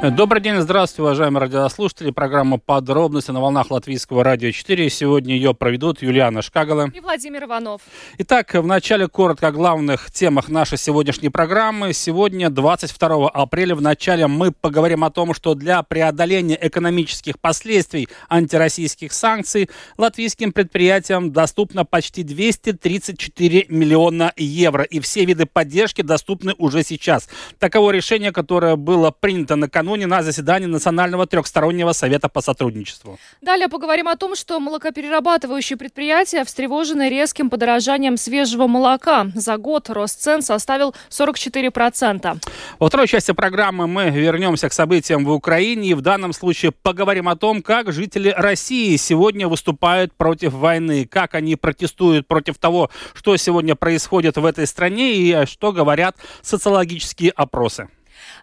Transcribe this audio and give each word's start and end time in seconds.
Добрый 0.00 0.40
день, 0.40 0.60
здравствуйте, 0.60 1.02
уважаемые 1.02 1.40
радиослушатели. 1.40 2.12
Программа 2.12 2.58
«Подробности» 2.58 3.32
на 3.32 3.40
волнах 3.40 3.72
Латвийского 3.72 4.22
радио 4.22 4.52
4. 4.52 4.88
Сегодня 4.90 5.34
ее 5.34 5.54
проведут 5.54 6.02
Юлиана 6.02 6.40
Шкагала 6.40 6.88
и 6.94 7.00
Владимир 7.00 7.46
Иванов. 7.46 7.82
Итак, 8.18 8.54
в 8.54 8.64
начале 8.64 9.08
коротко 9.08 9.48
о 9.48 9.50
главных 9.50 10.12
темах 10.12 10.50
нашей 10.50 10.78
сегодняшней 10.78 11.30
программы. 11.30 11.92
Сегодня, 11.92 12.48
22 12.48 13.28
апреля, 13.28 13.74
в 13.74 13.82
начале 13.82 14.28
мы 14.28 14.52
поговорим 14.52 15.02
о 15.02 15.10
том, 15.10 15.34
что 15.34 15.54
для 15.56 15.82
преодоления 15.82 16.56
экономических 16.60 17.40
последствий 17.40 18.08
антироссийских 18.28 19.12
санкций 19.12 19.68
латвийским 19.96 20.52
предприятиям 20.52 21.32
доступно 21.32 21.84
почти 21.84 22.22
234 22.22 23.66
миллиона 23.68 24.32
евро. 24.36 24.84
И 24.84 25.00
все 25.00 25.24
виды 25.24 25.46
поддержки 25.46 26.02
доступны 26.02 26.54
уже 26.56 26.84
сейчас. 26.84 27.28
Таково 27.58 27.90
решение, 27.90 28.30
которое 28.30 28.76
было 28.76 29.10
принято 29.10 29.56
накануне 29.56 29.87
накануне 29.88 30.06
на 30.06 30.22
заседании 30.22 30.66
Национального 30.66 31.26
трехстороннего 31.26 31.92
совета 31.92 32.28
по 32.28 32.42
сотрудничеству. 32.42 33.18
Далее 33.40 33.68
поговорим 33.68 34.08
о 34.08 34.16
том, 34.16 34.36
что 34.36 34.60
молокоперерабатывающие 34.60 35.78
предприятия 35.78 36.44
встревожены 36.44 37.08
резким 37.08 37.48
подорожанием 37.48 38.18
свежего 38.18 38.66
молока. 38.66 39.28
За 39.34 39.56
год 39.56 39.88
рост 39.88 40.20
цен 40.20 40.42
составил 40.42 40.94
44%. 41.10 42.38
Во 42.78 42.88
второй 42.88 43.08
части 43.08 43.32
программы 43.32 43.86
мы 43.86 44.10
вернемся 44.10 44.68
к 44.68 44.72
событиям 44.74 45.24
в 45.24 45.30
Украине 45.30 45.90
и 45.90 45.94
в 45.94 46.02
данном 46.02 46.34
случае 46.34 46.72
поговорим 46.72 47.28
о 47.28 47.36
том, 47.36 47.62
как 47.62 47.92
жители 47.92 48.34
России 48.36 48.96
сегодня 48.96 49.48
выступают 49.48 50.12
против 50.12 50.52
войны, 50.52 51.06
как 51.06 51.34
они 51.34 51.56
протестуют 51.56 52.26
против 52.26 52.58
того, 52.58 52.90
что 53.14 53.36
сегодня 53.38 53.74
происходит 53.74 54.36
в 54.36 54.44
этой 54.44 54.66
стране 54.66 55.14
и 55.14 55.46
что 55.46 55.72
говорят 55.72 56.16
социологические 56.42 57.30
опросы. 57.30 57.88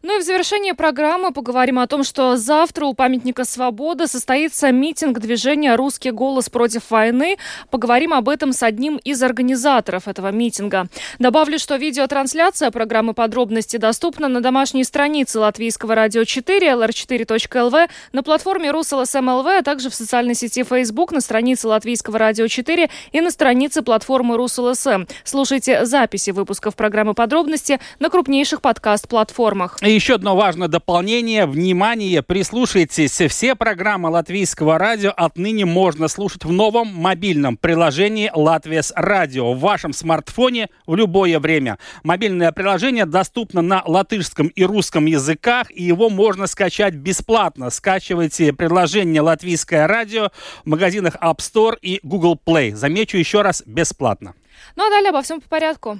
Ну 0.02 0.18
и 0.18 0.22
в 0.22 0.24
завершении 0.24 0.74
программы 0.74 1.32
поговорим 1.32 1.80
о 1.80 1.88
том, 1.88 2.04
что 2.04 2.38
завтра 2.38 2.86
у 2.86 2.94
памятника 2.94 3.44
Свободы 3.46 4.08
состоится 4.08 4.72
митинг 4.72 5.20
движения 5.20 5.76
«Русский 5.76 6.12
голос 6.12 6.50
против 6.50 6.92
войны». 6.92 7.38
Поговорим 7.72 8.14
об 8.14 8.30
этом 8.30 8.54
с 8.54 8.62
одним 8.64 8.98
из 8.98 9.22
организаторов 9.24 10.08
этого 10.08 10.32
митинга. 10.32 10.88
Добавлю, 11.20 11.58
что 11.58 11.76
видеотрансляция 11.76 12.72
программы 12.72 13.14
«Подробности» 13.14 13.78
доступна 13.78 14.28
на 14.28 14.42
домашней 14.42 14.84
странице 14.84 15.40
Латвийского 15.40 15.96
радио 15.96 16.24
4, 16.24 16.68
lr4.lv, 16.68 17.90
на 18.14 18.24
платформе 18.24 18.72
РусЛСМЛВ, 18.72 19.48
а 19.48 19.62
также 19.64 19.90
в 19.90 19.96
социальной 19.96 20.36
сети 20.36 20.64
Facebook, 20.64 21.12
на 21.12 21.22
странице 21.22 21.68
Латвийского 21.68 22.20
радио 22.20 22.48
4 22.48 22.90
и 23.12 23.22
на 23.22 23.32
странице 23.32 23.82
платформы 23.82 24.38
РусЛСМ. 24.38 25.06
Слушайте 25.24 25.86
записи 25.86 26.32
выпусков 26.32 26.76
программы 26.76 27.14
«Подробности» 27.14 27.80
на 28.00 28.10
крупнейших 28.10 28.62
подкаст-платформах. 28.62 29.65
И 29.82 29.92
еще 29.92 30.16
одно 30.16 30.36
важное 30.36 30.68
дополнение. 30.68 31.46
Внимание, 31.46 32.22
прислушайтесь. 32.22 33.22
Все 33.30 33.56
программы 33.56 34.10
Латвийского 34.10 34.78
радио 34.78 35.12
отныне 35.16 35.66
можно 35.66 36.08
слушать 36.08 36.46
в 36.46 36.52
новом 36.52 36.88
мобильном 36.94 37.58
приложении 37.58 38.32
«Латвияс 38.34 38.94
Радио» 38.96 39.54
в 39.54 39.60
вашем 39.60 39.94
смартфоне 39.94 40.70
в 40.86 40.96
любое 40.96 41.40
время. 41.40 41.78
Мобильное 42.04 42.52
приложение 42.52 43.06
доступно 43.06 43.62
на 43.62 43.84
латышском 43.86 44.48
и 44.48 44.64
русском 44.64 45.06
языках, 45.06 45.68
и 45.72 45.84
его 45.84 46.10
можно 46.10 46.48
скачать 46.48 46.96
бесплатно. 46.96 47.70
Скачивайте 47.70 48.54
приложение 48.54 49.22
«Латвийское 49.22 49.88
радио» 49.88 50.32
в 50.64 50.70
магазинах 50.70 51.16
App 51.22 51.38
Store 51.38 51.78
и 51.82 52.00
Google 52.04 52.40
Play. 52.44 52.76
Замечу 52.76 53.18
еще 53.18 53.42
раз, 53.42 53.64
бесплатно. 53.66 54.34
Ну 54.76 54.86
а 54.86 54.90
далее 54.90 55.10
обо 55.10 55.22
всем 55.22 55.42
по 55.42 55.50
порядку. 55.50 56.00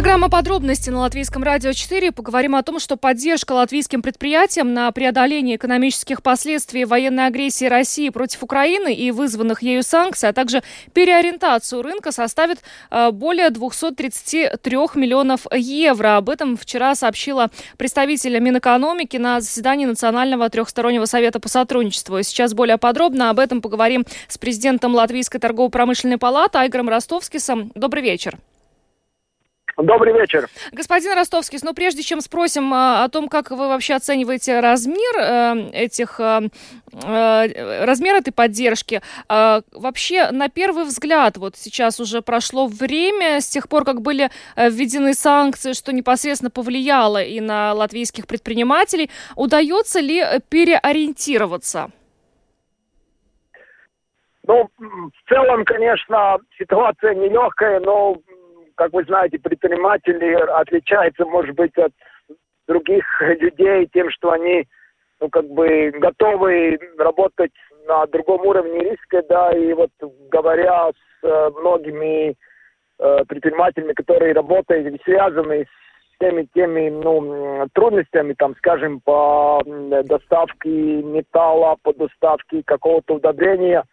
Программа 0.00 0.30
«Подробности» 0.30 0.88
на 0.88 1.00
Латвийском 1.00 1.42
радио 1.42 1.74
4. 1.74 2.10
Поговорим 2.12 2.56
о 2.56 2.62
том, 2.62 2.80
что 2.80 2.96
поддержка 2.96 3.52
латвийским 3.52 4.00
предприятиям 4.00 4.72
на 4.72 4.90
преодоление 4.92 5.56
экономических 5.56 6.22
последствий 6.22 6.86
военной 6.86 7.26
агрессии 7.26 7.66
России 7.66 8.08
против 8.08 8.42
Украины 8.42 8.94
и 8.94 9.10
вызванных 9.10 9.60
ею 9.60 9.82
санкций, 9.82 10.30
а 10.30 10.32
также 10.32 10.62
переориентацию 10.94 11.82
рынка 11.82 12.12
составит 12.12 12.60
э, 12.90 13.10
более 13.10 13.50
233 13.50 14.76
миллионов 14.94 15.46
евро. 15.52 16.16
Об 16.16 16.30
этом 16.30 16.56
вчера 16.56 16.94
сообщила 16.94 17.50
представитель 17.76 18.38
Минэкономики 18.38 19.18
на 19.18 19.42
заседании 19.42 19.84
Национального 19.84 20.48
трехстороннего 20.48 21.04
совета 21.04 21.40
по 21.40 21.50
сотрудничеству. 21.50 22.22
Сейчас 22.22 22.54
более 22.54 22.78
подробно 22.78 23.28
об 23.28 23.38
этом 23.38 23.60
поговорим 23.60 24.06
с 24.28 24.38
президентом 24.38 24.94
Латвийской 24.94 25.40
торгово-промышленной 25.40 26.16
палаты 26.16 26.56
Айгором 26.56 26.88
Ростовскисом. 26.88 27.70
Добрый 27.74 28.02
вечер. 28.02 28.38
Добрый 29.82 30.12
вечер. 30.12 30.46
Господин 30.72 31.14
Ростовский, 31.14 31.58
ну 31.62 31.72
прежде 31.72 32.02
чем 32.02 32.20
спросим 32.20 32.72
а, 32.74 33.04
о 33.04 33.08
том, 33.08 33.28
как 33.28 33.50
вы 33.50 33.68
вообще 33.68 33.94
оцениваете 33.94 34.60
размер 34.60 35.16
э, 35.16 35.70
этих, 35.72 36.20
э, 36.20 36.48
э, 37.02 37.84
размер 37.84 38.16
этой 38.16 38.32
поддержки, 38.32 39.00
вообще 39.28 40.30
на 40.30 40.48
первый 40.48 40.84
взгляд, 40.84 41.36
вот 41.36 41.56
сейчас 41.56 42.00
уже 42.00 42.20
прошло 42.20 42.66
время 42.66 43.40
с 43.40 43.48
тех 43.48 43.68
пор, 43.68 43.84
как 43.84 44.02
были 44.02 44.30
введены 44.56 45.14
санкции, 45.14 45.72
что 45.72 45.92
непосредственно 45.92 46.50
повлияло 46.50 47.22
и 47.22 47.40
на 47.40 47.72
латвийских 47.72 48.26
предпринимателей, 48.26 49.10
удается 49.36 50.00
ли 50.00 50.22
переориентироваться? 50.48 51.90
Ну, 54.46 54.68
в 54.78 55.28
целом, 55.28 55.64
конечно, 55.64 56.38
ситуация 56.58 57.14
нелегкая, 57.14 57.78
но 57.80 58.16
как 58.80 58.94
вы 58.94 59.04
знаете, 59.04 59.38
предприниматели 59.38 60.32
отличаются, 60.32 61.26
может 61.26 61.54
быть, 61.54 61.76
от 61.76 61.92
других 62.66 63.04
людей 63.20 63.86
тем, 63.92 64.10
что 64.10 64.30
они, 64.30 64.66
ну, 65.20 65.28
как 65.28 65.46
бы 65.48 65.92
готовы 65.98 66.78
работать 66.96 67.52
на 67.86 68.06
другом 68.06 68.40
уровне 68.46 68.80
риска, 68.80 69.22
да, 69.28 69.52
и 69.52 69.74
вот 69.74 69.90
говоря 70.30 70.92
с 70.92 71.26
э, 71.26 71.50
многими 71.60 72.30
э, 72.98 73.24
предпринимателями, 73.28 73.92
которые 73.92 74.32
работают, 74.32 74.98
связаны 75.04 75.66
с 75.66 76.18
теми, 76.18 76.48
теми, 76.54 76.88
ну, 76.88 77.68
трудностями, 77.74 78.32
там, 78.32 78.56
скажем, 78.56 79.02
по 79.02 79.60
доставке 80.04 80.70
металла, 81.02 81.76
по 81.82 81.92
доставке 81.92 82.62
какого-то 82.64 83.16
удобрения, 83.16 83.84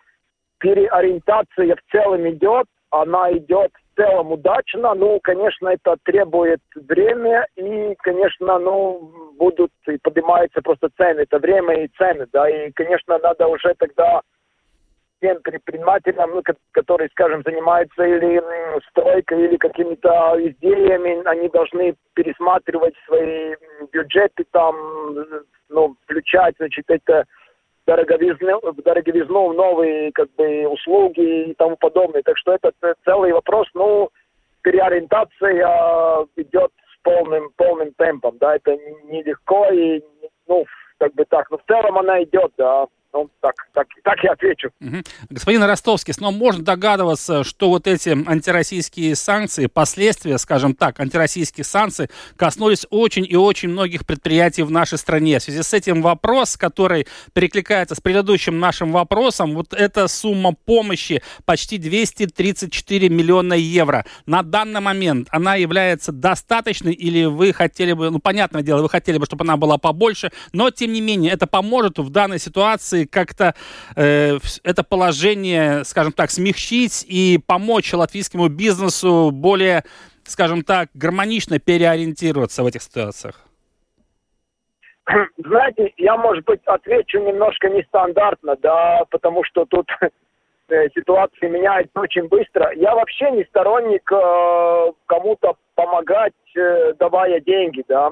переориентация 0.59 1.75
в 1.75 1.91
целом 1.91 2.29
идет, 2.29 2.67
она 2.89 3.33
идет 3.33 3.73
целом 3.97 4.31
удачно. 4.31 4.94
Ну, 4.94 5.19
конечно, 5.22 5.68
это 5.69 5.97
требует 6.03 6.62
время, 6.75 7.46
и, 7.56 7.96
конечно, 8.00 8.58
ну, 8.59 9.34
будут 9.38 9.72
и 9.88 9.97
поднимаются 9.97 10.62
просто 10.62 10.90
цены. 10.96 11.22
Это 11.22 11.40
время 11.40 11.84
и 11.84 11.88
цены, 11.97 12.28
да, 12.31 12.50
и, 12.50 12.72
конечно, 12.72 13.18
надо 13.18 13.47
уже 13.47 13.74
тогда 13.78 14.22
тем 15.19 15.41
предпринимателям, 15.41 16.31
ну, 16.31 16.44
которые, 16.72 17.09
скажем, 17.09 17.41
занимаются 17.44 18.03
или 18.03 18.41
стройкой, 18.90 19.46
или 19.46 19.58
какими-то 19.58 20.35
изделиями, 20.38 21.28
они 21.28 21.50
должны 21.50 21.96
пересматривать 22.14 22.94
свои 23.08 23.56
бюджеты 23.91 24.46
там, 24.52 24.75
ну, 25.69 25.96
включать, 26.03 26.56
значит, 26.59 26.85
это 26.88 27.25
дороговизну, 27.87 28.61
дороговизну 28.84 29.53
новые 29.53 30.11
как 30.11 30.29
бы, 30.35 30.67
услуги 30.67 31.49
и 31.49 31.53
тому 31.55 31.78
подобное. 31.78 32.22
Так 32.22 32.37
что 32.37 32.53
это 32.53 32.72
целый 33.05 33.31
вопрос, 33.31 33.67
ну, 33.73 34.09
переориентация 34.61 36.28
идет 36.35 36.72
с 36.93 37.01
полным, 37.01 37.49
полным 37.55 37.93
темпом, 37.93 38.37
да, 38.39 38.55
это 38.57 38.78
нелегко 39.05 39.67
и, 39.72 40.03
ну, 40.47 40.66
как 40.99 41.13
бы 41.13 41.25
так, 41.25 41.49
но 41.49 41.57
в 41.57 41.63
целом 41.66 41.97
она 41.97 42.22
идет, 42.23 42.51
да. 42.57 42.85
Ну, 43.13 43.29
так, 43.47 43.67
так, 43.73 43.88
так 44.03 44.23
я 44.23 44.32
отвечу. 44.32 44.70
Угу. 44.82 44.97
Господин 45.29 45.64
Ростовский, 45.64 46.14
но 46.20 46.32
можно 46.32 46.64
догадываться, 46.64 47.44
что 47.44 47.70
вот 47.70 47.88
эти 47.88 48.09
антироссийские 48.09 49.16
санкции, 49.16 49.67
последствия, 49.67 50.38
скажем 50.38 50.73
так, 50.76 50.99
антироссийских 50.99 51.66
санкций 51.66 52.09
коснулись 52.35 52.85
очень 52.90 53.26
и 53.28 53.35
очень 53.35 53.70
многих 53.70 54.05
предприятий 54.05 54.64
в 54.64 54.72
нашей 54.72 54.97
стране. 54.97 55.40
В 55.40 55.44
связи 55.44 55.61
с 55.61 55.73
этим 55.73 56.02
вопрос, 56.02 56.58
который 56.58 57.08
перекликается 57.34 57.96
с 57.96 58.02
предыдущим 58.02 58.59
нашим 58.59 58.91
вопросом, 58.91 59.53
вот 59.53 59.73
эта 59.73 60.08
сумма 60.08 60.53
помощи 60.53 61.22
почти 61.46 61.78
234 61.78 63.09
миллиона 63.09 63.53
евро. 63.53 64.05
На 64.26 64.43
данный 64.43 64.82
момент 64.82 65.28
она 65.32 65.55
является 65.55 66.11
достаточной 66.11 66.93
или 66.93 67.26
вы 67.26 67.53
хотели 67.53 67.93
бы, 67.93 68.09
ну, 68.09 68.20
понятное 68.20 68.61
дело, 68.61 68.82
вы 68.82 68.90
хотели 68.90 69.17
бы, 69.17 69.26
чтобы 69.26 69.43
она 69.43 69.58
была 69.58 69.78
побольше, 69.78 70.32
но, 70.53 70.70
тем 70.70 70.91
не 70.91 71.02
менее, 71.02 71.32
это 71.32 71.47
поможет 71.47 72.00
в 72.00 72.09
данной 72.09 72.40
ситуации 72.40 72.58
ситуации 72.58 73.05
как-то 73.37 73.59
э, 73.95 74.37
это 74.63 74.84
положение, 74.84 75.84
скажем 75.84 76.11
так, 76.11 76.29
смягчить 76.31 77.05
и 77.07 77.39
помочь 77.45 77.93
латвийскому 77.93 78.49
бизнесу 78.49 79.31
более, 79.31 79.84
скажем 80.23 80.63
так, 80.63 80.89
гармонично 80.93 81.59
переориентироваться 81.59 82.63
в 82.63 82.67
этих 82.67 82.81
ситуациях? 82.81 83.35
Знаете, 85.37 85.93
я, 85.97 86.17
может 86.17 86.43
быть, 86.45 86.61
отвечу 86.66 87.19
немножко 87.19 87.69
нестандартно, 87.69 88.55
да, 88.61 89.03
потому 89.09 89.43
что 89.43 89.66
тут 89.66 89.87
э, 90.69 90.90
ситуация 90.95 91.49
меняется 91.49 91.99
очень 91.99 92.28
быстро. 92.28 92.73
Я 92.75 92.95
вообще 92.95 93.31
не 93.31 93.43
сторонник 93.45 94.11
э, 94.11 94.91
кому-то 95.05 95.55
помогать, 95.75 96.33
э, 96.55 96.93
давая 96.99 97.40
деньги, 97.40 97.83
да. 97.87 98.11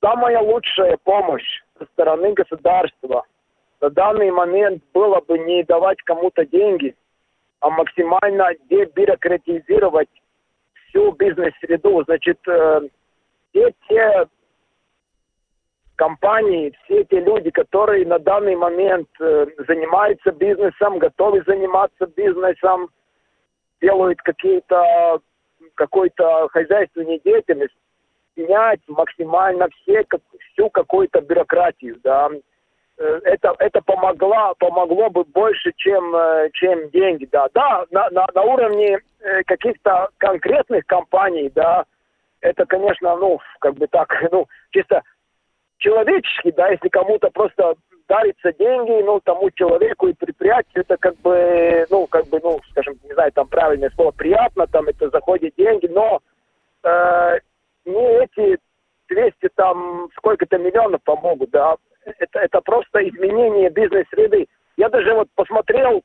Самая 0.00 0.40
лучшая 0.40 0.96
помощь 1.04 1.62
со 1.78 1.84
стороны 1.86 2.32
государства 2.32 3.24
на 3.82 3.90
данный 3.90 4.30
момент 4.30 4.82
было 4.94 5.20
бы 5.20 5.38
не 5.38 5.64
давать 5.64 6.00
кому-то 6.02 6.46
деньги, 6.46 6.94
а 7.60 7.68
максимально 7.68 8.52
дебюрократизировать 8.70 10.08
всю 10.88 11.10
бизнес-среду. 11.12 12.04
Значит, 12.04 12.38
э, 12.46 12.80
все 13.50 13.72
те 13.88 14.26
компании, 15.96 16.72
все 16.84 17.04
те 17.04 17.20
люди, 17.20 17.50
которые 17.50 18.06
на 18.06 18.20
данный 18.20 18.54
момент 18.54 19.08
э, 19.20 19.46
занимаются 19.66 20.30
бизнесом, 20.30 20.98
готовы 20.98 21.42
заниматься 21.44 22.06
бизнесом, 22.06 22.88
делают 23.80 24.22
какие-то 24.22 25.20
какой-то 25.74 26.48
хозяйственной 26.52 27.20
деятельность, 27.24 27.74
снять 28.34 28.80
максимально 28.86 29.68
все, 29.70 30.04
как, 30.04 30.20
всю 30.52 30.70
какую-то 30.70 31.20
бюрократию, 31.20 31.98
да. 32.02 32.30
Э, 33.02 33.20
это, 33.24 33.54
это 33.58 33.80
помогло, 33.82 34.54
помогло 34.58 35.10
бы 35.10 35.24
больше, 35.24 35.72
чем, 35.76 36.14
э, 36.14 36.50
чем 36.52 36.88
деньги, 36.90 37.26
да. 37.30 37.48
Да, 37.52 37.84
на, 37.90 38.08
на, 38.10 38.26
на 38.32 38.42
уровне 38.42 38.98
каких-то 39.46 40.08
конкретных 40.18 40.84
компаний, 40.86 41.50
да, 41.54 41.84
это, 42.40 42.66
конечно, 42.66 43.16
ну, 43.16 43.40
как 43.60 43.74
бы 43.74 43.86
так, 43.86 44.08
ну, 44.32 44.46
чисто 44.70 45.02
человечески, 45.78 46.52
да, 46.52 46.68
если 46.68 46.88
кому-то 46.88 47.30
просто 47.30 47.74
дарится 48.08 48.52
деньги, 48.52 49.02
ну, 49.02 49.20
тому 49.20 49.50
человеку 49.50 50.08
и 50.08 50.12
предприятию, 50.12 50.82
это 50.82 50.96
как 50.96 51.16
бы, 51.18 51.86
ну, 51.90 52.06
как 52.06 52.26
бы, 52.26 52.40
ну, 52.42 52.60
скажем, 52.70 52.94
не 53.04 53.14
знаю, 53.14 53.32
там 53.32 53.48
правильное 53.48 53.90
слово, 53.90 54.12
приятно, 54.12 54.66
там 54.66 54.86
это 54.86 55.08
заходит 55.10 55.54
деньги, 55.56 55.86
но 55.86 56.20
э, 56.84 57.38
не 57.84 58.24
эти 58.24 58.58
200 59.08 59.48
там 59.54 60.08
сколько-то 60.16 60.58
миллионов 60.58 61.02
помогут, 61.02 61.50
да, 61.50 61.76
это, 62.04 62.38
это 62.38 62.60
просто 62.60 63.08
изменение 63.08 63.70
бизнес-среды. 63.70 64.46
Я 64.76 64.88
даже 64.88 65.14
вот 65.14 65.28
посмотрел, 65.34 66.02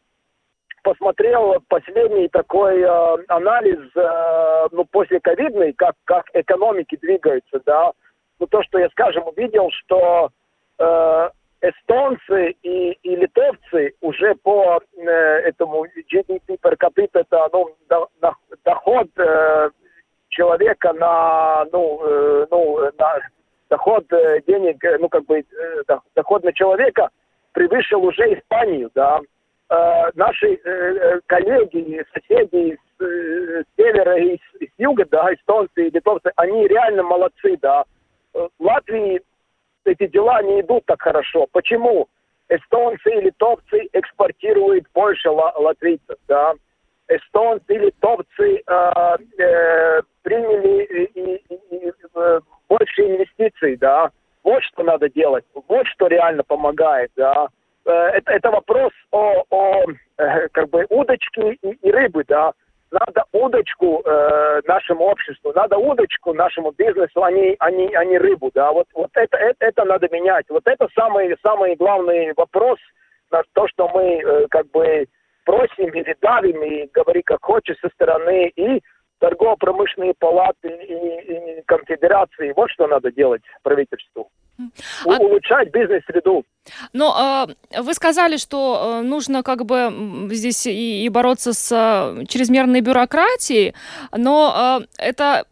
посмотрел 0.83 1.55
последний 1.67 2.27
такой 2.29 2.81
э, 2.81 3.17
анализ, 3.27 3.79
э, 3.95 4.67
ну, 4.71 4.85
после 4.85 5.19
ковидный, 5.19 5.73
как, 5.73 5.95
как 6.05 6.25
экономики 6.33 6.97
двигаются, 6.97 7.61
да, 7.65 7.91
ну, 8.39 8.47
то, 8.47 8.61
что 8.63 8.79
я, 8.79 8.89
скажем, 8.89 9.27
увидел, 9.27 9.69
что 9.71 10.29
э, 10.79 11.29
эстонцы 11.61 12.51
и, 12.61 12.91
и 12.91 13.15
литовцы 13.15 13.93
уже 14.01 14.35
по 14.35 14.79
э, 14.95 15.09
этому 15.09 15.85
GDP 15.85 16.57
per 16.61 16.75
capita, 16.77 17.21
это 17.21 17.49
ну, 17.51 17.75
до, 17.89 18.09
до, 18.21 18.33
доход 18.63 19.07
э, 19.17 19.69
человека 20.29 20.93
на, 20.93 21.65
ну, 21.71 22.01
э, 22.03 22.47
ну, 22.51 22.79
на 22.97 23.19
доход 23.69 24.05
э, 24.11 24.41
денег, 24.47 24.83
э, 24.83 24.97
ну, 24.99 25.09
как 25.09 25.25
бы, 25.25 25.39
э, 25.39 25.97
доход 26.15 26.43
на 26.43 26.53
человека 26.53 27.09
превысил 27.53 28.03
уже 28.03 28.33
Испанию, 28.33 28.91
да. 28.93 29.19
Наши 30.15 30.57
коллеги, 31.25 32.01
соседи 32.13 32.77
с, 32.97 33.65
севера 33.75 34.15
и 34.17 34.37
с 34.37 34.69
юга, 34.77 35.03
да, 35.11 35.33
эстонцы 35.33 35.87
и 35.87 35.89
литовцы, 35.89 36.31
они 36.37 36.65
реально 36.69 37.03
молодцы, 37.03 37.57
да 37.61 37.83
в 38.33 38.49
Латвии 38.59 39.21
эти 39.85 40.07
дела 40.07 40.41
не 40.41 40.61
идут 40.61 40.85
так 40.85 41.01
хорошо. 41.01 41.47
Почему? 41.51 42.07
Эстонцы 42.49 43.09
и 43.09 43.21
литовцы 43.21 43.89
экспортируют 43.93 44.85
больше 44.93 45.29
латвийцев, 45.29 46.17
да. 46.27 46.53
Эстонцы 47.09 47.73
и 47.73 47.77
литовцы 47.77 48.61
э, 48.67 49.17
э, 49.39 50.01
приняли 50.23 50.83
и, 50.83 51.19
и, 51.19 51.55
и, 51.71 51.91
э, 52.15 52.39
больше 52.69 53.01
инвестиций, 53.01 53.77
да. 53.77 54.11
Вот 54.43 54.63
что 54.63 54.83
надо 54.83 55.09
делать, 55.09 55.45
вот 55.53 55.87
что 55.87 56.07
реально 56.07 56.43
помогает, 56.43 57.11
да. 57.15 57.47
Э, 57.85 57.91
это, 57.91 58.31
это 58.31 58.51
вопрос 58.51 58.91
о, 59.11 59.43
о 59.49 59.83
э, 60.17 60.47
как 60.49 60.69
бы 60.69 60.85
удочке 60.89 61.53
и, 61.61 61.69
и 61.69 61.91
рыбы, 61.91 62.23
да 62.27 62.53
надо 62.91 63.25
удочку 63.33 64.01
э, 64.05 64.61
нашему 64.65 65.05
обществу, 65.05 65.51
надо 65.53 65.77
удочку 65.77 66.33
нашему 66.33 66.71
бизнесу, 66.71 67.23
а 67.23 67.31
не, 67.31 67.55
а 67.59 67.69
не, 67.69 67.93
а 67.93 68.05
не 68.05 68.17
рыбу, 68.17 68.49
да, 68.53 68.71
вот, 68.71 68.87
вот 68.93 69.09
это, 69.13 69.37
это, 69.37 69.65
это 69.65 69.83
надо 69.83 70.07
менять, 70.09 70.45
вот 70.49 70.65
это 70.65 70.87
самый, 70.95 71.35
самый 71.43 71.75
главный 71.75 72.33
вопрос, 72.35 72.79
на 73.31 73.41
то, 73.53 73.67
что 73.67 73.89
мы 73.89 74.21
э, 74.23 74.47
как 74.49 74.69
бы 74.71 75.05
просим 75.47 75.89
или 75.93 76.15
давим, 76.21 76.61
и 76.61 76.89
говори 76.93 77.21
как 77.23 77.39
хочешь 77.41 77.77
со 77.81 77.89
стороны 77.89 78.51
и 78.55 78.81
торгово-промышленные 79.19 80.13
палаты 80.19 80.67
и, 80.67 81.59
и 81.59 81.61
конфедерации. 81.65 82.53
Вот 82.55 82.69
что 82.69 82.85
надо 82.87 83.11
делать 83.11 83.41
правительству. 83.63 84.29
А... 84.59 85.17
Улучшать 85.19 85.71
бизнес-среду. 85.71 86.43
Но 86.93 87.47
э, 87.73 87.81
вы 87.81 87.93
сказали, 87.93 88.37
что 88.37 88.99
э, 88.99 89.01
нужно 89.03 89.41
как 89.41 89.65
бы 89.65 90.29
здесь 90.31 90.67
и, 90.67 91.05
и 91.05 91.09
бороться 91.09 91.53
с 91.53 91.71
э, 91.71 92.25
чрезмерной 92.25 92.81
бюрократией, 92.81 93.73
но 94.15 94.79
э, 94.81 94.85
это 94.97 95.45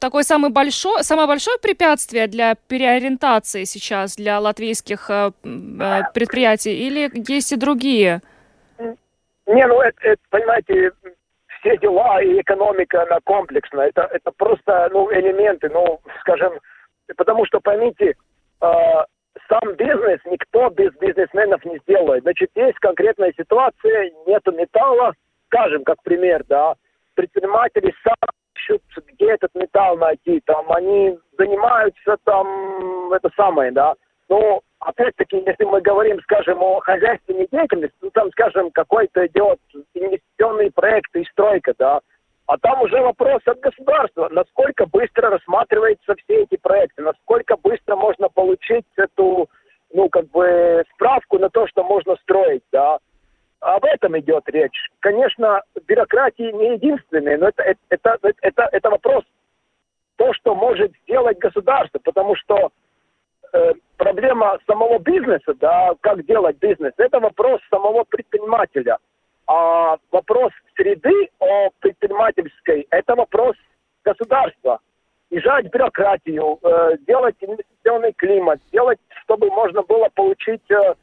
такое 0.00 0.22
самое 0.22 0.52
большое, 0.52 1.02
самое 1.02 1.28
большое 1.28 1.58
препятствие 1.58 2.28
для 2.28 2.54
переориентации 2.54 3.64
сейчас 3.64 4.16
для 4.16 4.40
латвийских 4.40 5.10
э, 5.10 5.32
э 5.44 6.02
предприятий 6.14 6.74
или 6.86 7.10
есть 7.28 7.52
и 7.52 7.56
другие? 7.56 8.22
Не, 9.48 9.66
ну 9.66 9.80
это, 9.80 9.96
это 10.02 10.22
понимаете, 10.30 10.92
все 11.60 11.76
дела 11.78 12.20
и 12.20 12.40
экономика, 12.40 13.02
она 13.02 13.18
комплексна. 13.24 13.80
Это, 13.80 14.02
это 14.12 14.30
просто 14.32 14.88
ну, 14.92 15.10
элементы, 15.12 15.70
ну, 15.70 16.00
скажем, 16.20 16.60
потому 17.16 17.46
что 17.46 17.58
поймите, 17.60 18.14
э, 18.60 19.04
сам 19.48 19.74
бизнес 19.76 20.20
никто 20.26 20.68
без 20.70 20.92
бизнесменов 20.96 21.64
не 21.64 21.78
сделает. 21.78 22.22
Значит, 22.24 22.50
есть 22.54 22.78
конкретная 22.78 23.32
ситуация, 23.36 24.10
нету 24.26 24.52
металла, 24.52 25.14
скажем, 25.46 25.82
как 25.84 26.02
пример, 26.02 26.44
да, 26.48 26.74
предприниматели 27.14 27.94
сами 28.04 28.38
ищут, 28.54 28.82
где 29.14 29.30
этот 29.30 29.54
металл 29.54 29.96
найти, 29.96 30.40
там, 30.44 30.70
они 30.72 31.18
занимаются 31.38 32.16
там, 32.24 33.12
это 33.14 33.30
самое, 33.34 33.72
да, 33.72 33.94
ну, 34.28 34.60
опять-таки, 34.80 35.42
если 35.44 35.64
мы 35.64 35.80
говорим, 35.80 36.20
скажем, 36.22 36.62
о 36.62 36.80
хозяйственной 36.80 37.48
деятельности, 37.50 37.96
ну, 38.00 38.10
там, 38.10 38.30
скажем, 38.32 38.70
какой-то 38.70 39.26
идет 39.26 39.58
инвестиционный 39.94 40.70
проект 40.70 41.14
и 41.16 41.24
стройка, 41.24 41.74
да, 41.78 42.00
а 42.46 42.56
там 42.58 42.80
уже 42.80 43.00
вопрос 43.00 43.42
от 43.44 43.60
государства, 43.60 44.28
насколько 44.30 44.86
быстро 44.86 45.30
рассматриваются 45.30 46.14
все 46.14 46.44
эти 46.44 46.56
проекты, 46.56 47.02
насколько 47.02 47.56
быстро 47.56 47.96
можно 47.96 48.28
получить 48.28 48.86
эту, 48.96 49.50
ну, 49.92 50.08
как 50.08 50.30
бы, 50.30 50.82
справку 50.94 51.38
на 51.38 51.50
то, 51.50 51.66
что 51.66 51.84
можно 51.84 52.16
строить, 52.22 52.62
да. 52.72 52.98
Об 53.60 53.84
этом 53.84 54.18
идет 54.20 54.48
речь. 54.48 54.88
Конечно, 55.00 55.62
бюрократии 55.86 56.52
не 56.52 56.74
единственные, 56.74 57.38
но 57.38 57.48
это, 57.48 57.62
это, 57.64 57.76
это, 57.90 58.32
это, 58.40 58.68
это 58.70 58.90
вопрос 58.90 59.24
то, 60.16 60.32
что 60.32 60.54
может 60.54 60.92
сделать 61.02 61.38
государство, 61.38 61.98
потому 61.98 62.34
что 62.36 62.70
проблема 63.96 64.58
самого 64.66 64.98
бизнеса, 64.98 65.54
да, 65.60 65.94
как 66.00 66.24
делать 66.26 66.58
бизнес, 66.58 66.92
это 66.96 67.20
вопрос 67.20 67.60
самого 67.70 68.04
предпринимателя– 68.04 68.98
а 69.48 69.96
вопрос 70.12 70.52
среды 70.76 71.30
о 71.38 71.70
предпринимательской– 71.80 72.86
это 72.90 73.14
вопрос 73.14 73.56
государства. 74.04 74.78
Ижать 75.30 75.70
бюрократию, 75.72 76.58
э, 76.62 76.98
делать 77.06 77.36
инвестиционный 77.40 78.12
климат, 78.12 78.60
делать, 78.70 78.98
чтобы 79.24 79.48
можно 79.48 79.82
было 79.82 80.08
получить 80.14 80.62
э, 80.70 80.94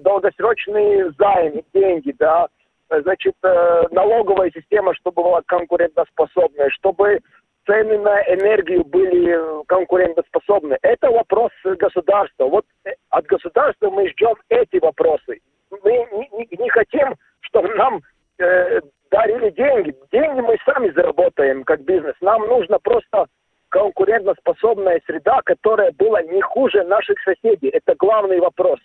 долгосрочные 0.00 1.12
займы, 1.18 1.62
деньги, 1.74 2.14
да, 2.18 2.48
значит, 2.88 3.34
э, 3.42 3.82
налоговая 3.90 4.50
система, 4.50 4.94
чтобы 4.94 5.22
была 5.22 5.42
конкурентоспособная, 5.46 6.70
чтобы 6.70 7.20
цены 7.66 7.98
на 7.98 8.22
энергию 8.22 8.84
были 8.84 9.64
конкурентоспособны. 9.66 10.78
Это 10.82 11.10
вопрос 11.10 11.50
государства. 11.64 12.44
Вот 12.46 12.64
э, 12.84 12.90
от 13.10 13.26
государства 13.26 13.90
мы 13.90 14.08
ждем 14.08 14.34
эти 14.48 14.78
вопросы. 14.80 15.40
Мы 15.70 15.92
не, 16.12 16.28
не, 16.32 16.48
не 16.56 16.68
хотим 16.70 17.14
чтобы 17.50 17.74
нам 17.74 18.00
э, 18.38 18.80
дарили 19.10 19.50
деньги. 19.50 19.94
Деньги 20.12 20.40
мы 20.40 20.56
сами 20.64 20.90
заработаем 20.90 21.64
как 21.64 21.82
бизнес. 21.82 22.14
Нам 22.20 22.46
нужно 22.46 22.78
просто 22.78 23.26
конкурентоспособная 23.68 25.00
среда, 25.06 25.40
которая 25.44 25.92
была 25.92 26.22
не 26.22 26.40
хуже 26.40 26.82
наших 26.84 27.18
соседей. 27.22 27.68
Это 27.68 27.94
главный 27.96 28.40
вопрос. 28.40 28.80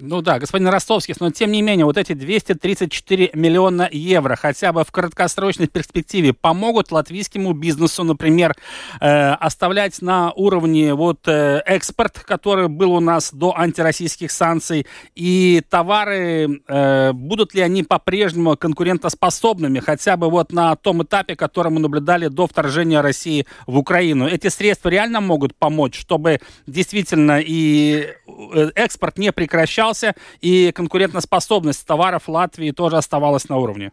Ну 0.00 0.22
да, 0.22 0.38
господин 0.38 0.68
Ростовский, 0.68 1.14
но 1.18 1.32
тем 1.32 1.50
не 1.50 1.60
менее, 1.60 1.84
вот 1.84 1.96
эти 1.96 2.12
234 2.12 3.30
миллиона 3.34 3.88
евро 3.90 4.36
хотя 4.36 4.72
бы 4.72 4.84
в 4.84 4.92
краткосрочной 4.92 5.66
перспективе 5.66 6.32
помогут 6.32 6.92
латвийскому 6.92 7.52
бизнесу, 7.52 8.04
например, 8.04 8.54
э, 9.00 9.30
оставлять 9.32 10.00
на 10.00 10.30
уровне 10.32 10.94
вот 10.94 11.26
э, 11.26 11.62
экспорт, 11.66 12.20
который 12.20 12.68
был 12.68 12.92
у 12.92 13.00
нас 13.00 13.32
до 13.32 13.58
антироссийских 13.58 14.30
санкций, 14.30 14.86
и 15.16 15.62
товары, 15.68 16.62
э, 16.68 17.12
будут 17.12 17.54
ли 17.54 17.62
они 17.62 17.82
по-прежнему 17.82 18.56
конкурентоспособными, 18.56 19.80
хотя 19.80 20.16
бы 20.16 20.30
вот 20.30 20.52
на 20.52 20.76
том 20.76 21.02
этапе, 21.02 21.34
который 21.34 21.72
мы 21.72 21.80
наблюдали 21.80 22.28
до 22.28 22.46
вторжения 22.46 23.00
России 23.00 23.46
в 23.66 23.76
Украину. 23.76 24.28
Эти 24.28 24.48
средства 24.48 24.90
реально 24.90 25.20
могут 25.20 25.56
помочь, 25.56 25.98
чтобы 25.98 26.38
действительно 26.68 27.40
и 27.40 28.14
э, 28.54 28.70
экспорт 28.76 29.18
не 29.18 29.32
прекращался, 29.32 29.87
снижался, 29.88 30.14
и 30.40 30.72
конкурентоспособность 30.72 31.86
товаров 31.86 32.28
Латвии 32.28 32.70
тоже 32.70 32.96
оставалась 32.96 33.48
на 33.48 33.56
уровне? 33.58 33.92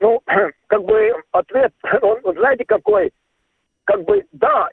Ну, 0.00 0.20
как 0.66 0.84
бы 0.84 1.12
ответ, 1.32 1.72
он, 2.02 2.20
знаете, 2.36 2.64
какой? 2.64 3.12
Как 3.84 4.04
бы, 4.04 4.24
да, 4.32 4.68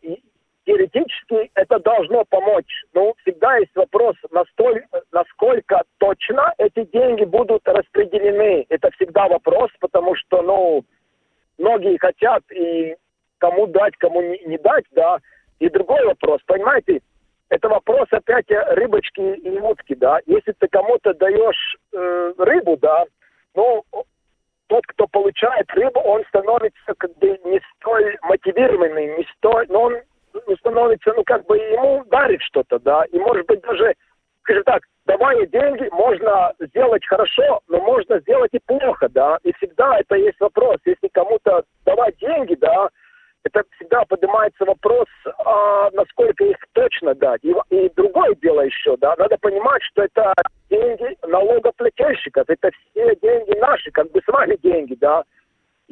теоретически 0.65 1.49
это 1.55 1.79
должно 1.79 2.25
помочь. 2.25 2.83
Но 2.93 3.13
всегда 3.21 3.57
есть 3.57 3.75
вопрос, 3.75 4.15
настолько, 4.31 5.01
насколько 5.11 5.81
точно 5.97 6.53
эти 6.57 6.85
деньги 6.91 7.25
будут 7.25 7.67
распределены. 7.67 8.65
Это 8.69 8.91
всегда 8.91 9.27
вопрос, 9.27 9.71
потому 9.79 10.15
что, 10.15 10.41
ну, 10.41 10.83
многие 11.57 11.97
хотят 11.97 12.43
и 12.51 12.95
кому 13.39 13.67
дать, 13.67 13.95
кому 13.97 14.21
не, 14.21 14.39
не 14.45 14.57
дать, 14.57 14.85
да. 14.91 15.19
И 15.59 15.69
другой 15.69 16.05
вопрос, 16.05 16.39
понимаете, 16.45 17.01
это 17.49 17.67
вопрос 17.67 18.07
опять 18.11 18.45
рыбочки 18.49 19.21
и 19.21 19.59
утки, 19.59 19.95
да. 19.95 20.19
Если 20.25 20.53
ты 20.53 20.67
кому-то 20.67 21.13
даешь 21.13 21.77
э, 21.93 22.33
рыбу, 22.37 22.77
да, 22.77 23.05
ну, 23.55 23.83
тот, 24.67 24.85
кто 24.85 25.07
получает 25.07 25.69
рыбу, 25.71 25.99
он 25.99 26.23
становится 26.25 26.93
как 26.97 27.17
бы 27.17 27.39
не 27.45 27.59
столь 27.75 28.17
мотивированный, 28.21 29.17
не 29.17 29.27
столь, 29.35 29.65
но 29.69 29.81
он 29.81 29.97
становится, 30.59 31.11
ну, 31.15 31.23
как 31.23 31.45
бы 31.47 31.57
ему 31.57 32.03
дарит 32.05 32.41
что-то, 32.43 32.79
да, 32.79 33.03
и 33.05 33.17
может 33.17 33.47
быть 33.47 33.61
даже, 33.61 33.95
скажем 34.43 34.63
так, 34.63 34.83
давая 35.05 35.47
деньги, 35.47 35.89
можно 35.91 36.53
сделать 36.59 37.03
хорошо, 37.07 37.61
но 37.67 37.81
можно 37.81 38.19
сделать 38.19 38.51
и 38.53 38.59
плохо, 38.59 39.09
да, 39.09 39.39
и 39.43 39.51
всегда 39.53 39.99
это 39.99 40.15
есть 40.15 40.39
вопрос, 40.39 40.77
если 40.85 41.07
кому-то 41.07 41.63
давать 41.83 42.15
деньги, 42.17 42.53
да, 42.55 42.89
это 43.43 43.63
всегда 43.75 44.03
поднимается 44.05 44.65
вопрос, 44.65 45.07
а, 45.45 45.89
насколько 45.91 46.43
их 46.43 46.57
точно 46.73 47.15
дать. 47.15 47.43
И, 47.43 47.53
и 47.69 47.89
другое 47.95 48.35
дело 48.35 48.61
еще, 48.61 48.97
да, 48.97 49.15
надо 49.17 49.37
понимать, 49.37 49.81
что 49.83 50.03
это 50.03 50.33
деньги 50.69 51.17
налогоплательщиков, 51.25 52.49
это 52.49 52.69
все 52.71 53.15
деньги 53.21 53.57
наши, 53.59 53.91
как 53.91 54.11
бы 54.11 54.21
с 54.21 54.27
вами 54.27 54.57
деньги, 54.61 54.95
да. 54.95 55.23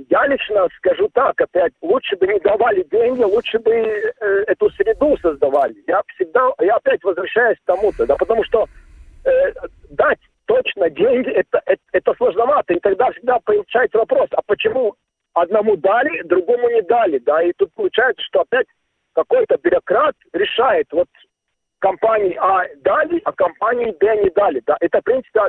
Я 0.10 0.28
лично 0.28 0.68
скажу 0.78 1.10
так, 1.14 1.42
опять, 1.42 1.74
лучше 1.82 2.16
бы 2.18 2.28
не 2.28 2.40
давали 2.40 2.84
деньги, 2.84 3.24
лучше 3.24 3.58
бы 3.58 3.72
э, 3.72 4.44
эту 4.46 4.70
среду 4.72 5.18
создавали. 5.18 5.76
Я 5.88 6.04
всегда, 6.14 6.52
я 6.60 6.76
опять 6.76 7.04
возвращаюсь 7.04 7.58
к 7.58 7.66
тому-то, 7.66 8.06
да, 8.06 8.16
потому 8.16 8.44
что 8.44 8.68
э, 9.26 9.30
дать 9.90 10.20
точно 10.46 10.92
деньги, 10.92 11.32
это, 11.32 11.62
это, 11.66 11.82
это 11.94 12.14
сложновато, 12.14 12.76
и 12.76 12.80
тогда 12.80 13.12
всегда 13.12 13.40
получается 13.44 13.98
вопрос, 13.98 14.28
а 14.34 14.42
почему 14.46 14.96
одному 15.42 15.78
дали, 15.78 16.22
другому 16.24 16.70
не 16.70 16.82
дали, 16.82 17.20
да, 17.20 17.42
и 17.42 17.54
тут 17.54 17.74
получается, 17.74 18.24
что 18.24 18.42
опять 18.42 18.68
какой-то 19.14 19.58
бюрократ 19.58 20.16
решает, 20.34 20.88
вот 20.92 21.08
компании 21.80 22.38
А 22.40 22.66
дали, 22.78 23.22
а 23.26 23.32
компании 23.32 23.96
Б 24.00 24.24
не 24.24 24.30
дали, 24.32 24.62
да, 24.66 24.78
это, 24.80 25.00
в 25.00 25.04
принципе, 25.04 25.42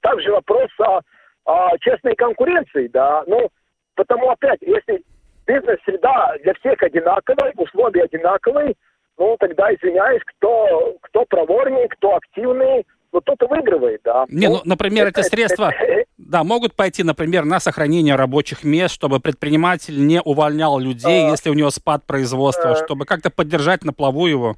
также 0.00 0.32
вопрос 0.32 0.70
о, 0.80 1.00
о 1.44 1.78
честной 1.78 2.14
конкуренции, 2.14 2.88
да, 2.88 3.24
ну, 3.26 3.48
потому 3.94 4.30
опять, 4.30 4.60
если 4.62 5.02
бизнес-среда 5.46 6.36
для 6.42 6.54
всех 6.54 6.82
одинаковая, 6.82 7.52
условия 7.56 8.04
одинаковые, 8.04 8.74
ну, 9.18 9.36
тогда 9.38 9.72
извиняюсь, 9.74 10.22
кто, 10.24 10.96
кто 11.02 11.24
проворнее, 11.26 11.88
кто 11.88 12.16
активный, 12.16 12.86
вот 13.12 13.24
тот 13.24 13.42
и 13.42 13.46
выигрывает, 13.46 14.00
да. 14.04 14.24
Не, 14.28 14.48
ну, 14.48 14.54
ну 14.54 14.60
например, 14.64 15.06
эти 15.08 15.20
средства, 15.20 15.72
да, 16.18 16.42
могут 16.44 16.74
пойти, 16.74 17.02
например, 17.02 17.44
на 17.44 17.60
сохранение 17.60 18.16
рабочих 18.16 18.64
мест, 18.64 18.94
чтобы 18.94 19.20
предприниматель 19.20 20.04
не 20.04 20.20
увольнял 20.20 20.78
людей, 20.78 21.26
а, 21.26 21.30
если 21.30 21.50
у 21.50 21.54
него 21.54 21.70
спад 21.70 22.04
производства, 22.06 22.72
а, 22.72 22.76
чтобы 22.76 23.04
как-то 23.04 23.30
поддержать 23.30 23.84
на 23.84 23.92
плаву 23.92 24.26
его. 24.26 24.56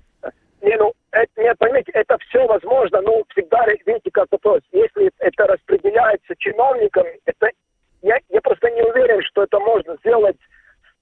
Не, 0.62 0.76
ну, 0.76 0.92
это, 1.10 1.30
нет, 1.36 1.58
поймите, 1.58 1.90
это 1.92 2.16
все 2.28 2.46
возможно, 2.46 3.00
но 3.02 3.22
всегда, 3.30 3.66
видите, 3.66 4.10
как 4.12 4.28
вопрос, 4.30 4.60
если 4.72 5.10
это 5.18 5.46
распределяется 5.46 6.34
чиновникам, 6.38 7.06
это, 7.26 7.48
я, 8.02 8.18
я 8.30 8.40
просто 8.40 8.70
не 8.70 8.82
уверен, 8.82 9.20
что 9.22 9.42
это 9.42 9.58
можно 9.58 9.96
сделать 10.04 10.36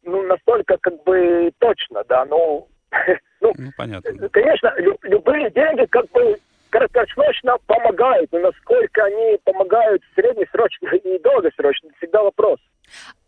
ну, 0.04 0.23
настолько 0.23 0.78
как 0.78 1.02
бы 1.04 1.52
точно, 1.59 2.02
да, 2.09 2.25
ну, 2.25 2.68
ну, 3.40 3.52
ну 3.56 3.71
понятно. 3.76 4.28
Конечно, 4.30 4.73
лю, 4.78 4.97
любые 5.02 5.50
деньги 5.50 5.87
как 5.87 6.11
бы 6.11 6.38
краткосрочно 6.73 7.59
помогают, 7.67 8.33
но 8.33 8.38
насколько 8.41 9.05
они 9.05 9.38
помогают 9.45 10.02
среднесрочно 10.14 10.88
и 10.88 11.19
долгосрочно, 11.23 11.91
всегда 11.99 12.23
вопрос. 12.23 12.59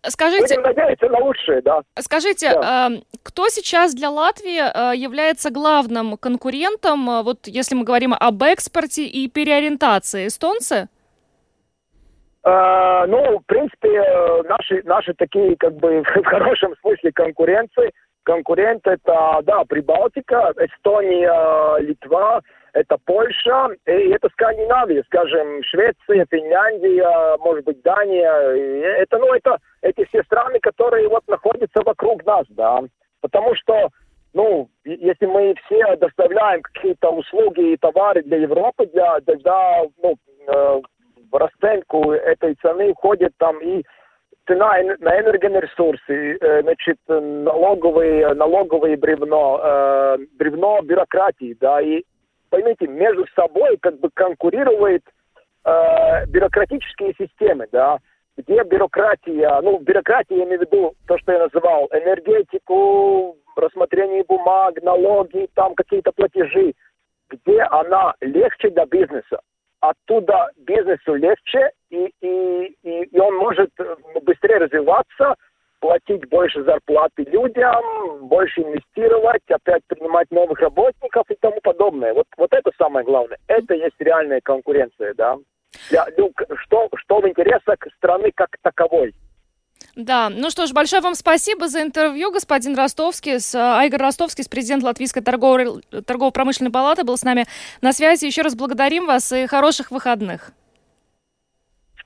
Скажите, 0.03 0.57
Будем 0.57 0.63
надеяться 0.63 1.09
на 1.09 1.19
лучшее, 1.19 1.63
да. 1.63 1.83
Скажите, 1.99 2.51
да. 2.53 2.89
Э, 2.91 3.01
кто 3.23 3.49
сейчас 3.49 3.95
для 3.95 4.11
Латвии 4.11 4.61
э, 4.61 4.97
является 4.97 5.51
главным 5.51 6.17
конкурентом, 6.17 7.09
э, 7.09 7.23
вот 7.23 7.47
если 7.47 7.75
мы 7.75 7.85
говорим 7.85 8.15
об 8.19 8.43
экспорте 8.43 9.05
и 9.05 9.29
переориентации, 9.29 10.27
эстонцы? 10.27 10.89
Э, 12.45 13.05
ну, 13.07 13.39
в 13.39 13.47
принципе, 13.47 14.03
наши, 14.49 14.83
наши 14.85 15.15
такие, 15.15 15.57
как 15.57 15.75
бы, 15.75 16.03
в 16.15 16.25
хорошем 16.25 16.75
смысле 16.81 17.13
конкуренции, 17.13 17.93
конкурент 18.25 18.87
это, 18.87 19.41
да, 19.43 19.65
Прибалтика, 19.65 20.53
Эстония, 20.59 21.79
Литва, 21.81 22.41
это 22.75 22.99
Польша, 23.07 23.69
и 23.87 24.11
это 24.11 24.29
Скандинавия, 24.31 25.03
скажем, 25.05 25.63
Швеция, 25.63 26.27
Финляндия, 26.29 27.37
может 27.39 27.65
быть, 27.65 27.81
Дания. 27.83 28.31
Это, 29.01 29.19
ну, 29.19 29.33
это 29.33 29.59
эти 29.81 30.05
все 30.07 30.23
страны, 30.25 30.59
которые 30.61 31.09
вот 31.09 31.23
находятся 31.29 31.83
вокруг 31.85 32.25
нас, 32.27 32.47
да. 32.51 32.81
Потому 33.21 33.55
что, 33.55 33.89
ну, 34.35 34.69
если 34.85 35.27
мы 35.27 35.55
все 35.65 35.97
доставляем 35.97 36.63
какие-то 36.63 37.11
услуги 37.11 37.73
и 37.73 37.77
товары 37.77 38.23
для 38.23 38.39
Европы, 38.39 38.87
для, 38.87 39.21
тогда, 39.21 39.85
ну, 40.03 40.17
э, 40.49 40.81
в 41.31 41.37
расценку 41.37 42.11
этой 42.11 42.55
цены 42.57 42.93
входит 42.95 43.33
там 43.39 43.61
и 43.61 43.85
цена 44.49 44.79
на 44.99 45.21
энергоресурсы, 45.21 46.39
э, 46.41 46.63
значит, 46.63 46.99
налоговые, 47.07 48.35
налоговые 48.35 48.97
бревно, 48.97 49.61
э, 49.63 50.19
бревно 50.37 50.81
бюрократии, 50.83 51.57
да, 51.61 51.81
и 51.81 52.03
поймите, 52.55 52.87
между 52.87 53.27
собой 53.35 53.77
как 53.79 53.99
бы 53.99 54.11
конкурируют 54.15 55.03
э, 55.65 56.27
бюрократические 56.27 57.13
системы, 57.19 57.67
да, 57.73 57.99
где 58.37 58.63
бюрократия, 58.63 59.61
ну, 59.61 59.81
бюрократия, 59.81 60.37
я 60.37 60.45
имею 60.45 60.61
в 60.61 60.63
виду 60.63 60.95
то, 61.09 61.19
что 61.19 61.33
я 61.33 61.41
называл, 61.41 61.89
энергетику, 61.91 63.37
рассмотрение 63.57 64.23
бумаг, 64.23 64.81
налоги, 64.83 65.49
там 65.55 65.75
какие-то 65.75 66.13
платежи, 66.13 66.75
где 67.29 67.63
она 67.63 68.15
легче 68.21 68.71
для 68.71 68.87
бизнеса. 68.87 69.41
Оттуда 69.81 70.51
бизнесу 70.59 71.15
легче, 71.17 71.73
и, 71.91 72.13
и, 72.21 72.77
и, 72.85 73.03
и 73.03 73.19
он 73.19 73.35
может 73.35 73.71
быстрее 74.23 74.59
развиваться, 74.59 75.35
платить 75.85 76.27
больше 76.31 76.65
зарплаты 76.65 77.25
людям, 77.25 77.83
больше 78.23 78.63
инвестировать, 78.63 79.43
опять 79.51 79.83
принимать 79.87 80.31
новых 80.31 80.59
работников 80.59 81.25
и 81.29 81.35
тому 81.39 81.61
подобное. 81.63 82.15
Вот, 82.15 82.25
вот 82.39 82.51
это 82.55 82.71
самое 82.79 83.05
главное. 83.05 83.37
Это 83.49 83.75
есть 83.75 83.97
реальная 83.99 84.41
конкуренция, 84.43 85.13
да. 85.13 85.37
Для, 85.91 86.07
ну, 86.17 86.33
что, 86.63 86.89
что 86.97 87.21
в 87.21 87.29
интересах 87.29 87.77
страны 87.99 88.33
как 88.35 88.49
таковой. 88.63 89.15
Да, 89.95 90.31
ну 90.31 90.49
что 90.49 90.67
ж, 90.67 90.73
большое 90.73 91.03
вам 91.03 91.15
спасибо 91.15 91.69
за 91.69 91.83
интервью, 91.83 92.33
господин 92.33 92.75
Ростовский, 92.75 93.39
с, 93.39 93.55
Айгор 93.55 94.01
Ростовский, 94.01 94.43
с 94.43 94.49
президент 94.49 94.83
Латвийской 94.83 95.21
торгово- 95.21 95.83
торгово-промышленной 96.07 96.73
палаты, 96.73 97.05
был 97.05 97.19
с 97.19 97.25
нами 97.25 97.45
на 97.83 97.93
связи. 97.93 98.25
Еще 98.25 98.41
раз 98.41 98.55
благодарим 98.55 99.05
вас 99.05 99.31
и 99.33 99.47
хороших 99.47 99.91
выходных. 99.91 100.53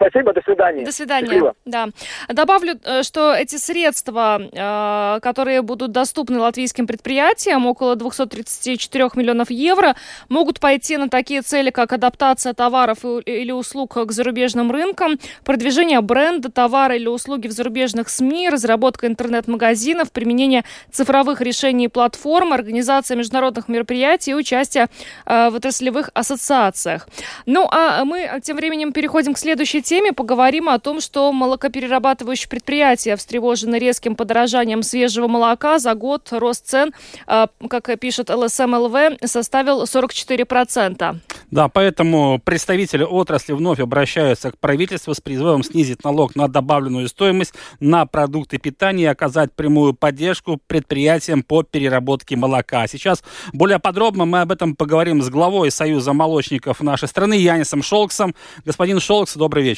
Спасибо, 0.01 0.33
до 0.33 0.41
свидания. 0.43 0.85
До 0.85 0.93
свидания. 0.93 1.27
Счастливо. 1.27 1.55
Да. 1.65 1.89
Добавлю, 2.29 2.79
э, 2.85 3.03
что 3.03 3.35
эти 3.35 3.57
средства, 3.57 4.41
э, 4.41 5.21
которые 5.21 5.63
будут 5.63 5.91
доступны 5.91 6.39
латвийским 6.39 6.87
предприятиям, 6.87 7.67
около 7.67 7.97
234 7.97 9.11
миллионов 9.17 9.51
евро, 9.51 9.97
могут 10.29 10.61
пойти 10.61 10.97
на 10.97 11.09
такие 11.09 11.43
цели, 11.43 11.71
как 11.71 11.93
адаптация 11.93 12.55
товаров 12.55 12.99
или 13.05 13.51
услуг 13.51 13.95
к 13.95 14.13
зарубежным 14.13 14.71
рынкам, 14.71 15.19
продвижение 15.45 16.01
бренда, 16.01 16.49
товара 16.53 16.95
или 16.95 17.09
услуги 17.09 17.49
в 17.49 17.53
зарубежных 17.53 18.09
СМИ, 18.09 18.51
разработка 18.51 19.09
интернет-магазинов, 19.09 20.13
применение 20.13 20.63
цифровых 20.93 21.41
решений 21.41 21.87
и 21.87 21.89
платформ, 21.89 22.53
организация 22.53 23.17
международных 23.17 23.67
мероприятий 23.69 24.31
и 24.31 24.35
участие 24.35 24.87
э, 25.27 25.51
в 25.51 25.57
отраслевых 25.57 26.11
ассоциациях. 26.15 27.09
Ну, 27.47 27.67
а 27.69 28.05
мы 28.05 28.31
тем 28.45 28.57
временем 28.57 28.93
переходим 28.93 29.35
к 29.35 29.39
следующей 29.39 29.83
теме. 29.89 30.13
Поговорим 30.13 30.69
о 30.69 30.79
том, 30.79 31.01
что 31.01 31.33
молокоперерабатывающие 31.33 32.49
предприятия 32.49 33.17
встревожены 33.17 33.77
резким 33.77 34.17
подорожанием 34.17 34.83
свежего 34.83 35.29
молока. 35.29 35.79
За 35.79 35.95
год 35.95 36.29
рост 36.31 36.67
цен, 36.67 36.93
э, 37.27 37.47
как 37.71 37.99
пишет 37.99 38.29
ЛСМЛВ, 38.29 39.19
составил 39.25 39.85
44%. 39.85 41.17
Да, 41.51 41.69
поэтому 41.69 42.39
представители 42.45 43.03
отрасли 43.03 43.55
вновь 43.55 43.81
обращаются 43.81 44.53
к 44.53 44.59
правительству 44.59 45.15
с 45.15 45.21
призывом 45.21 45.63
снизить 45.63 46.05
налог 46.05 46.37
на 46.37 46.49
добавленную 46.49 47.09
стоимость 47.09 47.55
на 47.81 48.05
продукты 48.05 48.59
питания 48.59 49.05
и 49.05 49.07
оказать 49.07 49.53
прямую 49.53 49.95
поддержку 49.95 50.61
предприятиям 50.67 51.43
по 51.43 51.63
переработке 51.63 52.37
молока. 52.37 52.87
Сейчас 52.89 53.25
более 53.55 53.79
подробно 53.79 54.27
мы 54.27 54.43
об 54.43 54.53
этом 54.53 54.77
поговорим 54.77 55.23
с 55.23 55.31
главой 55.31 55.71
Союза 55.71 56.13
молочников 56.13 56.83
нашей 56.83 57.09
страны 57.09 57.35
Янисом 57.35 57.83
Шолксом. 57.83 58.35
Господин 58.67 59.01
Шолкс, 59.01 59.35
добрый 59.35 59.65
вечер. 59.65 59.78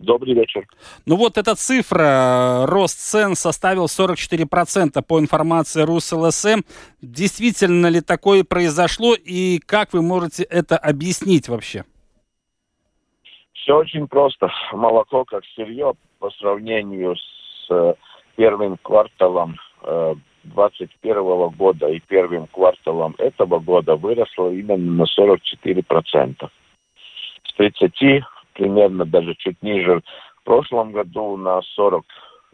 Добрый 0.00 0.34
вечер. 0.34 0.66
Ну 1.04 1.16
вот 1.16 1.36
эта 1.36 1.54
цифра, 1.54 2.64
рост 2.66 2.98
цен 2.98 3.34
составил 3.34 3.84
44% 3.84 5.02
по 5.02 5.20
информации 5.20 5.82
РусЛСМ. 5.82 6.62
Действительно 7.02 7.86
ли 7.88 8.00
такое 8.00 8.42
произошло 8.42 9.14
и 9.14 9.58
как 9.58 9.92
вы 9.92 10.00
можете 10.00 10.44
это 10.44 10.78
объяснить 10.78 11.48
вообще? 11.48 11.84
Все 13.52 13.76
очень 13.76 14.08
просто. 14.08 14.50
Молоко 14.72 15.26
как 15.26 15.44
сырье 15.54 15.92
по 16.18 16.30
сравнению 16.30 17.14
с 17.16 17.70
э, 17.70 17.94
первым 18.36 18.78
кварталом 18.78 19.56
э, 19.82 20.14
2021 20.44 21.48
года 21.50 21.88
и 21.88 22.00
первым 22.00 22.46
кварталом 22.46 23.14
этого 23.18 23.58
года 23.58 23.96
выросло 23.96 24.50
именно 24.50 25.04
на 25.04 25.04
44%. 25.04 26.48
С 27.44 27.54
30 27.54 28.24
примерно 28.54 29.04
даже 29.04 29.34
чуть 29.36 29.62
ниже 29.62 30.02
в 30.40 30.44
прошлом 30.44 30.92
году 30.92 31.36
на 31.36 31.60
40 31.62 32.04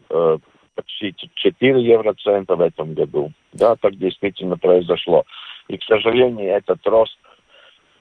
э, 0.09 0.37
почти 0.75 1.15
4 1.35 1.81
евроцента 1.81 2.55
в 2.55 2.61
этом 2.61 2.93
году. 2.93 3.31
Да, 3.53 3.75
так 3.75 3.95
действительно 3.97 4.57
произошло. 4.57 5.23
И, 5.67 5.77
к 5.77 5.83
сожалению, 5.83 6.51
этот 6.51 6.85
рост 6.85 7.17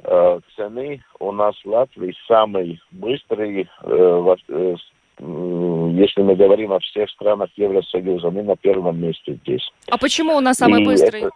э, 0.05 0.41
цены 0.57 1.03
у 1.19 1.33
нас 1.33 1.55
в 1.65 1.69
Латвии 1.69 2.15
самый 2.29 2.81
быстрый, 2.91 3.63
э, 3.83 3.87
во- 3.87 4.37
э, 4.49 4.75
если 5.19 6.21
мы 6.21 6.37
говорим 6.37 6.73
о 6.73 6.79
всех 6.81 7.09
странах 7.11 7.49
Евросоюза, 7.57 8.31
мы 8.31 8.43
на 8.43 8.55
первом 8.57 9.01
месте 9.01 9.39
здесь. 9.43 9.67
А 9.91 9.97
почему 9.97 10.37
у 10.37 10.41
нас 10.41 10.59
самый 10.59 10.83
И 10.83 10.85
быстрый? 10.85 11.21
это- 11.23 11.31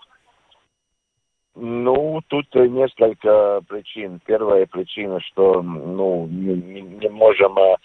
Ну, 1.63 2.23
тут 2.29 2.47
э, 2.55 2.67
несколько 2.69 3.61
причин. 3.69 4.19
Первая 4.25 4.65
причина, 4.65 5.21
что 5.21 5.61
ну, 5.61 6.27
не, 6.27 6.81
не- 6.81 7.09
можем 7.11 7.59
э, 7.59 7.77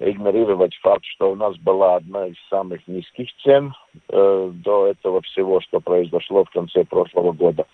игнорировать 0.00 0.74
факт, 0.82 1.04
что 1.06 1.32
у 1.32 1.34
нас 1.34 1.56
была 1.56 1.96
одна 1.96 2.26
из 2.26 2.36
самых 2.50 2.86
низких 2.86 3.28
цен 3.42 3.72
э, 4.10 4.50
до 4.52 4.88
этого 4.88 5.22
всего, 5.22 5.62
что 5.62 5.80
произошло 5.80 6.44
в 6.44 6.50
конце 6.50 6.84
прошлого 6.84 7.32
года. 7.32 7.64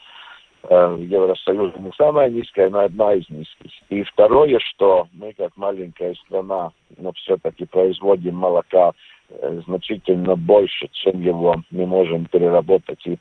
Э, 0.62 0.94
в 0.94 1.00
Евросоюзе 1.00 1.76
не 1.80 1.90
самая 1.96 2.30
низкая, 2.30 2.70
но 2.70 2.80
одна 2.80 3.14
из 3.14 3.28
низких. 3.28 3.72
И 3.88 4.04
второе, 4.04 4.60
что 4.60 5.08
мы 5.12 5.32
как 5.32 5.56
маленькая 5.56 6.14
страна, 6.26 6.70
но 6.96 7.10
все-таки 7.14 7.64
производим 7.64 8.36
молока 8.36 8.92
значительно 9.66 10.36
больше, 10.36 10.88
чем 10.92 11.20
его 11.20 11.56
мы 11.70 11.86
можем 11.86 12.26
переработать 12.26 13.06
и, 13.06 13.18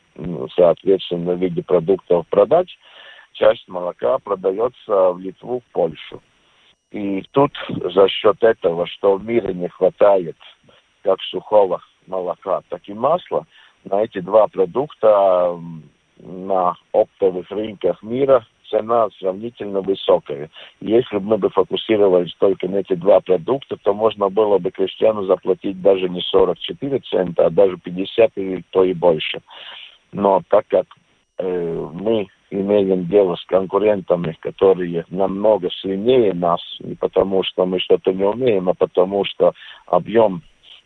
соответственно, 0.56 1.34
в 1.34 1.40
виде 1.40 1.62
продуктов 1.64 2.28
продать. 2.28 2.70
Часть 3.34 3.68
молока 3.68 4.18
продается 4.20 5.12
в 5.12 5.20
Литву, 5.20 5.60
в 5.60 5.72
Польшу. 5.74 6.22
И 6.92 7.24
тут 7.32 7.52
за 7.94 8.08
счет 8.08 8.42
этого, 8.42 8.88
что 8.88 9.18
в 9.18 9.26
мире 9.26 9.54
не 9.54 9.68
хватает 9.68 10.38
как 11.04 11.22
сухого 11.24 11.82
молока, 12.08 12.62
так 12.70 12.88
и 12.88 12.94
масла, 12.94 13.46
на 13.84 14.04
эти 14.04 14.20
два 14.20 14.48
продукта 14.48 15.60
на 16.18 16.76
оптовых 16.94 17.50
рынках 17.52 18.02
мира 18.02 18.46
цена 18.70 19.08
сравнительно 19.20 19.82
высокая. 19.82 20.50
Если 20.80 21.18
бы 21.18 21.26
мы 21.26 21.38
бы 21.38 21.50
фокусировались 21.50 22.34
только 22.40 22.68
на 22.68 22.78
эти 22.78 22.94
два 22.94 23.20
продукта, 23.20 23.78
то 23.82 23.94
можно 23.94 24.30
было 24.30 24.58
бы 24.58 24.72
крестьяну 24.72 25.26
заплатить 25.26 25.82
даже 25.82 26.10
не 26.10 26.22
44 26.22 27.00
цента, 27.00 27.46
а 27.46 27.50
даже 27.50 27.78
50 27.78 28.32
или 28.36 28.64
то 28.72 28.84
и 28.84 28.94
больше. 28.94 29.42
Но 30.12 30.42
так 30.50 30.66
как 30.68 30.86
э, 31.38 31.90
мы 31.94 32.28
имеем 32.50 33.08
дело 33.08 33.36
с 33.36 33.46
конкурентами, 33.46 34.38
которые 34.40 35.06
намного 35.10 35.70
сильнее 35.82 36.34
нас, 36.34 36.62
не 36.80 36.96
потому 36.96 37.44
что 37.44 37.66
мы 37.66 37.80
что-то 37.80 38.14
не 38.14 38.24
умеем, 38.24 38.70
а 38.70 38.74
потому 38.74 39.26
что 39.26 39.54
объем 39.86 40.42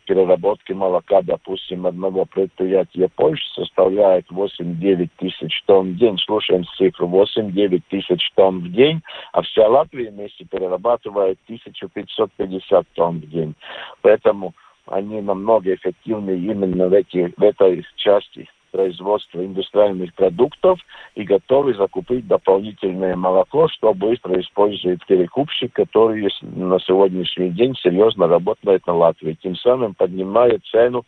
переработки 0.05 0.73
молока, 0.73 1.21
допустим, 1.21 1.85
одного 1.85 2.25
предприятия 2.25 3.09
Польши 3.15 3.47
составляет 3.53 4.29
8-9 4.31 5.09
тысяч 5.17 5.63
тонн 5.65 5.93
в 5.93 5.97
день. 5.97 6.17
Слушаем 6.19 6.65
цифру 6.77 7.07
8-9 7.07 7.81
тысяч 7.89 8.31
тонн 8.35 8.59
в 8.59 8.71
день, 8.71 9.01
а 9.33 9.41
вся 9.41 9.67
Латвия 9.67 10.09
вместе 10.09 10.45
перерабатывает 10.45 11.37
1550 11.45 12.87
тонн 12.93 13.19
в 13.19 13.29
день. 13.29 13.55
Поэтому 14.01 14.53
они 14.87 15.21
намного 15.21 15.73
эффективнее 15.73 16.37
именно 16.37 16.87
в, 16.87 16.93
эти, 16.93 17.33
в 17.37 17.43
этой 17.43 17.85
части 17.95 18.47
производства 18.71 19.45
индустриальных 19.45 20.13
продуктов 20.13 20.79
и 21.15 21.23
готовы 21.23 21.73
закупить 21.73 22.27
дополнительное 22.27 23.15
молоко, 23.15 23.67
что 23.67 23.93
быстро 23.93 24.39
использует 24.39 25.05
перекупщик, 25.05 25.73
который 25.73 26.29
на 26.41 26.79
сегодняшний 26.79 27.49
день 27.49 27.75
серьезно 27.75 28.27
работает 28.27 28.87
на 28.87 28.95
Латвии, 28.95 29.37
тем 29.41 29.55
самым 29.55 29.93
поднимает 29.93 30.63
цену. 30.65 31.05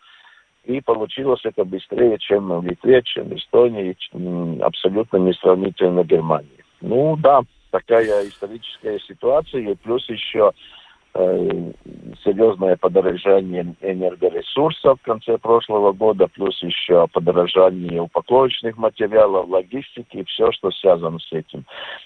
И 0.65 0.79
получилось 0.79 1.41
это 1.43 1.65
быстрее, 1.65 2.17
чем 2.19 2.47
в 2.47 2.65
Литве, 2.65 3.01
чем 3.03 3.29
в 3.29 3.35
Эстонии, 3.35 3.97
абсолютно 4.63 5.17
не 5.17 5.33
сравнительно 5.33 6.03
Германии. 6.03 6.63
Ну 6.79 7.17
да, 7.17 7.41
такая 7.71 8.27
историческая 8.27 8.99
ситуация, 8.99 9.61
и 9.71 9.75
плюс 9.75 10.07
еще 10.09 10.51
серьезное 11.13 12.75
подорожание 12.75 13.75
энергоресурсов 13.81 14.99
в 14.99 15.05
конце 15.05 15.37
прошлого 15.37 15.91
года, 15.91 16.27
плюс 16.27 16.61
еще 16.63 17.07
подорожание 17.07 18.01
упаковочных 18.01 18.77
материалов, 18.77 19.47
логистики 19.47 20.17
и 20.17 20.23
все, 20.25 20.51
что 20.51 20.71
связано 20.71 21.19
с 21.19 21.31
этим. 21.31 21.65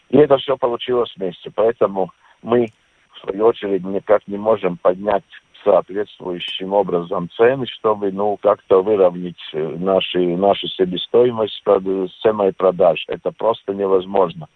И 0.10 0.18
это 0.18 0.38
все 0.38 0.58
получилось 0.58 1.14
вместе. 1.16 1.52
Поэтому 1.56 2.12
мы, 2.42 2.68
в 3.14 3.20
свою 3.22 3.46
очередь, 3.46 3.86
никак 3.86 4.28
не 4.28 4.38
можем 4.38 4.78
поднять 4.78 5.24
соответствующим 5.64 6.74
образом 6.74 7.30
цены, 7.36 7.66
чтобы 7.68 8.12
ну, 8.12 8.38
как-то 8.42 8.82
выровнять 8.82 9.36
э, 9.54 9.76
наши, 9.78 10.20
нашу 10.20 10.68
себестоимость 10.68 11.62
прод- 11.66 12.10
с 12.10 12.22
ценой 12.22 12.54
продаж. 12.54 13.04
Это 13.08 13.32
просто 13.32 13.74
невозможно. 13.74 14.48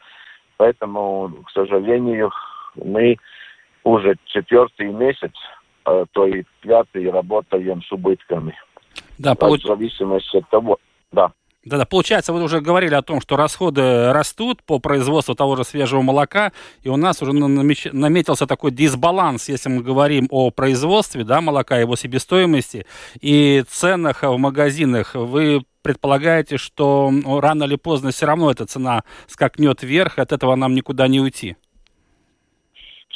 Поэтому, 0.57 1.31
к 1.45 1.51
сожалению, 1.51 2.31
мы 2.75 3.17
уже 3.83 4.15
четвертый 4.25 4.91
месяц, 4.91 5.31
а 5.85 6.05
то 6.11 6.25
и 6.27 6.43
пятый, 6.61 7.09
работаем 7.09 7.81
с 7.83 7.91
убытками. 7.91 8.55
Да, 9.17 9.33
В 9.33 9.37
получ- 9.37 9.65
зависимости 9.67 10.37
от 10.37 10.49
того, 10.49 10.77
да. 11.11 11.31
Да, 11.63 11.77
да, 11.77 11.85
получается, 11.85 12.33
вы 12.33 12.41
уже 12.41 12.59
говорили 12.59 12.95
о 12.95 13.03
том, 13.03 13.21
что 13.21 13.35
расходы 13.35 14.11
растут 14.11 14.63
по 14.63 14.79
производству 14.79 15.35
того 15.35 15.55
же 15.55 15.63
свежего 15.63 16.01
молока, 16.01 16.53
и 16.81 16.89
у 16.89 16.97
нас 16.97 17.21
уже 17.21 17.33
намеч- 17.33 17.89
наметился 17.93 18.47
такой 18.47 18.71
дисбаланс, 18.71 19.47
если 19.47 19.69
мы 19.69 19.83
говорим 19.83 20.27
о 20.31 20.49
производстве 20.49 21.23
да, 21.23 21.39
молока, 21.39 21.77
его 21.77 21.95
себестоимости 21.95 22.87
и 23.21 23.63
ценах 23.67 24.23
в 24.23 24.37
магазинах. 24.37 25.13
Вы 25.13 25.63
предполагаете, 25.83 26.57
что 26.57 27.11
рано 27.39 27.65
или 27.65 27.75
поздно 27.75 28.09
все 28.09 28.25
равно 28.25 28.49
эта 28.49 28.65
цена 28.65 29.03
скакнет 29.27 29.83
вверх, 29.83 30.17
от 30.17 30.31
этого 30.31 30.55
нам 30.55 30.73
никуда 30.73 31.07
не 31.07 31.19
уйти? 31.21 31.57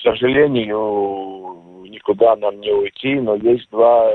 Сожалению, 0.06 1.82
никуда 1.90 2.36
нам 2.36 2.60
не 2.60 2.72
уйти, 2.72 3.16
но 3.16 3.36
есть 3.38 3.68
два 3.72 4.12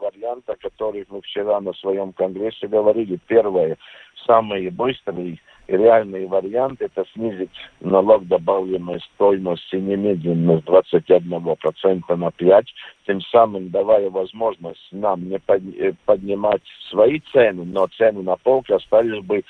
варианта, 0.00 0.52
о 0.52 0.56
которых 0.56 1.06
мы 1.08 1.20
вчера 1.20 1.60
на 1.60 1.72
своем 1.74 2.12
конгрессе 2.12 2.68
говорили. 2.68 3.18
Первое, 3.26 3.76
самый 4.24 4.70
быстрый, 4.70 5.40
И 5.66 5.72
реальный 5.72 6.26
вариант 6.26 6.80
это 6.80 7.04
снизить 7.12 7.50
налог 7.80 8.28
добавленной 8.28 9.00
стоимости 9.00 9.74
немедленно 9.74 10.60
с 10.60 10.62
21% 10.62 12.14
на 12.14 12.28
5%, 12.28 12.64
тем 13.08 13.20
самым 13.22 13.70
давая 13.70 14.08
возможность 14.10 14.86
нам 14.92 15.28
не 15.28 15.40
э, 15.48 15.92
поднимать 16.04 16.62
свои 16.88 17.18
цены, 17.32 17.64
но 17.64 17.88
цены 17.88 18.22
на 18.22 18.36
полке 18.36 18.76
остались 18.76 19.24
бы 19.24 19.42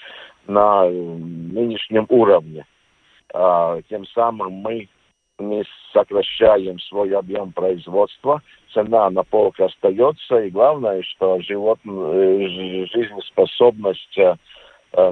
на 0.47 0.89
нынешнем 0.89 2.07
уровне. 2.09 2.65
А, 3.35 3.83
тем 3.91 4.07
самым 4.07 4.53
мы 4.53 4.89
не 5.39 5.65
сокращаем 5.93 6.79
свой 6.81 7.15
объем 7.15 7.53
производства, 7.53 8.43
цена 8.73 9.11
на 9.11 9.23
полке 9.23 9.65
остается, 9.65 10.39
и 10.39 10.51
главное, 10.51 11.03
что 11.03 11.41
живот, 11.41 11.79
э, 11.85 12.47
жизнеспособность 12.93 14.19
э, 14.19 14.35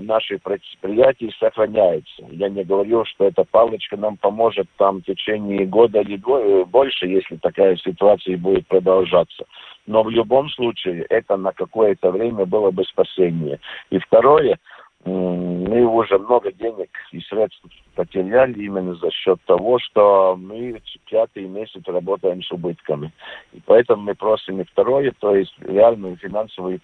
наших 0.00 0.42
предприятий 0.42 1.34
сохраняется. 1.38 2.24
Я 2.30 2.48
не 2.48 2.64
говорю, 2.64 3.04
что 3.04 3.26
эта 3.26 3.44
палочка 3.44 3.96
нам 3.96 4.16
поможет 4.16 4.66
там 4.78 5.00
в 5.00 5.04
течение 5.04 5.66
года 5.66 6.00
или 6.00 6.16
больше, 6.64 7.06
если 7.06 7.36
такая 7.36 7.76
ситуация 7.76 8.38
будет 8.38 8.66
продолжаться. 8.66 9.44
Но 9.86 10.02
в 10.02 10.10
любом 10.10 10.48
случае 10.48 11.02
это 11.10 11.36
на 11.36 11.52
какое-то 11.52 12.10
время 12.10 12.46
было 12.46 12.70
бы 12.70 12.84
спасение. 12.84 13.60
И 13.90 13.98
второе– 13.98 14.58
мы 15.04 15.84
уже 15.84 16.18
много 16.18 16.50
денег 16.52 16.88
и 17.12 17.20
средств 17.20 17.60
потеряли 17.94 18.58
именно 18.58 18.94
за 18.94 19.10
счет 19.10 19.38
того, 19.46 19.78
что 19.78 20.36
мы 20.36 20.80
пятый 21.10 21.44
месяц 21.44 21.82
работаем 21.86 22.42
с 22.42 22.50
убытками. 22.50 23.12
И 23.52 23.60
поэтому 23.66 24.02
мы 24.02 24.14
просим 24.14 24.60
и 24.60 24.64
второе, 24.64 25.12
то 25.18 25.34
есть 25.34 25.54
реальную 25.60 26.16
финансовую 26.16 26.80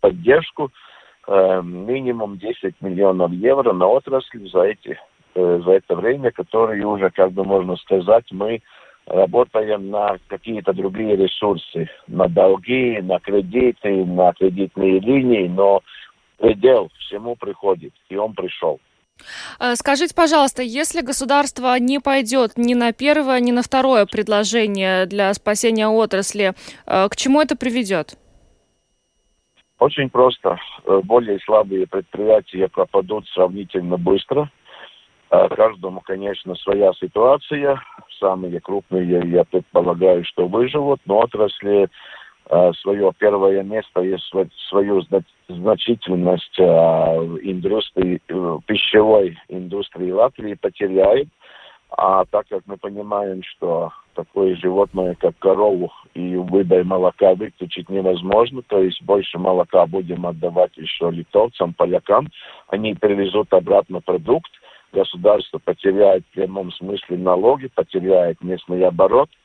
поддержку, 0.00 0.72
э, 1.28 1.62
минимум 1.62 2.38
10 2.38 2.74
миллионов 2.80 3.30
евро 3.32 3.72
на 3.72 3.86
отрасль 3.86 4.48
за, 4.50 4.62
эти, 4.62 4.98
э, 5.34 5.60
за 5.64 5.70
это 5.72 5.94
время, 5.94 6.32
которые 6.32 6.84
уже, 6.84 7.10
как 7.10 7.32
бы 7.32 7.44
можно 7.44 7.76
сказать, 7.76 8.24
мы 8.32 8.62
работаем 9.06 9.90
на 9.90 10.18
какие-то 10.26 10.72
другие 10.72 11.14
ресурсы, 11.14 11.88
на 12.08 12.28
долги, 12.28 12.98
на 13.00 13.20
кредиты, 13.20 14.04
на 14.04 14.32
кредитные 14.32 14.98
линии, 14.98 15.46
но 15.46 15.82
предел 16.38 16.90
всему 16.98 17.36
приходит, 17.36 17.92
и 18.08 18.16
он 18.16 18.34
пришел. 18.34 18.80
Э, 19.58 19.74
скажите, 19.74 20.14
пожалуйста, 20.14 20.62
если 20.62 21.00
государство 21.00 21.78
не 21.78 21.98
пойдет 21.98 22.52
ни 22.56 22.74
на 22.74 22.92
первое, 22.92 23.40
ни 23.40 23.52
на 23.52 23.62
второе 23.62 24.06
предложение 24.06 25.06
для 25.06 25.32
спасения 25.34 25.88
отрасли, 25.88 26.52
э, 26.86 27.08
к 27.08 27.16
чему 27.16 27.40
это 27.40 27.56
приведет? 27.56 28.16
Очень 29.78 30.10
просто. 30.10 30.58
Э, 30.84 31.00
более 31.04 31.38
слабые 31.40 31.86
предприятия 31.86 32.68
пропадут 32.68 33.26
сравнительно 33.28 33.96
быстро. 33.96 34.50
Каждому, 35.28 36.00
конечно, 36.02 36.54
своя 36.54 36.92
ситуация. 36.92 37.82
Самые 38.20 38.60
крупные, 38.60 39.28
я 39.28 39.42
предполагаю, 39.42 40.24
что 40.24 40.46
выживут, 40.46 41.00
но 41.04 41.18
отрасли 41.18 41.88
свое 42.82 43.12
первое 43.18 43.62
место 43.62 44.00
и 44.02 44.16
свою 44.68 45.02
значительность 45.48 46.58
э, 46.58 46.62
индустрии, 46.62 48.20
э, 48.28 48.58
пищевой 48.66 49.38
индустрии 49.48 50.10
Латвии 50.10 50.54
потеряет. 50.54 51.28
А 51.90 52.24
так 52.24 52.46
как 52.48 52.62
мы 52.66 52.76
понимаем, 52.76 53.42
что 53.44 53.92
такое 54.14 54.56
животное, 54.56 55.16
как 55.18 55.38
корову, 55.38 55.92
и 56.14 56.36
выдай 56.36 56.82
молока 56.82 57.34
выключить 57.34 57.88
невозможно, 57.88 58.62
то 58.62 58.82
есть 58.82 59.00
больше 59.02 59.38
молока 59.38 59.86
будем 59.86 60.26
отдавать 60.26 60.76
еще 60.76 61.10
литовцам, 61.10 61.74
полякам, 61.74 62.28
они 62.68 62.94
привезут 62.94 63.52
обратно 63.52 64.00
продукт, 64.00 64.50
государство 64.92 65.58
потеряет 65.58 66.24
в 66.24 66.34
прямом 66.34 66.72
смысле 66.72 67.18
налоги, 67.18 67.68
потеряет 67.74 68.40
местный 68.42 68.84
оборот– 68.84 69.30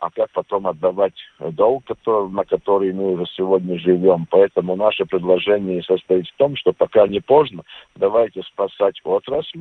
а 0.00 0.10
как 0.10 0.30
потом 0.32 0.66
отдавать 0.66 1.14
долг, 1.38 1.84
на 2.06 2.44
который 2.44 2.92
мы 2.92 3.12
уже 3.12 3.26
сегодня 3.36 3.78
живем. 3.78 4.26
Поэтому 4.30 4.74
наше 4.74 5.04
предложение 5.04 5.82
состоит 5.82 6.26
в 6.26 6.36
том, 6.36 6.56
что 6.56 6.72
пока 6.72 7.06
не 7.06 7.20
поздно, 7.20 7.62
давайте 7.96 8.42
спасать 8.42 8.98
отрасль 9.04 9.60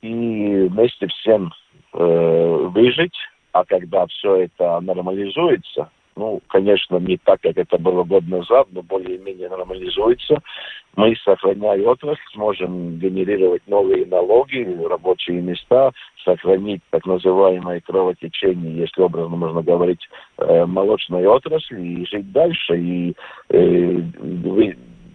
и 0.00 0.68
вместе 0.70 1.08
всем 1.08 1.52
э, 1.92 2.68
выжить, 2.72 3.16
а 3.52 3.64
когда 3.64 4.06
все 4.06 4.44
это 4.44 4.80
нормализуется, 4.80 5.90
ну, 6.16 6.40
конечно, 6.48 6.96
не 6.98 7.16
так, 7.16 7.40
как 7.40 7.56
это 7.56 7.76
было 7.78 8.04
год 8.04 8.24
назад, 8.28 8.68
но 8.70 8.82
более-менее 8.82 9.48
нормализуется. 9.48 10.38
Мы, 10.96 11.16
сохраняя 11.16 11.82
отрасль, 11.82 12.20
сможем 12.32 12.98
генерировать 12.98 13.62
новые 13.66 14.06
налоги, 14.06 14.78
рабочие 14.88 15.40
места, 15.40 15.90
сохранить 16.24 16.82
так 16.90 17.04
называемое 17.04 17.80
кровотечение, 17.80 18.76
если 18.76 19.02
образно 19.02 19.36
можно 19.36 19.62
говорить, 19.62 20.08
э, 20.38 20.64
молочной 20.66 21.26
отрасли, 21.26 21.80
и 21.80 22.06
жить 22.06 22.30
дальше, 22.30 22.78
и 22.78 23.16
э, 23.48 24.00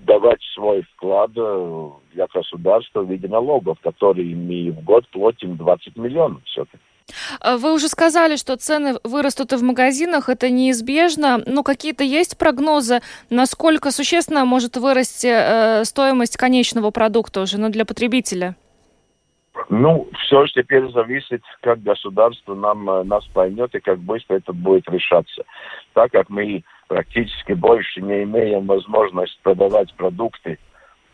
давать 0.05 0.41
свой 0.53 0.81
вклад 0.93 1.31
э, 1.37 1.89
для 2.13 2.27
государства 2.27 3.01
в 3.01 3.09
виде 3.09 3.29
налогов, 3.29 3.79
которые 3.81 4.35
мы 4.35 4.71
в 4.71 4.83
год 4.83 5.07
платим 5.09 5.55
20 5.55 5.95
миллионов 5.95 6.41
все-таки. 6.43 6.83
А 7.39 7.57
вы 7.57 7.73
уже 7.73 7.87
сказали, 7.87 8.35
что 8.35 8.55
цены 8.57 8.97
вырастут 9.03 9.53
и 9.53 9.55
в 9.55 9.63
магазинах, 9.63 10.29
это 10.29 10.49
неизбежно. 10.49 11.41
Но 11.45 11.63
какие-то 11.63 12.03
есть 12.03 12.37
прогнозы, 12.37 13.01
насколько 13.29 13.91
существенно 13.91 14.45
может 14.45 14.77
вырасти 14.77 15.29
э, 15.29 15.83
стоимость 15.85 16.37
конечного 16.37 16.91
продукта 16.91 17.41
уже, 17.41 17.59
ну, 17.59 17.69
для 17.69 17.85
потребителя? 17.85 18.55
Ну, 19.69 20.07
все 20.19 20.45
теперь 20.47 20.89
зависит, 20.91 21.41
как 21.61 21.83
государство 21.83 22.55
нам, 22.55 22.89
э, 22.89 23.03
нас 23.03 23.25
поймет 23.27 23.73
и 23.75 23.79
как 23.79 23.99
быстро 23.99 24.35
это 24.35 24.53
будет 24.53 24.87
решаться. 24.89 25.43
Так 25.93 26.11
как 26.11 26.29
мы 26.29 26.63
практически 26.87 27.53
больше 27.53 28.01
не 28.01 28.23
имеем 28.23 28.65
возможность 28.65 29.39
продавать 29.41 29.93
продукты 29.95 30.57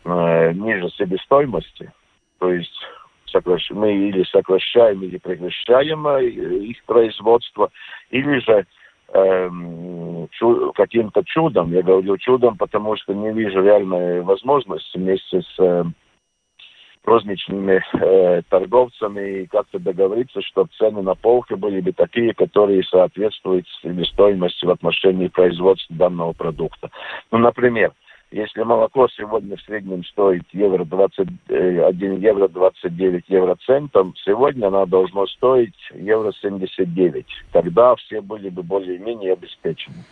э, 0.04 0.52
ниже 0.52 0.88
себестоимости, 0.90 1.92
то 2.38 2.52
есть 2.52 2.78
сокращ... 3.36 3.70
мы 3.70 3.92
или 3.92 4.24
сокращаем, 4.24 5.02
или 5.02 5.18
прекращаем 5.18 6.06
э, 6.06 6.24
их 6.24 6.82
производство, 6.84 7.70
или 8.10 8.38
же 8.40 8.66
эм, 9.12 10.28
чу... 10.32 10.72
каким-то 10.74 11.22
чудом, 11.24 11.72
я 11.72 11.82
говорю 11.82 12.16
чудом, 12.18 12.56
потому 12.56 12.96
что 12.96 13.14
не 13.14 13.32
вижу 13.32 13.62
реальной 13.62 14.22
возможности 14.22 14.96
вместе 14.96 15.42
с 15.42 15.54
э, 15.58 15.84
розничными 17.04 17.82
э, 17.92 18.42
торговцами 18.48 19.46
как-то 19.50 19.78
договориться, 19.78 20.42
чтобы 20.42 20.70
цены 20.76 21.02
на 21.02 21.14
полке 21.14 21.56
были 21.56 21.80
бы 21.80 21.92
такие, 21.92 22.34
которые 22.34 22.82
соответствуют 22.84 23.66
себестоимости 23.82 24.64
в 24.64 24.70
отношении 24.70 25.28
производства 25.28 25.94
данного 25.94 26.32
продукта. 26.32 26.90
Ну, 27.30 27.38
например, 27.38 27.92
если 28.30 28.62
молоко 28.62 29.06
сегодня 29.08 29.56
в 29.56 29.62
среднем 29.62 30.04
стоит 30.04 30.42
евро 30.52 30.84
20, 30.84 31.18
1 31.18 31.32
э, 31.48 32.16
евро 32.18 32.48
29 32.48 33.24
евроцентов, 33.28 34.08
сегодня 34.24 34.66
оно 34.66 34.84
должно 34.84 35.26
стоить 35.26 35.76
евро 35.94 36.32
79. 36.32 37.26
Тогда 37.52 37.94
все 37.96 38.20
были 38.20 38.48
бы 38.48 38.62
более-менее 38.62 39.34
обеспечены. 39.34 40.04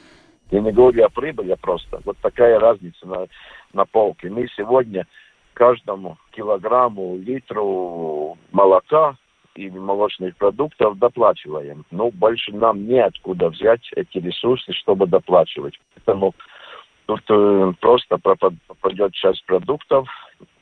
Я 0.51 0.61
не 0.61 0.71
говорю 0.71 1.05
о 1.05 1.09
прибыли, 1.09 1.53
а 1.53 1.57
просто 1.57 2.01
вот 2.05 2.17
такая 2.19 2.61
разница 2.61 3.07
на, 3.07 3.27
на 3.73 3.85
полке. 3.85 4.31
Мы 4.31 4.47
сегодня 4.57 5.07
каждому 5.55 6.17
килограмму, 6.31 7.17
литру 7.17 8.39
молока 8.53 9.17
и 9.57 9.71
молочных 9.71 10.37
продуктов 10.37 10.99
доплачиваем. 10.99 11.85
Ну, 11.91 12.11
больше 12.13 12.53
нам 12.53 12.87
неоткуда 12.87 13.49
взять 13.49 13.89
эти 13.97 14.19
ресурсы, 14.19 14.73
чтобы 14.73 15.07
доплачивать. 15.07 15.79
Поэтому 15.95 16.35
Тут 17.07 17.23
э, 17.29 17.73
просто 17.81 18.19
пропадет 18.19 19.13
часть 19.13 19.45
продуктов, 19.45 20.09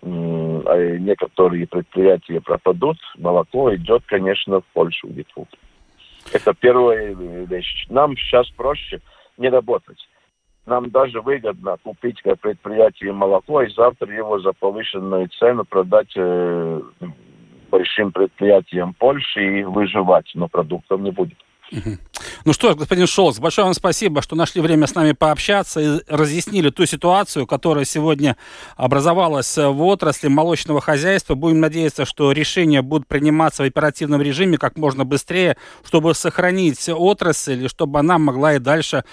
а 0.03 0.97
некоторые 0.99 1.67
предприятия 1.69 2.41
пропадут, 2.41 2.99
молоко 3.17 3.75
идет, 3.77 4.03
конечно, 4.07 4.61
в 4.61 4.65
Польшу, 4.73 5.09
в 5.09 5.17
Литву. 5.17 5.47
Это 6.33 6.55
первая 6.55 7.15
вещь. 7.15 7.87
Нам 7.89 8.17
сейчас 8.17 8.49
проще 8.51 9.01
не 9.39 9.49
работать. 9.49 10.09
Нам 10.67 10.91
даже 10.91 11.21
выгодно 11.21 11.77
купить 11.83 12.21
как 12.23 12.41
предприятие 12.41 13.13
молоко 13.13 13.63
и 13.63 13.73
завтра 13.73 14.13
его 14.13 14.39
за 14.39 14.53
повышенную 14.53 15.29
цену 15.29 15.65
продать 15.65 16.13
э, 16.17 16.81
большим 17.71 18.13
предприятиям 18.13 18.95
Польши 18.95 19.61
и 19.61 19.65
выживать, 19.65 20.31
но 20.35 20.49
продуктов 20.49 21.01
не 21.01 21.11
будет. 21.11 21.39
Ну 22.45 22.53
что 22.53 22.75
господин 22.75 23.07
Шолц, 23.07 23.39
большое 23.39 23.65
вам 23.65 23.75
спасибо, 23.75 24.23
что 24.23 24.37
нашли 24.37 24.61
время 24.61 24.87
с 24.87 24.95
нами 24.95 25.13
пообщаться 25.13 25.81
и 25.81 26.01
разъяснили 26.09 26.71
ту 26.71 26.87
ситуацию, 26.87 27.47
которая 27.47 27.85
сегодня 27.85 28.37
образовалась 28.77 29.57
в 29.57 29.83
отрасли 29.83 30.29
молочного 30.29 30.81
хозяйства. 30.81 31.35
Будем 31.35 31.61
надеяться, 31.61 32.05
что 32.05 32.33
решения 32.33 32.83
будут 32.83 33.09
приниматься 33.09 33.63
в 33.63 33.67
оперативном 33.67 34.21
режиме 34.21 34.59
как 34.59 34.77
можно 34.77 35.05
быстрее, 35.05 35.57
чтобы 35.85 36.15
сохранить 36.15 36.89
отрасль 36.89 37.65
и 37.65 37.69
чтобы 37.69 37.99
она 37.99 38.19
могла 38.19 38.55
и 38.55 38.59
дальше 38.59 39.05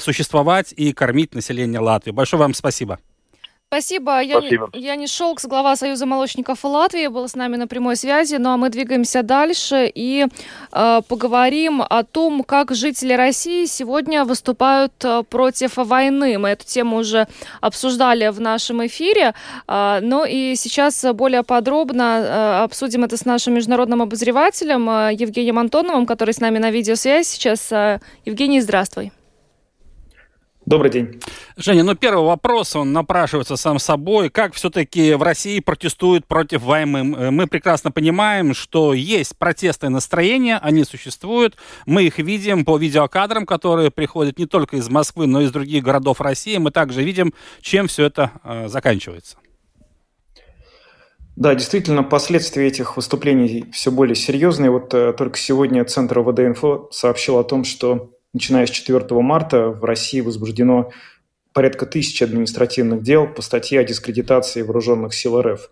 существовать 0.00 0.72
и 0.76 0.92
кормить 0.92 1.34
население 1.34 1.80
Латвии. 1.80 2.10
Большое 2.10 2.40
вам 2.40 2.54
спасибо. 2.54 2.98
Спасибо. 3.70 4.22
Спасибо. 4.24 4.70
Я, 4.72 4.92
Янис 4.92 5.12
Шолкс, 5.12 5.44
глава 5.44 5.76
Союза 5.76 6.06
молочников 6.06 6.64
Латвии, 6.64 7.06
был 7.08 7.28
с 7.28 7.34
нами 7.34 7.56
на 7.56 7.66
прямой 7.66 7.96
связи. 7.96 8.36
Ну 8.36 8.48
а 8.48 8.56
мы 8.56 8.70
двигаемся 8.70 9.22
дальше 9.22 9.92
и 9.94 10.26
э, 10.72 11.00
поговорим 11.06 11.82
о 11.82 12.02
том, 12.02 12.44
как 12.44 12.74
жители 12.74 13.12
России 13.12 13.66
сегодня 13.66 14.24
выступают 14.24 14.94
э, 15.04 15.22
против 15.28 15.76
войны. 15.76 16.38
Мы 16.38 16.48
эту 16.48 16.64
тему 16.64 16.96
уже 16.96 17.28
обсуждали 17.60 18.28
в 18.28 18.40
нашем 18.40 18.86
эфире, 18.86 19.34
э, 19.66 19.98
но 20.00 20.24
и 20.24 20.54
сейчас 20.56 21.04
более 21.12 21.42
подробно 21.42 22.02
э, 22.02 22.64
обсудим 22.64 23.04
это 23.04 23.18
с 23.18 23.26
нашим 23.26 23.52
международным 23.52 24.00
обозревателем 24.00 24.88
э, 24.88 25.10
Евгением 25.12 25.58
Антоновым, 25.58 26.06
который 26.06 26.32
с 26.32 26.40
нами 26.40 26.56
на 26.56 26.70
видеосвязи 26.70 27.26
сейчас. 27.26 27.70
Э, 27.70 28.00
Евгений, 28.24 28.62
здравствуй. 28.62 29.12
Добрый 30.68 30.90
день. 30.90 31.18
Женя, 31.56 31.82
ну 31.82 31.94
первый 31.94 32.26
вопрос, 32.26 32.76
он 32.76 32.92
напрашивается 32.92 33.56
сам 33.56 33.78
собой. 33.78 34.28
Как 34.28 34.52
все-таки 34.52 35.14
в 35.14 35.22
России 35.22 35.60
протестуют 35.60 36.26
против 36.26 36.60
войны? 36.60 37.30
Мы 37.30 37.46
прекрасно 37.46 37.90
понимаем, 37.90 38.52
что 38.52 38.92
есть 38.92 39.38
протестные 39.38 39.88
настроения, 39.88 40.58
они 40.58 40.84
существуют. 40.84 41.56
Мы 41.86 42.02
их 42.02 42.18
видим 42.18 42.66
по 42.66 42.76
видеокадрам, 42.76 43.46
которые 43.46 43.90
приходят 43.90 44.38
не 44.38 44.44
только 44.44 44.76
из 44.76 44.90
Москвы, 44.90 45.26
но 45.26 45.40
и 45.40 45.46
из 45.46 45.52
других 45.52 45.82
городов 45.82 46.20
России. 46.20 46.58
Мы 46.58 46.70
также 46.70 47.02
видим, 47.02 47.32
чем 47.62 47.86
все 47.86 48.04
это 48.04 48.32
э, 48.44 48.68
заканчивается. 48.68 49.38
Да, 51.34 51.54
действительно, 51.54 52.02
последствия 52.02 52.66
этих 52.66 52.98
выступлений 52.98 53.64
все 53.72 53.90
более 53.90 54.16
серьезные. 54.16 54.70
Вот 54.70 54.92
э, 54.92 55.14
только 55.14 55.38
сегодня 55.38 55.82
Центр 55.86 56.18
ВД-инфо 56.18 56.88
сообщил 56.90 57.38
о 57.38 57.44
том, 57.44 57.64
что 57.64 58.10
начиная 58.32 58.66
с 58.66 58.70
4 58.70 59.06
марта 59.20 59.68
в 59.68 59.84
России 59.84 60.20
возбуждено 60.20 60.90
порядка 61.52 61.86
тысячи 61.86 62.22
административных 62.22 63.02
дел 63.02 63.26
по 63.26 63.42
статье 63.42 63.80
о 63.80 63.84
дискредитации 63.84 64.62
вооруженных 64.62 65.14
сил 65.14 65.40
РФ. 65.40 65.70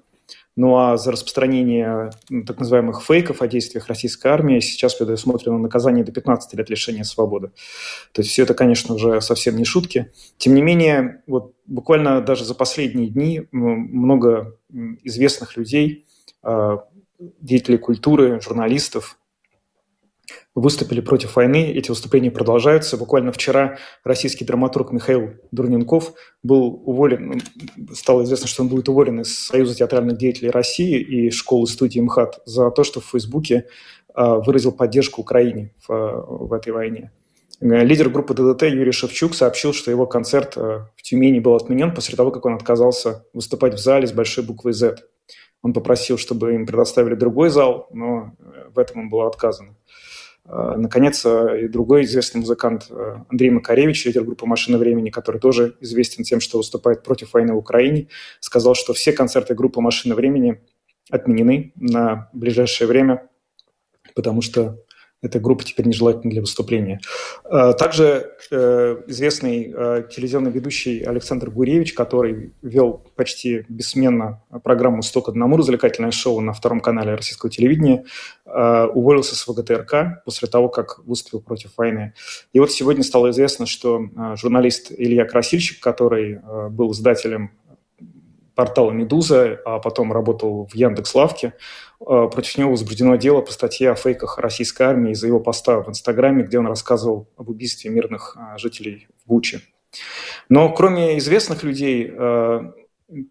Ну 0.56 0.76
а 0.78 0.96
за 0.96 1.12
распространение 1.12 2.10
так 2.46 2.58
называемых 2.58 3.02
фейков 3.04 3.42
о 3.42 3.46
действиях 3.46 3.88
российской 3.88 4.28
армии 4.28 4.60
сейчас 4.60 4.94
предусмотрено 4.94 5.58
наказание 5.58 6.02
до 6.02 6.12
15 6.12 6.54
лет 6.54 6.70
лишения 6.70 7.04
свободы. 7.04 7.48
То 8.12 8.22
есть 8.22 8.30
все 8.30 8.44
это, 8.44 8.54
конечно, 8.54 8.94
уже 8.94 9.20
совсем 9.20 9.56
не 9.56 9.64
шутки. 9.64 10.10
Тем 10.38 10.54
не 10.54 10.62
менее, 10.62 11.22
вот 11.26 11.54
буквально 11.66 12.22
даже 12.22 12.44
за 12.44 12.54
последние 12.54 13.08
дни 13.08 13.42
много 13.52 14.56
известных 15.04 15.58
людей, 15.58 16.06
а, 16.42 16.84
деятелей 17.18 17.78
культуры, 17.78 18.40
журналистов, 18.40 19.18
выступили 20.56 21.00
против 21.00 21.36
войны. 21.36 21.70
Эти 21.70 21.90
выступления 21.90 22.30
продолжаются. 22.30 22.96
Буквально 22.96 23.30
вчера 23.30 23.76
российский 24.02 24.44
драматург 24.44 24.90
Михаил 24.90 25.34
Дурненков 25.52 26.14
был 26.42 26.82
уволен, 26.86 27.42
стало 27.92 28.24
известно, 28.24 28.48
что 28.48 28.62
он 28.62 28.68
будет 28.68 28.88
уволен 28.88 29.20
из 29.20 29.38
Союза 29.38 29.76
театральных 29.76 30.16
деятелей 30.16 30.50
России 30.50 30.98
и 30.98 31.30
школы 31.30 31.66
студии 31.66 32.00
МХАТ 32.00 32.40
за 32.46 32.70
то, 32.70 32.84
что 32.84 33.00
в 33.00 33.04
Фейсбуке 33.04 33.66
а, 34.14 34.36
выразил 34.36 34.72
поддержку 34.72 35.20
Украине 35.20 35.74
в, 35.86 35.92
в 36.26 36.52
этой 36.54 36.72
войне. 36.72 37.12
Лидер 37.60 38.08
группы 38.08 38.32
ДДТ 38.32 38.62
Юрий 38.62 38.92
Шевчук 38.92 39.34
сообщил, 39.34 39.74
что 39.74 39.90
его 39.90 40.06
концерт 40.06 40.56
а, 40.56 40.88
в 40.96 41.02
Тюмени 41.02 41.38
был 41.38 41.54
отменен 41.54 41.94
после 41.94 42.16
того, 42.16 42.30
как 42.30 42.46
он 42.46 42.54
отказался 42.54 43.26
выступать 43.34 43.74
в 43.74 43.78
зале 43.78 44.06
с 44.06 44.12
большой 44.12 44.42
буквой 44.42 44.72
«Z». 44.72 44.96
Он 45.60 45.74
попросил, 45.74 46.16
чтобы 46.16 46.54
им 46.54 46.66
предоставили 46.66 47.14
другой 47.14 47.50
зал, 47.50 47.88
но 47.92 48.32
э, 48.38 48.68
в 48.72 48.78
этом 48.78 49.00
ему 49.00 49.10
было 49.10 49.26
отказано. 49.26 49.75
А, 50.48 50.76
наконец, 50.76 51.24
а, 51.26 51.56
и 51.56 51.68
другой 51.68 52.04
известный 52.04 52.38
музыкант 52.38 52.86
а, 52.90 53.24
Андрей 53.28 53.50
Макаревич, 53.50 54.06
лидер 54.06 54.24
группы 54.24 54.46
«Машина 54.46 54.78
времени», 54.78 55.10
который 55.10 55.40
тоже 55.40 55.76
известен 55.80 56.24
тем, 56.24 56.40
что 56.40 56.58
выступает 56.58 57.02
против 57.02 57.34
войны 57.34 57.52
в 57.52 57.58
Украине, 57.58 58.08
сказал, 58.40 58.74
что 58.74 58.94
все 58.94 59.12
концерты 59.12 59.54
группы 59.54 59.80
«Машина 59.80 60.14
времени» 60.14 60.60
отменены 61.10 61.72
на 61.76 62.30
ближайшее 62.32 62.86
время, 62.88 63.28
потому 64.14 64.40
что 64.40 64.78
эта 65.22 65.40
группа 65.40 65.64
теперь 65.64 65.86
нежелательна 65.86 66.30
для 66.30 66.40
выступления. 66.40 67.00
А, 67.44 67.72
также 67.72 68.32
э, 68.50 69.02
известный 69.06 69.72
э, 69.74 70.04
телевизионный 70.10 70.50
ведущий 70.50 71.02
Александр 71.02 71.50
Гуревич, 71.50 71.94
который 71.94 72.52
вел 72.62 73.02
почти 73.16 73.64
бессменно 73.68 74.42
программу 74.62 75.02
«Сто 75.02 75.22
к 75.22 75.28
одному» 75.28 75.56
развлекательное 75.56 76.10
шоу 76.10 76.40
на 76.40 76.52
втором 76.52 76.80
канале 76.80 77.14
российского 77.14 77.50
телевидения, 77.50 78.04
э, 78.44 78.84
уволился 78.92 79.36
с 79.36 79.48
ВГТРК 79.48 80.22
после 80.24 80.48
того, 80.48 80.68
как 80.68 80.98
выступил 81.04 81.40
против 81.40 81.72
войны. 81.76 82.12
И 82.52 82.60
вот 82.60 82.70
сегодня 82.70 83.02
стало 83.02 83.30
известно, 83.30 83.66
что 83.66 84.02
журналист 84.36 84.92
Илья 84.96 85.24
Красильщик, 85.24 85.80
который 85.80 86.40
был 86.70 86.92
издателем 86.92 87.52
портала 88.56 88.90
«Медуза», 88.90 89.60
а 89.64 89.78
потом 89.78 90.12
работал 90.12 90.66
в 90.66 90.74
Яндекс.Лавке. 90.74 91.52
А, 92.00 92.26
против 92.26 92.58
него 92.58 92.70
возбуждено 92.70 93.14
дело 93.16 93.42
по 93.42 93.52
статье 93.52 93.92
о 93.92 93.94
фейках 93.94 94.38
российской 94.38 94.82
армии 94.82 95.12
из-за 95.12 95.28
его 95.28 95.38
поста 95.38 95.80
в 95.80 95.88
Инстаграме, 95.88 96.42
где 96.42 96.58
он 96.58 96.66
рассказывал 96.66 97.28
об 97.36 97.50
убийстве 97.50 97.90
мирных 97.90 98.36
а, 98.36 98.58
жителей 98.58 99.06
в 99.24 99.28
Буче. 99.28 99.60
Но 100.48 100.72
кроме 100.72 101.18
известных 101.18 101.62
людей, 101.62 102.10
а, 102.10 102.72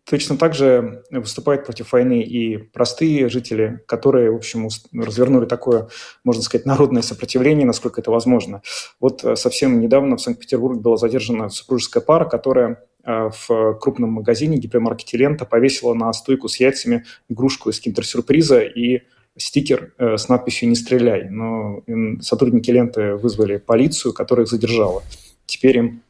точно 0.05 0.37
так 0.37 0.53
же 0.53 1.03
выступают 1.09 1.65
против 1.65 1.91
войны 1.91 2.21
и 2.21 2.57
простые 2.57 3.27
жители, 3.27 3.81
которые, 3.87 4.31
в 4.31 4.35
общем, 4.35 4.69
развернули 4.93 5.47
такое, 5.47 5.89
можно 6.23 6.43
сказать, 6.43 6.65
народное 6.65 7.01
сопротивление, 7.01 7.65
насколько 7.65 7.99
это 7.99 8.11
возможно. 8.11 8.61
Вот 8.99 9.25
совсем 9.35 9.81
недавно 9.81 10.17
в 10.17 10.21
Санкт-Петербурге 10.21 10.79
была 10.79 10.97
задержана 10.97 11.49
супружеская 11.49 12.01
пара, 12.03 12.25
которая 12.25 12.77
Э, 12.77 12.94
в 13.05 13.77
крупном 13.79 14.11
магазине 14.11 14.57
гипермаркете 14.57 15.17
«Лента» 15.17 15.45
повесила 15.45 15.93
на 15.93 16.11
стойку 16.13 16.47
с 16.47 16.59
яйцами 16.59 17.05
игрушку 17.29 17.69
из 17.69 17.79
киндер-сюрприза 17.79 18.61
и 18.61 19.03
стикер 19.37 19.93
э, 19.97 20.17
с 20.17 20.29
надписью 20.29 20.69
«Не 20.69 20.75
стреляй». 20.75 21.29
Но 21.29 21.83
сотрудники 22.21 22.71
«Ленты» 22.71 23.15
вызвали 23.15 23.57
полицию, 23.57 24.13
которая 24.13 24.45
их 24.45 24.51
задержала. 24.51 25.03
Теперь 25.45 25.77
им 25.77 26.01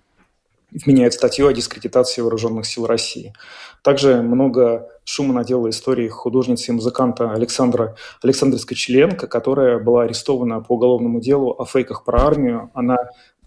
вменяют 0.72 1.14
статью 1.14 1.48
о 1.48 1.54
дискредитации 1.54 2.22
вооруженных 2.22 2.66
сил 2.66 2.86
России. 2.86 3.34
Также 3.82 4.22
много 4.22 4.90
шума 5.06 5.34
наделала 5.34 5.70
история 5.70 6.10
художницы 6.10 6.72
и 6.72 6.76
музыканта 6.76 7.32
Александра, 7.32 7.96
Александра 8.22 8.58
Скочеленко, 8.58 9.28
которая 9.28 9.80
была 9.80 10.04
арестована 10.04 10.62
по 10.62 10.74
уголовному 10.74 11.22
делу 11.22 11.56
о 11.58 11.66
фейках 11.66 12.04
про 12.04 12.26
армию. 12.26 12.72
Она 12.74 12.98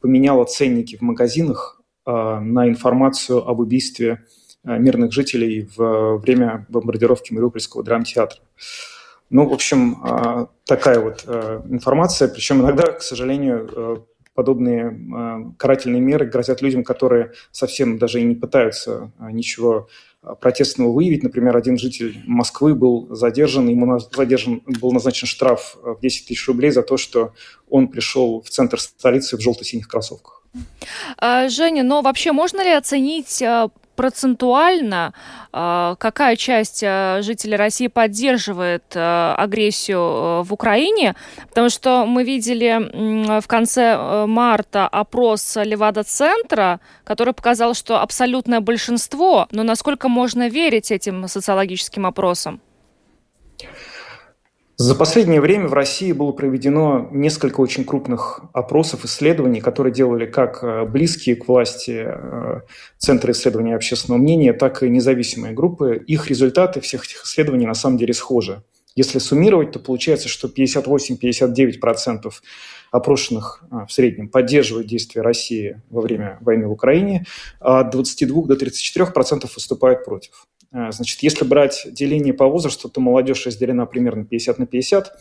поменяла 0.00 0.44
ценники 0.44 0.96
в 0.96 1.02
магазинах, 1.02 1.77
Э, 1.77 1.77
на 2.08 2.68
информацию 2.68 3.46
об 3.46 3.60
убийстве 3.60 4.24
э, 4.64 4.78
мирных 4.78 5.12
жителей 5.12 5.68
в 5.76 6.16
время 6.18 6.66
бомбардировки 6.68 7.32
Мариупольского 7.32 7.84
драмтеатра. 7.84 8.40
Ну, 9.30 9.46
в 9.46 9.52
общем, 9.52 10.02
э, 10.02 10.46
такая 10.64 11.00
вот 11.00 11.24
информация. 11.68 12.28
Причем 12.28 12.62
иногда, 12.62 12.92
к 12.92 13.02
сожалению, 13.02 14.06
подобные 14.34 15.54
карательные 15.58 16.00
меры 16.00 16.26
грозят 16.26 16.62
людям, 16.62 16.84
которые 16.84 17.32
совсем 17.50 17.98
даже 17.98 18.20
и 18.20 18.24
не 18.24 18.36
пытаются 18.36 19.10
ничего 19.18 19.88
протестного 20.40 20.92
выявить. 20.92 21.24
Например, 21.24 21.56
один 21.56 21.76
житель 21.76 22.22
Москвы 22.24 22.74
был 22.74 23.14
задержан, 23.14 23.68
ему 23.68 23.98
задержан, 23.98 24.62
был 24.80 24.92
назначен 24.92 25.26
штраф 25.26 25.76
в 25.82 26.00
10 26.00 26.28
тысяч 26.28 26.46
рублей 26.46 26.70
за 26.70 26.82
то, 26.82 26.96
что 26.96 27.32
он 27.68 27.88
пришел 27.88 28.40
в 28.40 28.48
центр 28.48 28.80
столицы 28.80 29.36
в 29.36 29.40
желто-синих 29.40 29.88
кроссовках. 29.88 30.37
А, 31.18 31.48
Женя, 31.48 31.82
но 31.82 32.02
вообще 32.02 32.32
можно 32.32 32.62
ли 32.62 32.70
оценить 32.70 33.42
а, 33.42 33.68
процентуально, 33.96 35.12
а, 35.52 35.96
какая 35.96 36.36
часть 36.36 36.80
жителей 36.80 37.56
России 37.56 37.88
поддерживает 37.88 38.84
агрессию 38.94 40.42
в 40.44 40.52
Украине, 40.52 41.16
потому 41.48 41.68
что 41.68 42.06
мы 42.06 42.22
видели 42.22 43.40
в 43.40 43.46
конце 43.46 44.26
марта 44.26 44.86
опрос 44.86 45.56
Левада-центра, 45.56 46.80
который 47.04 47.34
показал, 47.34 47.74
что 47.74 48.00
абсолютное 48.00 48.60
большинство, 48.60 49.48
но 49.50 49.64
насколько 49.64 50.08
можно 50.08 50.48
верить 50.48 50.92
этим 50.92 51.26
социологическим 51.26 52.06
опросам? 52.06 52.60
За 54.80 54.94
последнее 54.94 55.40
время 55.40 55.66
в 55.66 55.72
России 55.74 56.12
было 56.12 56.30
проведено 56.30 57.08
несколько 57.10 57.60
очень 57.60 57.84
крупных 57.84 58.42
опросов, 58.52 59.04
исследований, 59.04 59.60
которые 59.60 59.92
делали 59.92 60.24
как 60.24 60.62
э, 60.62 60.84
близкие 60.84 61.34
к 61.34 61.48
власти 61.48 62.04
э, 62.06 62.60
Центры 62.96 63.32
исследования 63.32 63.74
общественного 63.74 64.22
мнения, 64.22 64.52
так 64.52 64.84
и 64.84 64.88
независимые 64.88 65.52
группы. 65.52 66.00
Их 66.06 66.28
результаты 66.28 66.80
всех 66.80 67.06
этих 67.06 67.24
исследований 67.24 67.66
на 67.66 67.74
самом 67.74 67.98
деле 67.98 68.14
схожи. 68.14 68.62
Если 68.94 69.18
суммировать, 69.18 69.72
то 69.72 69.80
получается, 69.80 70.28
что 70.28 70.46
58-59% 70.46 72.32
опрошенных 72.92 73.64
э, 73.72 73.84
в 73.84 73.92
среднем 73.92 74.28
поддерживают 74.28 74.86
действия 74.86 75.22
России 75.22 75.82
во 75.90 76.02
время 76.02 76.38
войны 76.40 76.68
в 76.68 76.70
Украине, 76.70 77.26
а 77.58 77.80
от 77.80 77.90
22 77.90 78.44
до 78.44 78.54
34% 78.54 79.50
выступают 79.56 80.04
против. 80.04 80.46
А, 80.70 80.92
значит, 80.92 81.22
если 81.22 81.44
брать 81.44 81.86
деление 81.90 82.34
по 82.34 82.46
возрасту, 82.46 82.88
то 82.88 83.00
молодежь 83.00 83.46
разделена 83.46 83.86
примерно 83.86 84.24
50 84.24 84.58
на 84.58 84.66
50. 84.66 85.12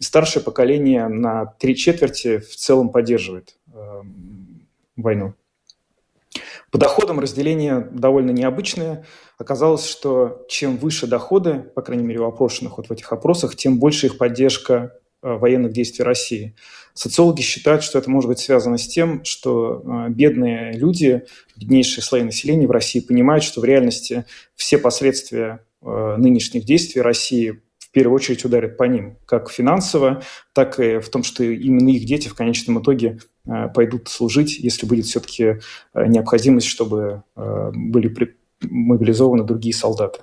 Старшее 0.00 0.42
поколение 0.42 1.08
на 1.08 1.46
три 1.46 1.74
четверти 1.74 2.38
в 2.38 2.56
целом 2.56 2.90
поддерживает 2.90 3.56
э, 3.72 4.02
войну. 4.96 5.34
По 6.70 6.78
доходам 6.78 7.20
разделение 7.20 7.88
довольно 7.92 8.30
необычное. 8.30 9.06
Оказалось, 9.38 9.86
что 9.86 10.44
чем 10.48 10.76
выше 10.76 11.06
доходы, 11.06 11.60
по 11.60 11.82
крайней 11.82 12.04
мере, 12.04 12.20
у 12.20 12.26
опрошенных 12.26 12.76
вот 12.76 12.88
в 12.88 12.92
этих 12.92 13.10
опросах, 13.12 13.56
тем 13.56 13.78
больше 13.78 14.06
их 14.06 14.18
поддержка 14.18 14.92
военных 15.34 15.72
действий 15.72 16.04
России. 16.04 16.54
Социологи 16.94 17.42
считают, 17.42 17.82
что 17.82 17.98
это 17.98 18.10
может 18.10 18.28
быть 18.28 18.38
связано 18.38 18.78
с 18.78 18.86
тем, 18.86 19.24
что 19.24 19.82
э, 19.84 20.10
бедные 20.10 20.72
люди, 20.72 21.24
беднейшие 21.56 22.02
слои 22.02 22.22
населения 22.22 22.66
в 22.66 22.70
России 22.70 23.00
понимают, 23.00 23.44
что 23.44 23.60
в 23.60 23.64
реальности 23.64 24.24
все 24.54 24.78
последствия 24.78 25.60
э, 25.82 26.14
нынешних 26.16 26.64
действий 26.64 27.02
России 27.02 27.60
в 27.78 27.90
первую 27.90 28.16
очередь 28.16 28.44
ударят 28.44 28.76
по 28.76 28.84
ним, 28.84 29.18
как 29.26 29.50
финансово, 29.50 30.22
так 30.52 30.80
и 30.80 30.98
в 30.98 31.08
том, 31.08 31.22
что 31.22 31.44
именно 31.44 31.88
их 31.90 32.04
дети 32.04 32.28
в 32.28 32.34
конечном 32.34 32.82
итоге 32.82 33.18
Э, 33.46 33.68
пойдут 33.68 34.08
служить, 34.08 34.58
если 34.58 34.86
будет 34.86 35.06
все-таки 35.06 35.44
э, 35.94 36.06
необходимость, 36.06 36.66
чтобы 36.66 37.22
э, 37.36 37.70
были 37.72 38.36
мобилизованы 38.62 39.44
другие 39.44 39.74
солдаты. 39.74 40.20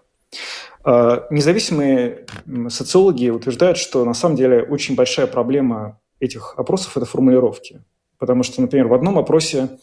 Независимые 0.86 2.26
социологи 2.69 3.30
утверждают, 3.30 3.78
что 3.78 4.04
на 4.06 4.13
самом 4.13 4.36
деле 4.36 4.63
очень 4.63 4.96
большая 4.96 5.28
проблема 5.28 6.00
этих 6.19 6.56
опросов– 6.58 6.98
это 6.98 7.06
формулировки. 7.06 7.84
Потому 8.17 8.43
что, 8.43 8.62
например, 8.62 8.88
в 8.88 8.93
одном 8.93 9.17
опросе 9.17 9.78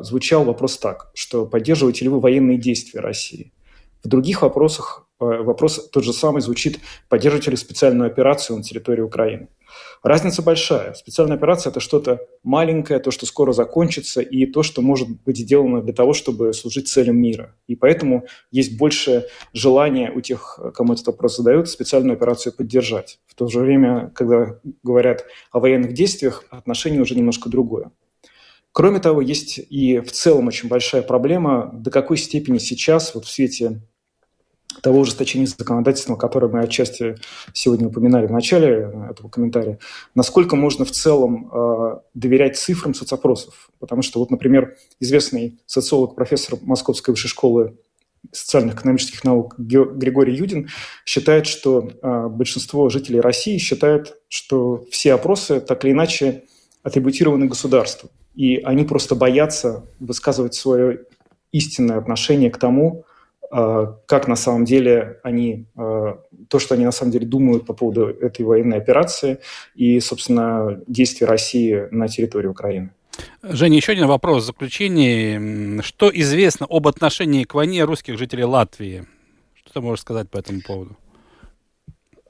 звучал 0.00 0.44
вопрос 0.44 0.78
так, 0.78 1.10
что 1.14 1.46
поддерживаете 1.46 2.04
ли 2.04 2.08
вы 2.08 2.20
военные 2.20 2.58
действия 2.58 3.00
России. 3.00 3.52
В 4.02 4.08
других 4.08 4.42
вопросах 4.42 5.08
вопрос 5.18 5.88
тот 5.90 6.02
же 6.02 6.12
самый 6.12 6.40
звучит, 6.40 6.80
поддерживаете 7.08 7.52
ли 7.52 7.56
специальную 7.56 8.08
операцию 8.08 8.56
на 8.56 8.62
территории 8.62 9.02
Украины. 9.02 9.48
Разница 10.02 10.42
большая. 10.42 10.94
Специальная 10.94 11.36
операция– 11.36 11.70
это 11.72 11.80
что-то 11.80 12.26
маленькое, 12.42 12.98
то, 12.98 13.10
что 13.10 13.24
скоро 13.26 13.52
закончится, 13.52 14.20
и 14.20 14.46
то, 14.46 14.62
что 14.62 14.82
может 14.82 15.08
быть 15.24 15.38
сделано 15.38 15.80
для 15.80 15.92
того, 15.92 16.12
чтобы 16.12 16.52
служить 16.52 16.88
целям 16.88 17.18
мира. 17.18 17.54
И 17.68 17.76
поэтому 17.76 18.24
есть 18.50 18.76
больше 18.76 19.26
желания 19.52 20.10
у 20.10 20.20
тех, 20.20 20.58
кому 20.74 20.94
этот 20.94 21.06
вопрос 21.06 21.36
задают, 21.36 21.68
специальную 21.68 22.14
операцию 22.14 22.52
поддержать. 22.52 23.20
В 23.26 23.34
то 23.34 23.46
же 23.48 23.60
время, 23.60 24.10
когда 24.14 24.58
говорят 24.82 25.24
о 25.52 25.60
военных 25.60 25.92
действиях, 25.92 26.44
отношение 26.50 27.00
уже 27.00 27.14
немножко 27.14 27.48
другое. 27.48 27.92
Кроме 28.72 29.00
того, 29.00 29.20
есть 29.20 29.58
и 29.58 30.00
в 30.00 30.10
целом 30.12 30.48
очень 30.48 30.68
большая 30.68 31.02
проблема, 31.02 31.70
до 31.74 31.90
какой 31.90 32.16
степени 32.16 32.58
сейчас, 32.58 33.14
вот 33.14 33.26
в 33.26 33.30
свете 33.30 33.82
того 34.82 35.00
ужесточения 35.00 35.46
законодательства, 35.46 36.16
которое 36.16 36.48
мы 36.48 36.60
отчасти 36.60 37.14
сегодня 37.52 37.86
упоминали 37.86 38.26
в 38.26 38.32
начале 38.32 38.90
этого 39.10 39.28
комментария, 39.28 39.78
насколько 40.14 40.56
можно 40.56 40.84
в 40.84 40.90
целом 40.90 41.50
э, 41.52 41.98
доверять 42.14 42.58
цифрам 42.58 42.92
соцопросов. 42.92 43.70
Потому 43.78 44.02
что, 44.02 44.18
вот, 44.18 44.30
например, 44.30 44.76
известный 44.98 45.60
социолог, 45.66 46.16
профессор 46.16 46.58
Московской 46.62 47.12
высшей 47.12 47.28
школы 47.28 47.76
социальных 48.32 48.74
экономических 48.74 49.24
наук 49.24 49.54
Григорий 49.58 50.34
Юдин 50.34 50.68
считает, 51.04 51.46
что 51.46 51.88
э, 52.02 52.28
большинство 52.28 52.88
жителей 52.88 53.20
России 53.20 53.58
считают, 53.58 54.16
что 54.28 54.84
все 54.90 55.14
опросы 55.14 55.60
так 55.60 55.84
или 55.84 55.92
иначе 55.92 56.44
атрибутированы 56.82 57.46
государству. 57.46 58.10
И 58.34 58.56
они 58.56 58.84
просто 58.84 59.14
боятся 59.14 59.84
высказывать 60.00 60.54
свое 60.54 61.04
истинное 61.52 61.98
отношение 61.98 62.50
к 62.50 62.58
тому, 62.58 63.04
как 63.52 64.28
на 64.28 64.36
самом 64.36 64.64
деле 64.64 65.20
они, 65.22 65.66
а, 65.76 66.18
то, 66.48 66.58
что 66.58 66.74
они 66.74 66.84
на 66.84 66.92
самом 66.92 67.12
деле 67.12 67.26
думают 67.26 67.66
по 67.66 67.74
поводу 67.74 68.06
этой 68.06 68.46
военной 68.46 68.78
операции 68.78 69.38
и, 69.74 70.00
собственно, 70.00 70.80
действий 70.86 71.26
России 71.26 71.88
на 71.90 72.08
территории 72.08 72.46
Украины. 72.46 72.90
Женя, 73.42 73.76
еще 73.76 73.92
один 73.92 74.06
вопрос 74.06 74.44
в 74.44 74.46
заключении. 74.46 75.82
Что 75.82 76.10
известно 76.12 76.66
об 76.68 76.88
отношении 76.88 77.44
к 77.44 77.54
войне 77.54 77.84
русских 77.84 78.16
жителей 78.16 78.44
Латвии? 78.44 79.04
Что 79.54 79.74
ты 79.74 79.80
можешь 79.82 80.00
сказать 80.00 80.30
по 80.30 80.38
этому 80.38 80.60
поводу? 80.66 80.96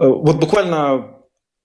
Э, 0.01 0.09
вот 0.09 0.37
буквально 0.41 1.22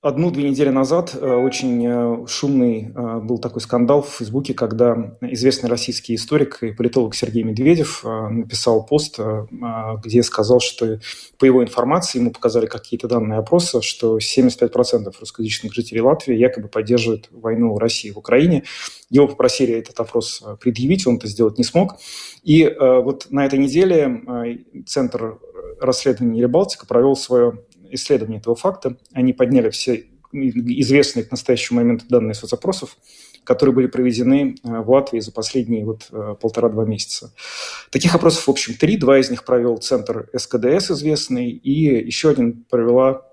Одну-две 0.07 0.49
недели 0.49 0.69
назад 0.69 1.17
э, 1.19 1.33
очень 1.33 1.85
э, 1.85 2.27
шумный 2.27 2.93
э, 2.95 3.19
был 3.19 3.39
такой 3.39 3.59
скандал 3.59 4.01
в 4.01 4.07
Фейсбуке, 4.07 4.53
когда 4.53 5.17
известный 5.19 5.69
российский 5.69 6.15
историк 6.15 6.63
и 6.63 6.71
политолог 6.71 7.13
Сергей 7.13 7.43
Медведев 7.43 8.05
написал 8.05 8.85
пост, 8.85 9.19
где 10.01 10.23
сказал, 10.23 10.61
что 10.61 11.01
по 11.37 11.43
его 11.43 11.61
информации 11.61 12.19
ему 12.19 12.31
показали 12.31 12.67
какие-то 12.67 13.09
данные 13.09 13.39
опроса, 13.39 13.81
что 13.81 14.17
75% 14.17 15.13
русскоязычных 15.19 15.73
жителей 15.73 15.99
Латвии 15.99 16.37
якобы 16.37 16.69
поддерживают 16.69 17.27
войну 17.31 17.77
России 17.77 18.11
в 18.11 18.17
Украине. 18.17 18.63
Его 19.09 19.27
попросили 19.27 19.73
этот 19.73 19.99
опрос 19.99 20.41
предъявить, 20.61 21.05
он 21.05 21.17
это 21.17 21.27
сделать 21.27 21.57
не 21.57 21.65
смог. 21.65 21.97
И 22.43 22.73
вот 22.79 23.27
на 23.29 23.45
этой 23.45 23.59
неделе 23.59 24.21
Центр 24.85 25.37
расследования 25.79 26.41
Ребалтика 26.41 26.85
провел 26.85 27.15
свое 27.15 27.59
исследования 27.91 28.37
этого 28.37 28.55
факта. 28.55 28.97
Они 29.13 29.33
подняли 29.33 29.69
все 29.69 30.05
известные 30.31 31.23
к 31.23 31.31
настоящему 31.31 31.79
моменту 31.79 32.05
данные 32.09 32.33
соцопросов, 32.33 32.97
которые 33.43 33.73
были 33.73 33.87
проведены 33.87 34.55
э, 34.61 34.81
в 34.81 34.89
Латвии 34.89 35.19
за 35.19 35.31
последние 35.31 35.85
вот 35.85 36.07
э, 36.11 36.35
полтора-два 36.39 36.85
месяца. 36.85 37.33
Таких 37.91 38.13
опросов, 38.13 38.47
в 38.47 38.51
общем, 38.51 38.75
три. 38.75 38.97
Два 38.97 39.19
из 39.19 39.29
них 39.29 39.45
провел 39.45 39.77
центр 39.77 40.29
СКДС 40.35 40.91
известный, 40.91 41.49
и 41.49 42.05
еще 42.05 42.29
один 42.29 42.65
провела 42.65 43.25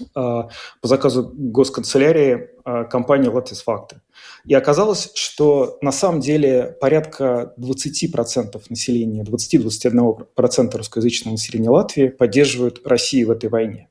э, 0.00 0.04
по 0.14 0.48
заказу 0.82 1.32
госканцелярии 1.34 2.50
компания 2.90 3.28
«Латвисфакты». 3.28 4.02
И 4.48 4.54
оказалось, 4.54 5.10
что 5.14 5.76
на 5.82 5.92
самом 5.92 6.20
деле 6.20 6.74
порядка 6.80 7.52
20% 7.58 8.58
населения, 8.70 9.22
20-21% 9.22 10.74
русскоязычного 10.74 11.32
населения 11.32 11.68
Латвии 11.68 12.08
поддерживают 12.08 12.80
Россию 12.86 13.28
в 13.28 13.32
этой 13.32 13.50
войне. 13.50 13.90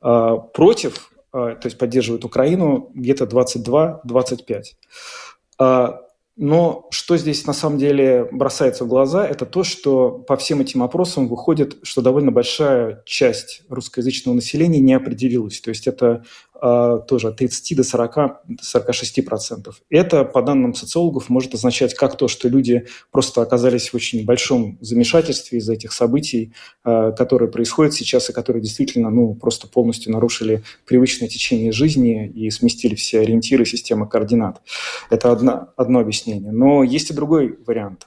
А, 0.00 0.36
против, 0.36 1.12
а, 1.32 1.56
то 1.56 1.66
есть 1.66 1.76
поддерживают 1.76 2.24
Украину, 2.24 2.92
где-то 2.94 3.24
22-25%. 3.24 4.76
Но 6.42 6.88
что 6.90 7.18
здесь 7.18 7.46
на 7.46 7.52
самом 7.52 7.76
деле 7.76 8.26
бросается 8.32 8.84
в 8.86 8.88
глаза, 8.88 9.26
это 9.26 9.44
то, 9.44 9.62
что 9.62 10.10
по 10.10 10.38
всем 10.38 10.62
этим 10.62 10.82
опросам 10.82 11.28
выходит, 11.28 11.76
что 11.82 12.00
довольно 12.00 12.32
большая 12.32 13.02
часть 13.04 13.60
русскоязычного 13.68 14.36
населения 14.36 14.80
не 14.80 14.94
определилась. 14.94 15.60
То 15.60 15.68
есть 15.68 15.86
это 15.86 16.24
а, 16.49 16.49
тоже 16.60 17.28
от 17.28 17.36
30 17.36 17.76
до 17.76 17.84
40, 17.84 18.16
46 18.60 19.24
процентов. 19.24 19.80
Это, 19.88 20.24
по 20.24 20.42
данным 20.42 20.74
социологов, 20.74 21.28
может 21.28 21.54
означать 21.54 21.94
как 21.94 22.16
то, 22.16 22.28
что 22.28 22.48
люди 22.48 22.86
просто 23.10 23.42
оказались 23.42 23.90
в 23.90 23.94
очень 23.94 24.24
большом 24.24 24.78
замешательстве 24.80 25.58
из-за 25.58 25.74
этих 25.74 25.92
событий, 25.92 26.52
а, 26.84 27.12
которые 27.12 27.50
происходят 27.50 27.94
сейчас 27.94 28.30
и 28.30 28.32
которые 28.32 28.62
действительно 28.62 29.10
ну, 29.10 29.34
просто 29.34 29.68
полностью 29.68 30.12
нарушили 30.12 30.62
привычное 30.86 31.28
течение 31.28 31.72
жизни 31.72 32.28
и 32.28 32.50
сместили 32.50 32.94
все 32.94 33.20
ориентиры 33.20 33.64
системы 33.64 34.08
координат. 34.08 34.60
Это 35.08 35.32
одно, 35.32 35.68
одно 35.76 36.00
объяснение. 36.00 36.52
Но 36.52 36.82
есть 36.82 37.10
и 37.10 37.14
другой 37.14 37.58
вариант. 37.66 38.06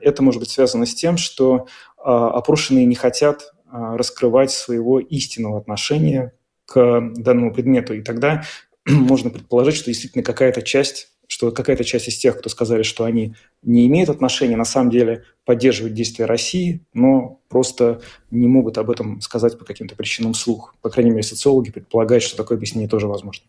Это 0.00 0.22
может 0.22 0.40
быть 0.40 0.50
связано 0.50 0.86
с 0.86 0.94
тем, 0.94 1.16
что 1.16 1.66
а, 1.96 2.28
опрошенные 2.30 2.84
не 2.84 2.94
хотят 2.94 3.52
раскрывать 3.72 4.52
своего 4.52 5.00
истинного 5.00 5.58
отношения 5.58 6.32
к 6.66 7.12
данному 7.16 7.52
предмету. 7.52 7.94
И 7.94 8.02
тогда 8.02 8.44
можно 8.86 9.30
предположить, 9.30 9.76
что 9.76 9.86
действительно 9.86 10.24
какая-то 10.24 10.62
часть 10.62 11.08
что 11.26 11.50
какая-то 11.50 11.84
часть 11.84 12.08
из 12.08 12.18
тех, 12.18 12.38
кто 12.38 12.48
сказали, 12.48 12.82
что 12.82 13.04
они 13.04 13.34
не 13.62 13.86
имеют 13.86 14.10
отношения, 14.10 14.56
на 14.56 14.64
самом 14.64 14.90
деле 14.90 15.24
поддерживают 15.44 15.94
действия 15.94 16.26
России, 16.26 16.80
но 16.92 17.40
просто 17.48 18.02
не 18.30 18.46
могут 18.46 18.78
об 18.78 18.90
этом 18.90 19.20
сказать 19.20 19.58
по 19.58 19.64
каким-то 19.64 19.96
причинам 19.96 20.34
вслух. 20.34 20.74
По 20.82 20.90
крайней 20.90 21.10
мере, 21.10 21.22
социологи 21.22 21.70
предполагают, 21.70 22.22
что 22.22 22.36
такое 22.36 22.58
объяснение 22.58 22.88
тоже 22.88 23.08
возможно. 23.08 23.44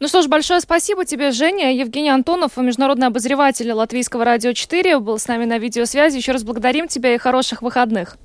Ну 0.00 0.08
что 0.08 0.22
ж, 0.22 0.28
большое 0.28 0.60
спасибо 0.60 1.04
тебе, 1.04 1.30
Женя. 1.30 1.74
Евгений 1.74 2.10
Антонов, 2.10 2.56
международный 2.56 3.06
обозреватель 3.06 3.70
Латвийского 3.72 4.24
радио 4.24 4.52
4, 4.52 4.98
был 4.98 5.18
с 5.18 5.28
нами 5.28 5.44
на 5.44 5.58
видеосвязи. 5.58 6.16
Еще 6.16 6.32
раз 6.32 6.42
благодарим 6.42 6.88
тебя 6.88 7.14
и 7.14 7.18
хороших 7.18 7.62
выходных. 7.62 8.16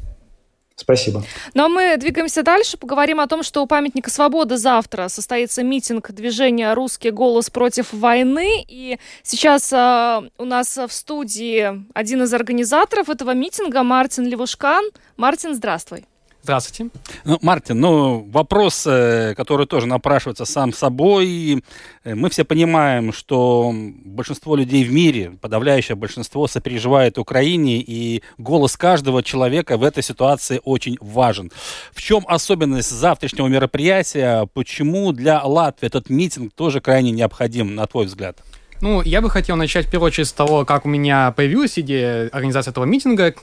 Спасибо. 0.75 1.23
Ну 1.53 1.65
а 1.65 1.69
мы 1.69 1.97
двигаемся 1.97 2.43
дальше, 2.43 2.77
поговорим 2.77 3.19
о 3.19 3.27
том, 3.27 3.43
что 3.43 3.61
у 3.61 3.67
памятника 3.67 4.09
свободы 4.09 4.57
завтра 4.57 5.07
состоится 5.07 5.63
митинг 5.63 6.11
движения 6.11 6.73
«Русский 6.73 7.11
голос 7.11 7.49
против 7.49 7.93
войны». 7.93 8.65
И 8.67 8.97
сейчас 9.21 9.71
э, 9.71 10.29
у 10.37 10.45
нас 10.45 10.77
в 10.77 10.91
студии 10.91 11.85
один 11.93 12.23
из 12.23 12.33
организаторов 12.33 13.09
этого 13.09 13.33
митинга, 13.33 13.83
Мартин 13.83 14.25
Левушкан. 14.25 14.85
Мартин, 15.15 15.53
здравствуй. 15.53 16.05
Здравствуйте. 16.43 16.91
Ну, 17.23 17.39
Мартин, 17.41 17.79
ну, 17.79 18.27
вопрос, 18.29 18.85
э, 18.85 19.33
который 19.33 19.65
тоже 19.65 19.87
напрашивается 19.87 20.43
сам 20.43 20.73
собой. 20.73 21.63
Э, 22.03 22.15
мы 22.15 22.29
все 22.29 22.43
понимаем, 22.43 23.13
что 23.13 23.73
большинство 23.73 24.57
людей 24.57 24.83
в 24.83 24.91
мире, 24.91 25.37
подавляющее 25.39 25.95
большинство, 25.95 26.47
сопереживает 26.47 27.17
Украине, 27.17 27.79
и 27.79 28.23
голос 28.37 28.75
каждого 28.75 29.23
человека 29.23 29.77
в 29.77 29.83
этой 29.83 30.03
ситуации 30.03 30.59
очень 30.65 30.97
важен. 30.99 31.49
В 31.93 32.01
чем 32.01 32.25
особенность 32.27 32.91
завтрашнего 32.91 33.47
мероприятия? 33.47 34.45
Почему 34.53 35.13
для 35.13 35.41
Латвии 35.41 35.87
этот 35.87 36.09
митинг 36.09 36.53
тоже 36.53 36.81
крайне 36.81 37.11
необходим, 37.11 37.73
на 37.73 37.87
твой 37.87 38.05
взгляд? 38.05 38.43
Ну, 38.83 39.01
я 39.01 39.21
бы 39.21 39.29
хотел 39.29 39.55
начать 39.55 39.85
в 39.85 39.89
первую 39.89 40.07
очередь 40.07 40.27
с 40.27 40.33
того, 40.33 40.65
как 40.65 40.85
у 40.85 40.89
меня 40.89 41.31
появилась 41.31 41.79
идея 41.79 42.27
организации 42.33 42.71
этого 42.71 42.83
митинга. 42.83 43.33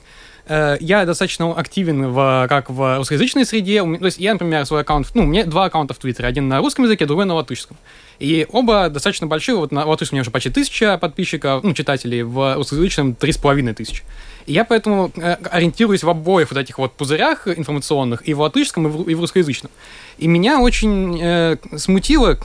Э, 0.47 0.77
я 0.79 1.05
достаточно 1.05 1.53
активен 1.53 2.11
в, 2.11 2.45
как 2.49 2.69
в 2.69 2.97
русскоязычной 2.97 3.45
среде. 3.45 3.81
То 3.81 4.05
есть 4.05 4.17
я, 4.17 4.33
например, 4.33 4.65
свой 4.65 4.81
аккаунт... 4.81 5.07
Ну, 5.13 5.23
у 5.23 5.25
меня 5.25 5.45
два 5.45 5.65
аккаунта 5.65 5.93
в 5.93 5.97
Твиттере. 5.97 6.27
Один 6.27 6.47
на 6.47 6.59
русском 6.59 6.85
языке, 6.85 7.05
другой 7.05 7.25
на 7.25 7.35
латышском. 7.35 7.77
И 8.19 8.45
оба 8.51 8.89
достаточно 8.89 9.27
большие. 9.27 9.55
Вот 9.55 9.71
на 9.71 9.85
латышском 9.85 10.15
у 10.15 10.17
меня 10.17 10.21
уже 10.21 10.31
почти 10.31 10.49
тысяча 10.49 10.97
подписчиков, 10.97 11.63
ну, 11.63 11.73
читателей. 11.73 12.23
В 12.23 12.55
русскоязычном 12.55 13.15
три 13.15 13.31
с 13.31 13.37
половиной 13.37 13.73
тысячи. 13.73 14.03
И 14.45 14.53
я 14.53 14.65
поэтому 14.65 15.11
э, 15.15 15.37
ориентируюсь 15.51 16.03
в 16.03 16.09
обоих 16.09 16.51
вот 16.51 16.59
этих 16.59 16.77
вот 16.77 16.93
пузырях 16.93 17.47
информационных, 17.47 18.27
и 18.27 18.33
в 18.33 18.41
латышском, 18.41 18.87
и 18.87 18.89
в, 18.89 19.09
и 19.09 19.15
в 19.15 19.21
русскоязычном. 19.21 19.71
И 20.17 20.27
меня 20.27 20.59
очень 20.59 21.19
э, 21.21 21.57
смутило, 21.77 22.37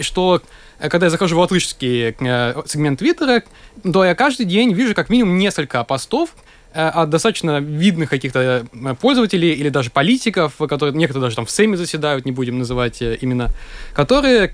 что 0.00 0.42
э, 0.78 0.88
когда 0.88 1.06
я 1.06 1.10
захожу 1.10 1.36
в 1.36 1.38
латышский 1.38 2.14
э, 2.18 2.62
сегмент 2.66 2.98
Твиттера, 2.98 3.42
то 3.82 4.04
я 4.04 4.14
каждый 4.14 4.46
день 4.46 4.72
вижу 4.72 4.94
как 4.94 5.10
минимум 5.10 5.38
несколько 5.38 5.82
постов, 5.84 6.30
от 6.76 7.10
достаточно 7.10 7.60
видных 7.60 8.10
каких-то 8.10 8.66
э, 8.72 8.94
пользователей 9.00 9.52
или 9.52 9.68
даже 9.68 9.90
политиков, 9.90 10.54
которые 10.56 10.94
некоторые 10.94 11.26
даже 11.26 11.36
там 11.36 11.46
в 11.46 11.50
Сейме 11.50 11.76
заседают, 11.76 12.24
не 12.24 12.32
будем 12.32 12.58
называть 12.58 13.02
э, 13.02 13.18
имена, 13.20 13.48
которые 13.94 14.52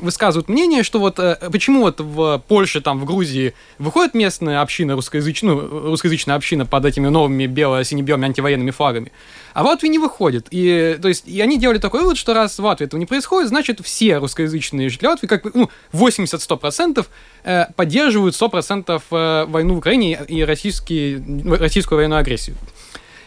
высказывают 0.00 0.48
мнение, 0.48 0.82
что 0.82 0.98
вот 1.00 1.16
почему 1.52 1.82
вот 1.82 2.00
в 2.00 2.42
Польше, 2.48 2.80
там 2.80 3.00
в 3.00 3.04
Грузии 3.04 3.54
выходит 3.78 4.14
местная 4.14 4.60
община 4.60 4.94
русскоязычная, 4.94 5.54
ну, 5.54 5.90
русскоязычная 5.90 6.36
община 6.36 6.66
под 6.66 6.84
этими 6.84 7.08
новыми 7.08 7.46
бело-сине-белыми 7.46 8.26
антивоенными 8.26 8.70
флагами, 8.70 9.12
а 9.54 9.62
в 9.62 9.66
Латвии 9.66 9.88
не 9.88 9.98
выходит. 9.98 10.48
И, 10.50 10.98
то 11.00 11.08
есть, 11.08 11.26
и 11.26 11.40
они 11.40 11.58
делали 11.58 11.78
такой 11.78 12.00
вывод, 12.00 12.18
что 12.18 12.34
раз 12.34 12.58
в 12.58 12.64
Латвии 12.64 12.86
этого 12.86 13.00
не 13.00 13.06
происходит, 13.06 13.48
значит, 13.48 13.80
все 13.80 14.18
русскоязычные 14.18 14.88
жители 14.88 15.06
Латвии, 15.06 15.26
как 15.26 15.54
ну, 15.54 15.70
80-100% 15.92 17.06
э, 17.44 17.66
поддерживают 17.74 18.34
100% 18.34 19.02
э, 19.10 19.44
войну 19.46 19.74
в 19.74 19.78
Украине 19.78 20.20
и 20.28 20.42
российские, 20.42 21.18
российскую 21.56 21.98
военную 21.98 22.20
агрессию. 22.20 22.56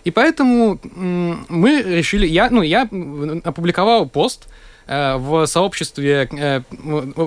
И 0.03 0.11
поэтому 0.11 0.79
мы 0.83 1.81
решили, 1.81 2.25
я, 2.25 2.49
ну, 2.49 2.61
я 2.61 2.89
опубликовал 3.43 4.09
пост 4.09 4.47
э, 4.87 5.15
в 5.17 5.45
сообществе 5.45 6.27
э, 6.31 6.61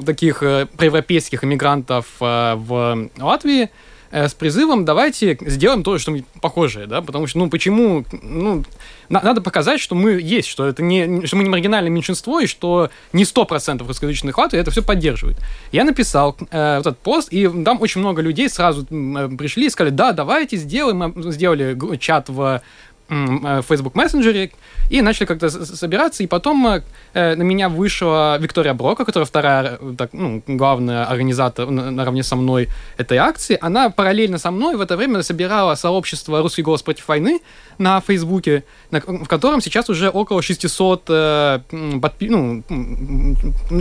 таких 0.05 0.43
э, 0.43 0.67
проевропейских 0.77 1.45
иммигрантов 1.45 2.07
э, 2.21 2.55
в 2.57 3.09
Латвии, 3.19 3.71
Э, 4.15 4.29
с 4.29 4.35
призывом 4.35 4.85
давайте 4.85 5.37
сделаем 5.41 5.83
то, 5.83 5.99
что-нибудь 5.99 6.25
похожее, 6.41 6.87
да, 6.87 7.03
потому 7.03 7.27
что, 7.27 7.41
ну, 7.41 7.51
почему, 7.51 8.05
ну, 8.23 8.63
на, 9.09 9.21
надо 9.21 9.41
показать, 9.41 9.81
что 9.81 9.97
мы 9.97 10.13
есть, 10.13 10.47
что 10.47 10.69
это 10.69 10.85
не, 10.85 11.27
что 11.27 11.35
мы 11.35 11.43
не 11.43 11.49
маргинальное 11.51 11.91
меньшинство, 11.91 12.39
и 12.39 12.47
что 12.47 12.91
не 13.13 13.25
100% 13.25 13.85
русскоязычных 13.85 14.39
Латвии 14.39 14.61
это 14.61 14.71
все 14.71 14.85
поддерживает. 14.85 15.39
Я 15.73 15.83
написал 15.83 16.37
э, 16.53 16.77
вот 16.77 16.87
этот 16.87 16.99
пост, 16.99 17.33
и 17.33 17.49
там 17.65 17.83
очень 17.83 18.03
много 18.03 18.23
людей 18.23 18.49
сразу 18.49 18.87
э, 18.89 19.31
пришли 19.37 19.67
и 19.67 19.71
сказали, 19.71 19.93
да, 19.93 20.13
давайте 20.13 20.59
сделаем, 20.59 21.13
мы 21.13 21.33
сделали 21.33 21.77
чат 21.97 22.29
в 22.29 22.39
Э, 22.39 22.61
в 23.09 23.63
Facebook 23.63 23.95
мессенджере, 23.95 24.51
и 24.91 25.03
начали 25.03 25.27
как-то 25.27 25.49
собираться, 25.51 26.23
и 26.23 26.27
потом 26.27 26.67
э, 26.67 26.83
на 27.13 27.43
меня 27.43 27.69
вышла 27.69 28.39
Виктория 28.39 28.75
Брока, 28.75 29.05
которая 29.05 29.27
вторая, 29.27 29.79
э, 29.81 29.95
так, 29.97 30.13
ну, 30.13 30.43
главная 30.47 31.05
организатор 31.05 31.71
наравне 31.71 32.23
со 32.23 32.37
мной 32.37 32.69
этой 32.97 33.19
акции. 33.19 33.59
Она 33.61 33.91
параллельно 33.91 34.39
со 34.39 34.51
мной 34.51 34.77
в 34.77 34.81
это 34.81 34.97
время 34.97 35.23
собирала 35.23 35.75
сообщество 35.75 36.43
«Русский 36.43 36.63
голос 36.63 36.83
против 36.83 37.09
войны» 37.09 37.41
на 37.79 38.01
Фейсбуке, 38.01 38.65
в 38.91 39.27
котором 39.27 39.61
сейчас 39.61 39.91
уже 39.91 40.09
около 40.09 40.43
600 40.43 41.03
э, 41.09 41.61
подпи... 42.01 42.29
ну, 42.29 42.63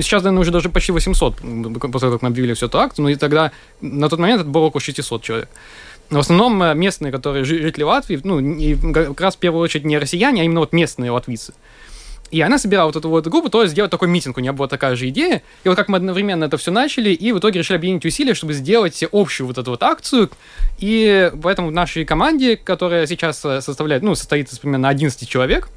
сейчас, 0.01 0.23
наверное, 0.23 0.41
уже 0.41 0.51
даже 0.51 0.69
почти 0.69 0.91
800, 0.91 1.35
после 1.35 1.99
того, 1.99 2.13
как 2.13 2.21
мы 2.21 2.29
объявили 2.29 2.53
всю 2.53 2.65
эту 2.65 2.79
акцию, 2.79 3.03
ну 3.03 3.09
и 3.09 3.15
тогда 3.15 3.51
на 3.81 4.09
тот 4.09 4.19
момент 4.19 4.41
это 4.41 4.49
было 4.49 4.63
около 4.63 4.81
600 4.81 5.21
человек. 5.21 5.49
В 6.13 6.19
основном 6.19 6.61
э, 6.63 6.73
местные, 6.75 7.11
которые 7.11 7.43
жители 7.43 7.83
Латвии, 7.83 8.19
ну, 8.23 8.39
и 8.39 8.75
как 8.75 9.19
раз 9.19 9.35
в 9.35 9.39
первую 9.39 9.63
очередь 9.63 9.85
не 9.85 9.97
россияне, 9.97 10.41
а 10.41 10.45
именно 10.45 10.59
вот 10.59 10.73
местные 10.73 11.11
латвийцы. 11.11 11.53
И 12.31 12.41
она 12.41 12.57
собирала 12.57 12.87
вот 12.87 12.95
эту 12.95 13.09
вот 13.09 13.27
группу, 13.27 13.49
то 13.49 13.61
есть 13.61 13.73
сделать 13.73 13.91
такой 13.91 14.07
митинг. 14.07 14.37
У 14.37 14.39
нее 14.39 14.53
была 14.53 14.67
такая 14.67 14.95
же 14.95 15.07
идея. 15.09 15.43
И 15.63 15.69
вот 15.69 15.75
как 15.75 15.87
мы 15.87 15.97
одновременно 15.97 16.45
это 16.45 16.57
все 16.57 16.71
начали, 16.71 17.11
и 17.11 17.31
в 17.31 17.37
итоге 17.37 17.59
решили 17.59 17.77
объединить 17.77 18.05
усилия, 18.05 18.33
чтобы 18.33 18.53
сделать 18.53 19.03
общую 19.11 19.45
вот 19.45 19.59
эту 19.59 19.69
вот 19.69 19.83
акцию. 19.83 20.31
И 20.79 21.31
поэтому 21.43 21.67
в 21.67 21.71
нашей 21.71 22.05
команде, 22.05 22.57
которая 22.57 23.05
сейчас 23.05 23.45
э, 23.45 23.61
составляет, 23.61 24.01
ну, 24.01 24.15
состоит 24.15 24.51
из 24.51 24.57
примерно 24.57 24.89
11 24.89 25.29
человек, 25.29 25.69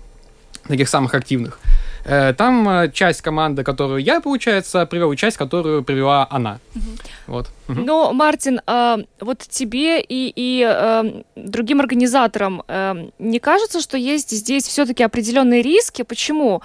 таких 0.66 0.88
самых 0.88 1.14
активных, 1.14 1.58
там 2.06 2.68
э, 2.68 2.90
часть 2.92 3.20
команды, 3.20 3.64
которую 3.64 4.02
я, 4.02 4.20
получается, 4.20 4.86
привел, 4.86 5.12
и 5.12 5.16
часть, 5.16 5.36
которую 5.36 5.82
привела 5.82 6.26
она. 6.30 6.60
Угу. 6.74 6.84
Вот. 7.26 7.46
Угу. 7.68 7.80
Ну, 7.80 8.12
Мартин, 8.12 8.60
а, 8.66 8.98
вот 9.20 9.40
тебе 9.40 10.00
и, 10.00 10.32
и 10.36 11.12
другим 11.34 11.80
организаторам 11.80 12.62
не 13.18 13.40
кажется, 13.40 13.80
что 13.80 13.96
есть 13.96 14.30
здесь 14.30 14.68
все-таки 14.68 15.02
определенные 15.02 15.62
риски? 15.62 16.02
Почему? 16.02 16.62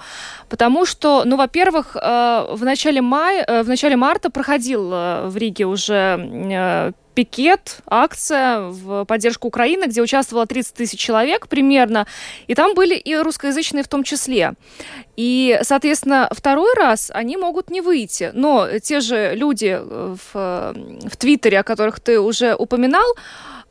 Потому 0.48 0.86
что, 0.86 1.24
ну, 1.24 1.36
во-первых, 1.36 1.96
в 1.96 2.60
начале 2.60 3.02
мая, 3.02 3.64
в 3.64 3.68
начале 3.68 3.96
марта 3.96 4.30
проходил 4.30 4.90
в 4.90 5.32
Риге 5.34 5.66
уже 5.66 6.94
пикет, 7.14 7.78
акция 7.86 8.60
в 8.60 9.04
поддержку 9.04 9.48
Украины, 9.48 9.84
где 9.86 10.02
участвовало 10.02 10.46
30 10.46 10.74
тысяч 10.74 10.98
человек 10.98 11.48
примерно, 11.48 12.06
и 12.46 12.54
там 12.54 12.74
были 12.74 12.94
и 12.94 13.14
русскоязычные 13.14 13.82
в 13.82 13.88
том 13.88 14.04
числе. 14.04 14.54
И, 15.16 15.58
соответственно, 15.62 16.28
второй 16.32 16.74
раз 16.74 17.10
они 17.12 17.36
могут 17.36 17.70
не 17.70 17.80
выйти, 17.80 18.30
но 18.34 18.78
те 18.78 19.00
же 19.00 19.32
люди 19.34 19.78
в, 19.82 20.18
в 20.32 21.16
Твиттере, 21.16 21.60
о 21.60 21.62
которых 21.62 22.00
ты 22.00 22.18
уже 22.18 22.54
упоминал, 22.54 23.06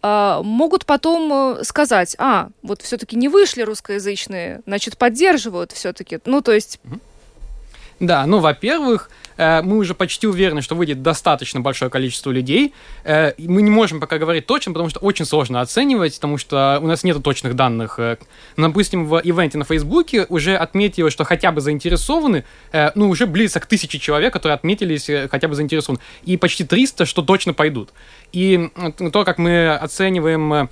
а, 0.03 0.41
могут 0.41 0.85
потом 0.85 1.57
э, 1.59 1.63
сказать, 1.63 2.15
а, 2.17 2.49
вот 2.63 2.81
все-таки 2.81 3.15
не 3.15 3.27
вышли 3.27 3.61
русскоязычные, 3.61 4.61
значит, 4.65 4.97
поддерживают 4.97 5.71
все-таки. 5.71 6.19
Ну, 6.25 6.41
то 6.41 6.51
есть... 6.51 6.79
Да, 8.01 8.25
ну, 8.25 8.39
во-первых, 8.39 9.09
Э, 9.41 9.61
мы 9.63 9.77
уже 9.77 9.95
почти 9.95 10.27
уверены, 10.27 10.61
что 10.61 10.75
выйдет 10.75 11.01
достаточно 11.01 11.61
большое 11.61 11.89
количество 11.89 12.29
людей. 12.29 12.73
Э, 13.03 13.33
мы 13.39 13.63
не 13.63 13.71
можем 13.71 13.99
пока 13.99 14.19
говорить 14.19 14.45
точно, 14.45 14.71
потому 14.71 14.89
что 14.89 14.99
очень 14.99 15.25
сложно 15.25 15.61
оценивать, 15.61 16.15
потому 16.15 16.37
что 16.37 16.79
у 16.81 16.85
нас 16.85 17.03
нет 17.03 17.21
точных 17.23 17.55
данных. 17.55 17.97
Э, 17.97 18.17
допустим, 18.55 19.07
в 19.07 19.19
ивенте 19.23 19.57
на 19.57 19.65
Фейсбуке 19.65 20.27
уже 20.29 20.55
отметилось, 20.55 21.13
что 21.13 21.23
хотя 21.23 21.51
бы 21.51 21.61
заинтересованы, 21.61 22.43
ну, 22.95 23.09
уже 23.09 23.25
близко 23.25 23.59
к 23.59 23.65
тысяче 23.65 23.97
человек, 23.99 24.33
которые 24.33 24.55
отметились, 24.55 25.09
хотя 25.29 25.47
бы 25.47 25.55
заинтересованы, 25.55 26.01
и 26.23 26.37
почти 26.37 26.63
300, 26.63 27.05
что 27.05 27.21
точно 27.21 27.53
пойдут. 27.53 27.89
И 28.31 28.69
то, 29.11 29.23
как 29.23 29.37
мы 29.37 29.73
оцениваем 29.73 30.69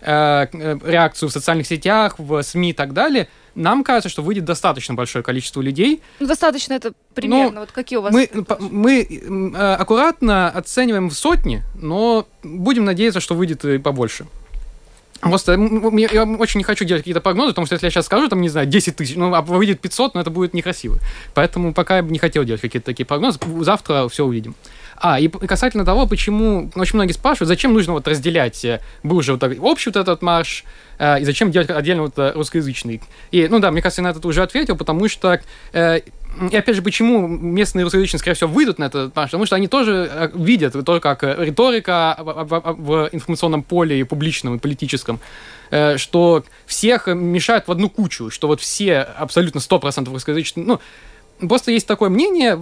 реакцию 0.00 1.28
в 1.28 1.32
социальных 1.32 1.66
сетях, 1.66 2.16
в 2.18 2.42
СМИ 2.42 2.70
и 2.70 2.72
так 2.72 2.92
далее– 2.92 3.28
нам 3.54 3.84
кажется, 3.84 4.08
что 4.08 4.22
выйдет 4.22 4.44
достаточно 4.44 4.94
большое 4.94 5.22
количество 5.22 5.60
людей. 5.60 6.02
Ну, 6.20 6.26
достаточно 6.26 6.74
это 6.74 6.92
примерно. 7.14 7.52
Ну, 7.52 7.60
вот 7.60 7.72
какие 7.72 7.98
у 7.98 8.02
вас? 8.02 8.12
Мы, 8.12 8.28
мы 8.58 9.02
э, 9.02 9.74
аккуратно 9.74 10.48
оцениваем 10.50 11.10
в 11.10 11.14
сотни, 11.14 11.62
но 11.74 12.26
будем 12.42 12.84
надеяться, 12.84 13.20
что 13.20 13.34
выйдет 13.34 13.64
и 13.64 13.78
побольше. 13.78 14.26
Просто 15.20 15.52
я 15.52 16.24
очень 16.24 16.58
не 16.58 16.64
хочу 16.64 16.84
делать 16.84 17.02
какие-то 17.02 17.20
прогнозы, 17.20 17.50
потому 17.50 17.66
что 17.66 17.74
если 17.74 17.86
я 17.86 17.90
сейчас 17.90 18.06
скажу, 18.06 18.28
там, 18.28 18.42
не 18.42 18.50
знаю, 18.50 18.66
10 18.66 18.96
тысяч, 18.96 19.16
ну, 19.16 19.34
а 19.34 19.40
выйдет 19.40 19.80
500, 19.80 20.14
но 20.14 20.20
это 20.20 20.30
будет 20.30 20.52
некрасиво. 20.52 20.98
Поэтому 21.32 21.72
пока 21.72 21.98
я 21.98 22.02
не 22.02 22.18
хотел 22.18 22.44
делать 22.44 22.60
какие-то 22.60 22.86
такие 22.86 23.06
прогнозы. 23.06 23.38
Завтра 23.60 24.08
все 24.08 24.24
увидим. 24.24 24.54
А, 24.96 25.18
и 25.18 25.28
касательно 25.28 25.84
того, 25.84 26.06
почему, 26.06 26.70
очень 26.74 26.96
многие 26.96 27.12
спрашивают, 27.12 27.48
зачем 27.48 27.72
нужно 27.72 27.92
вот 27.92 28.06
разделять, 28.08 28.64
э, 28.64 28.80
был 29.02 29.22
же 29.22 29.32
вот 29.32 29.42
общий 29.60 29.90
вот 29.90 29.96
этот 29.96 30.22
марш, 30.22 30.64
э, 30.98 31.20
и 31.20 31.24
зачем 31.24 31.50
делать 31.50 31.70
отдельно 31.70 32.02
вот 32.02 32.18
э, 32.18 32.32
русскоязычный. 32.34 33.00
И, 33.30 33.48
ну 33.48 33.58
да, 33.58 33.70
мне 33.70 33.82
кажется, 33.82 34.02
я 34.02 34.08
на 34.08 34.16
это 34.16 34.26
уже 34.26 34.42
ответил, 34.42 34.76
потому 34.76 35.08
что 35.08 35.40
э, 35.72 36.00
и 36.50 36.56
опять 36.56 36.74
же, 36.74 36.82
почему 36.82 37.28
местные 37.28 37.84
русскоязычные, 37.84 38.18
скорее 38.18 38.34
всего, 38.34 38.50
выйдут 38.50 38.78
на 38.78 38.84
этот 38.84 39.14
марш? 39.14 39.30
Потому 39.30 39.46
что 39.46 39.54
они 39.54 39.68
тоже 39.68 40.32
видят 40.34 40.74
то, 40.84 40.98
как 40.98 41.22
риторика 41.22 42.16
в 42.18 43.08
информационном 43.12 43.62
поле 43.62 44.00
и 44.00 44.02
публичном, 44.02 44.56
и 44.56 44.58
политическом, 44.58 45.20
что 45.96 46.44
всех 46.66 47.06
мешают 47.06 47.68
в 47.68 47.70
одну 47.70 47.88
кучу, 47.88 48.30
что 48.30 48.48
вот 48.48 48.60
все 48.60 49.02
абсолютно 49.02 49.60
100% 49.60 50.10
русскоязычные, 50.10 50.66
ну, 50.66 50.80
Просто 51.40 51.72
есть 51.72 51.86
такое 51.86 52.10
мнение, 52.10 52.58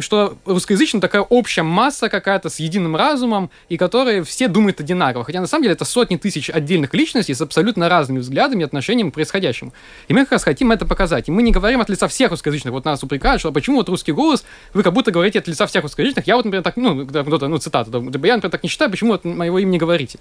что 0.00 0.36
русскоязычная 0.44 1.00
такая 1.00 1.22
общая 1.22 1.62
масса 1.62 2.08
какая-то 2.08 2.48
с 2.48 2.58
единым 2.58 2.96
разумом, 2.96 3.50
и 3.68 3.76
которые 3.76 4.24
все 4.24 4.48
думают 4.48 4.80
одинаково. 4.80 5.24
Хотя 5.24 5.40
на 5.40 5.46
самом 5.46 5.62
деле 5.62 5.74
это 5.74 5.84
сотни 5.84 6.16
тысяч 6.16 6.50
отдельных 6.50 6.92
личностей 6.94 7.34
с 7.34 7.40
абсолютно 7.40 7.88
разными 7.88 8.18
взглядами 8.18 8.62
и 8.62 8.64
отношениями 8.64 9.10
к 9.10 9.14
происходящему. 9.14 9.72
И 10.08 10.14
мы 10.14 10.20
как 10.20 10.32
раз 10.32 10.44
хотим 10.44 10.72
это 10.72 10.84
показать. 10.84 11.28
И 11.28 11.32
мы 11.32 11.42
не 11.42 11.52
говорим 11.52 11.80
от 11.80 11.88
лица 11.88 12.08
всех 12.08 12.30
русскоязычных. 12.30 12.72
Вот 12.72 12.84
нас 12.84 13.02
упрекают, 13.02 13.40
что 13.40 13.52
почему 13.52 13.76
вот 13.76 13.88
русский 13.88 14.12
голос, 14.12 14.44
вы 14.74 14.82
как 14.82 14.92
будто 14.92 15.10
говорите 15.10 15.38
от 15.38 15.46
лица 15.46 15.66
всех 15.66 15.82
русскоязычных. 15.82 16.26
Я 16.26 16.36
вот, 16.36 16.44
например, 16.44 16.64
так, 16.64 16.76
ну, 16.76 17.06
кто-то, 17.06 17.48
ну, 17.48 17.58
цитата, 17.58 17.90
я, 17.92 18.00
например, 18.00 18.40
так 18.40 18.62
не 18.62 18.68
считаю, 18.68 18.90
почему 18.90 19.12
вот 19.12 19.24
моего 19.24 19.58
имени 19.58 19.78
говорите. 19.78 20.18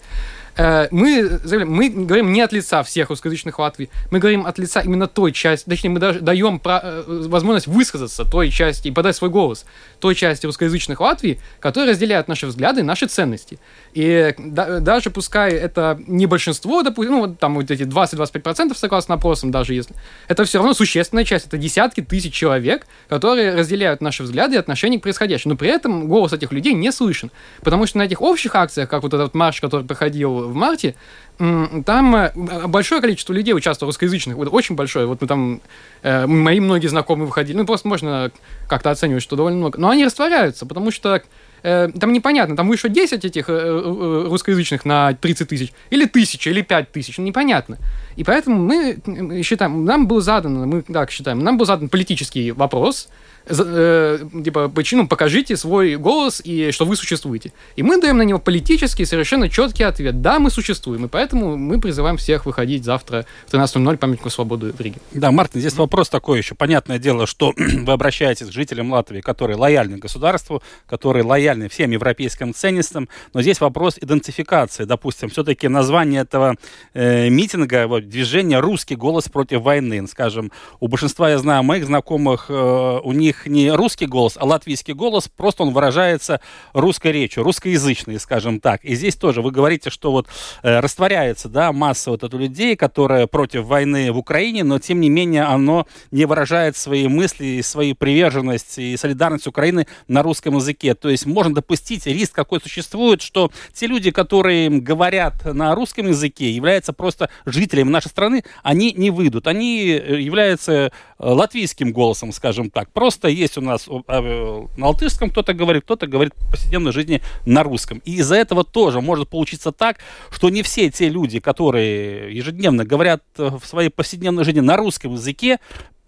Э, 0.56 0.88
мы, 0.92 1.40
мы 1.66 1.90
говорим 1.90 2.32
не 2.32 2.42
от 2.42 2.54
лица 2.54 2.84
всех 2.84 3.10
русскоязычных 3.10 3.58
Латвии, 3.58 3.90
мы 4.12 4.20
говорим 4.20 4.46
от 4.46 4.60
лица 4.60 4.82
именно 4.82 5.08
той 5.08 5.32
части, 5.32 5.70
точнее, 5.70 5.90
мы 5.90 6.00
даже 6.00 6.20
даем 6.20 6.62
э, 6.64 7.04
возможность 7.08 7.68
высказаться 7.72 8.26
той 8.26 8.50
части 8.50 8.90
и 8.90 8.92
подать 8.92 9.16
свой 9.16 9.30
голос 9.30 9.66
той 10.00 10.16
части 10.16 10.46
русскоязычных 10.46 11.00
Латвии, 11.00 11.40
которые 11.60 11.92
разделяют 11.92 12.28
наши 12.28 12.48
взгляды 12.48 12.82
и 12.82 12.84
наши 12.84 13.08
ценности. 13.08 13.60
И 13.94 14.34
да, 14.38 14.80
даже 14.80 15.12
пускай 15.12 15.54
это 15.54 16.00
не 16.08 16.26
большинство, 16.26 16.82
допустим, 16.82 17.14
ну, 17.14 17.36
там 17.36 17.56
вот 17.56 17.70
эти 17.70 17.84
20-25% 17.84 18.76
согласно 18.76 19.16
опросам, 19.16 19.52
даже 19.52 19.74
если, 19.74 19.96
это 20.28 20.44
все 20.44 20.58
равно 20.58 20.74
существенная 20.74 21.24
часть, 21.24 21.48
это 21.48 21.58
десятки 21.58 22.02
тысяч 22.02 22.34
человек, 22.34 22.88
которые 23.08 23.56
разделяют 23.56 24.02
наши 24.02 24.24
взгляды 24.24 24.56
и 24.56 24.58
отношения 24.58 25.00
к 25.00 25.04
происходящему. 25.04 25.54
Но 25.54 25.58
при 25.58 25.70
этом 25.70 26.08
голос 26.08 26.34
этих 26.34 26.52
людей 26.52 26.74
не 26.74 26.92
слышен. 26.92 27.32
Потому 27.62 27.86
что 27.86 27.98
на 28.00 28.04
этих 28.04 28.22
общих 28.22 28.56
акциях, 28.56 28.90
как 28.90 29.04
вот 29.04 29.14
этот 29.14 29.34
марш, 29.34 29.62
который 29.62 29.86
проходил 29.86 30.50
в 30.50 30.56
марте, 30.56 30.96
там 31.38 32.16
э, 32.16 32.68
большое 32.68 33.02
количество 33.02 33.34
людей 33.34 33.54
участвовало 33.54 33.90
русскоязычных, 33.90 34.36
вот 34.36 34.50
очень 34.52 34.76
большое. 34.76 35.08
Вот 35.08 35.22
мы 35.22 35.28
там, 35.28 35.62
э, 36.04 36.28
мои 36.28 36.60
многие 36.60 36.88
знакомые 36.88 37.26
выходили, 37.26 37.58
ну 37.62 37.68
просто 37.68 37.88
можно 37.88 38.32
как-то 38.68 38.90
оценивать, 38.90 39.22
что 39.22 39.36
довольно 39.36 39.60
много. 39.60 39.80
Но 39.80 39.90
они 39.90 40.04
растворяются, 40.04 40.66
потому 40.66 40.90
что 40.90 41.22
э, 41.62 41.90
там 42.00 42.12
непонятно, 42.12 42.56
там 42.56 42.68
вышло 42.68 42.90
10 42.90 43.24
этих 43.24 43.50
э, 43.50 43.54
э, 43.54 44.26
русскоязычных 44.28 44.84
на 44.84 45.14
30 45.14 45.48
тысяч, 45.48 45.72
или 45.92 46.06
тысяча, 46.06 46.50
или 46.50 46.62
5 46.62 46.92
тысяч, 46.92 47.20
непонятно. 47.20 47.78
И 48.16 48.24
поэтому 48.24 48.58
мы 48.58 49.44
считаем, 49.44 49.86
нам 49.86 50.08
был 50.08 50.22
задан, 50.22 50.68
мы 50.68 50.82
так 50.82 51.12
считаем, 51.12 51.40
нам 51.40 51.58
был 51.58 51.66
задан 51.66 51.90
политический 51.90 52.52
вопрос, 52.52 53.10
э, 53.48 54.20
типа, 54.44 54.70
причину 54.70 55.08
покажите 55.08 55.58
свой 55.58 55.96
голос 55.96 56.42
и 56.44 56.72
что 56.72 56.86
вы 56.86 56.96
существуете. 56.96 57.52
И 57.76 57.84
мы 57.84 58.00
даем 58.00 58.18
на 58.18 58.24
него 58.24 58.40
политический, 58.40 59.06
совершенно 59.06 59.50
четкий 59.50 59.84
ответ. 59.84 60.22
Да, 60.22 60.40
мы 60.40 60.50
существуем, 60.50 61.06
и 61.06 61.08
поэтому 61.08 61.58
мы 61.58 61.80
призываем 61.80 62.18
всех 62.18 62.46
выходить 62.46 62.84
завтра 62.84 63.26
в 63.48 63.54
13.00 63.54 63.98
памятнику 63.98 64.30
свободы 64.30 64.72
в 64.72 64.80
Риге. 64.80 65.00
Да, 65.12 65.32
Мартин, 65.32 65.62
здесь 65.62 65.76
вопрос 65.76 66.10
такой 66.10 66.40
еще. 66.40 66.56
Понятное 66.56 67.00
дело, 67.00 67.28
что 67.28 67.54
вы 67.58 67.92
обращаетесь 67.92 68.48
к 68.48 68.52
жителям 68.52 68.92
Латвии, 68.92 69.22
которые 69.22 69.58
лояльны 69.58 69.98
государству, 69.98 70.62
которые 70.88 71.24
лояльны 71.24 71.70
всем 71.70 71.92
европейским 71.92 72.54
ценностям, 72.54 73.10
но 73.34 73.42
здесь 73.42 73.60
вопрос 73.60 73.98
идентификации. 74.00 74.86
Допустим, 74.86 75.30
все-таки 75.30 75.68
название 75.68 76.22
этого 76.22 76.56
э, 76.94 77.30
митинга, 77.30 77.88
вот, 77.88 78.01
движение 78.08 78.60
«Русский 78.60 78.96
голос 78.96 79.30
против 79.30 79.62
войны». 79.62 80.06
Скажем, 80.08 80.52
у 80.80 80.88
большинства, 80.88 81.30
я 81.30 81.38
знаю, 81.38 81.64
моих 81.64 81.86
знакомых, 81.86 82.46
э, 82.50 83.00
у 83.04 83.12
них 83.14 83.46
не 83.46 83.72
русский 83.72 84.06
голос, 84.06 84.38
а 84.40 84.46
латвийский 84.46 84.94
голос, 84.94 85.28
просто 85.28 85.64
он 85.64 85.74
выражается 85.74 86.42
русской 86.74 87.12
речью, 87.12 87.44
русскоязычной, 87.44 88.20
скажем 88.20 88.60
так. 88.60 88.84
И 88.84 88.96
здесь 88.96 89.16
тоже 89.16 89.42
вы 89.42 89.52
говорите, 89.52 89.90
что 89.90 90.12
вот 90.12 90.28
э, 90.64 90.80
растворяется, 90.80 91.50
да, 91.50 91.72
масса 91.72 92.12
вот 92.12 92.24
этих 92.24 92.38
людей, 92.38 92.76
которые 92.76 93.28
против 93.28 93.66
войны 93.66 94.12
в 94.12 94.18
Украине, 94.18 94.64
но 94.64 94.80
тем 94.80 95.00
не 95.00 95.10
менее 95.10 95.44
оно 95.44 95.88
не 96.12 96.26
выражает 96.26 96.76
свои 96.76 97.08
мысли, 97.08 97.62
свои 97.62 97.94
приверженности 97.94 98.82
и 98.82 98.98
солидарность 98.98 99.48
Украины 99.48 99.88
на 100.08 100.24
русском 100.24 100.56
языке. 100.58 100.96
То 100.96 101.10
есть 101.10 101.26
можно 101.26 101.54
допустить, 101.54 102.06
риск 102.06 102.34
какой 102.34 102.60
существует, 102.62 103.22
что 103.22 103.52
те 103.74 103.88
люди, 103.88 104.12
которые 104.12 104.70
говорят 104.70 105.46
на 105.46 105.76
русском 105.76 106.08
языке, 106.08 106.52
являются 106.52 106.94
просто 106.94 107.30
жителями 107.46 107.90
нашей 107.92 108.10
страны, 108.10 108.44
они 108.64 108.94
не 108.94 109.12
выйдут. 109.12 109.48
Они 109.48 109.88
э, 109.90 110.20
являются 110.20 110.72
э, 110.74 110.90
латвийским 111.20 111.92
голосом, 111.92 112.32
скажем 112.32 112.70
так. 112.70 112.92
Просто 112.92 113.28
есть 113.28 113.58
у 113.58 113.62
нас 113.62 113.88
а, 114.08 114.66
на 114.78 114.88
латышском 114.88 115.30
кто-то 115.30 115.54
говорит, 115.54 115.84
кто-то 115.84 116.08
говорит 116.08 116.34
в 116.36 116.52
повседневной 116.52 116.92
жизни 116.92 117.22
на 117.46 117.64
русском. 117.64 118.02
И 118.06 118.16
из-за 118.16 118.36
этого 118.36 118.64
тоже 118.64 119.02
может 119.02 119.30
получиться 119.30 119.72
так, 119.72 119.98
что 120.30 120.50
не 120.50 120.64
все 120.64 120.90
те 120.90 121.10
люди, 121.10 121.40
которые 121.40 122.36
ежедневно 122.36 122.86
говорят 122.86 123.24
в 123.38 123.62
своей 123.64 123.90
повседневной 123.90 124.44
жизни 124.44 124.62
на 124.62 124.78
русском 124.78 125.14
языке, 125.14 125.60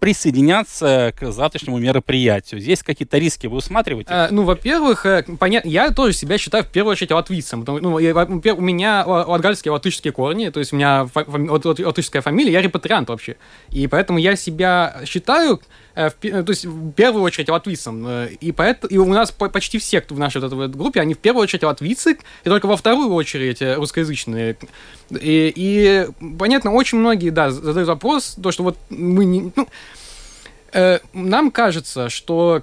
присоединяться 0.04 1.14
к 1.18 1.32
завтрашнему 1.32 1.78
мероприятию. 1.78 2.60
Здесь 2.60 2.82
какие-то 2.82 3.16
риски 3.16 3.46
вы 3.46 3.56
усматриваете? 3.56 4.10
А, 4.12 4.28
ну, 4.30 4.42
во-первых, 4.42 5.06
э, 5.06 5.24
понятно, 5.38 5.66
я 5.70 5.92
тоже 5.92 6.12
себя 6.12 6.36
считаю 6.36 6.62
в 6.62 6.66
первую 6.66 6.92
очередь 6.92 7.10
латвийцем. 7.10 7.60
Потому, 7.60 7.78
ну, 7.78 7.94
у 7.94 8.60
меня 8.60 9.02
латгальские 9.06 9.72
латышские 9.72 10.12
корни, 10.12 10.50
то 10.50 10.60
есть 10.60 10.74
у 10.74 10.76
меня 10.76 11.08
латышская 11.14 12.20
фамилия, 12.20 12.52
я 12.52 12.60
репатриант 12.60 13.08
вообще. 13.08 13.36
И 13.70 13.86
поэтому 13.86 14.18
я 14.18 14.36
себя 14.36 15.00
считаю 15.06 15.62
э, 15.94 16.10
в, 16.10 16.14
то 16.14 16.50
есть 16.50 16.64
в 16.64 16.92
первую 16.92 17.22
очередь 17.22 17.48
латвийцам. 17.48 18.26
И, 18.26 18.52
поэтому, 18.52 18.90
и 18.92 18.98
у 18.98 19.06
нас 19.06 19.30
почти 19.30 19.78
все, 19.78 20.00
кто 20.00 20.14
в 20.14 20.18
нашей 20.18 20.40
вот 20.40 20.52
этой 20.52 20.68
группе, 20.68 21.00
они 21.00 21.14
в 21.14 21.18
первую 21.18 21.42
очередь 21.42 21.62
латвийцы, 21.62 22.18
и 22.44 22.48
только 22.48 22.66
во 22.66 22.76
вторую 22.76 23.12
очередь 23.12 23.60
русскоязычные. 23.60 24.56
И, 25.10 25.52
и 25.54 26.06
понятно, 26.38 26.72
очень 26.72 26.98
многие, 26.98 27.30
да, 27.30 27.50
задают 27.50 27.88
вопрос, 27.88 28.36
то, 28.42 28.50
что 28.50 28.62
вот 28.62 28.78
мы 28.90 29.24
не... 29.24 29.52
Ну, 29.54 29.68
э, 30.72 30.98
нам 31.12 31.50
кажется, 31.50 32.08
что 32.08 32.62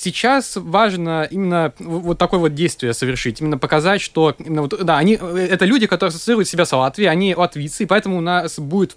сейчас 0.00 0.56
важно 0.56 1.28
именно 1.30 1.72
вот 1.78 2.18
такое 2.18 2.40
вот 2.40 2.54
действие 2.54 2.94
совершить, 2.94 3.40
именно 3.40 3.58
показать, 3.58 4.00
что 4.00 4.34
именно 4.38 4.62
вот, 4.62 4.74
да, 4.84 4.98
они, 4.98 5.14
это 5.14 5.64
люди, 5.64 5.86
которые 5.86 6.10
ассоциируют 6.10 6.48
себя 6.48 6.64
с 6.64 6.72
Латвией, 6.72 7.10
они 7.10 7.34
латвийцы, 7.34 7.82
и 7.82 7.86
поэтому 7.86 8.18
у 8.18 8.20
нас 8.20 8.58
будет 8.58 8.96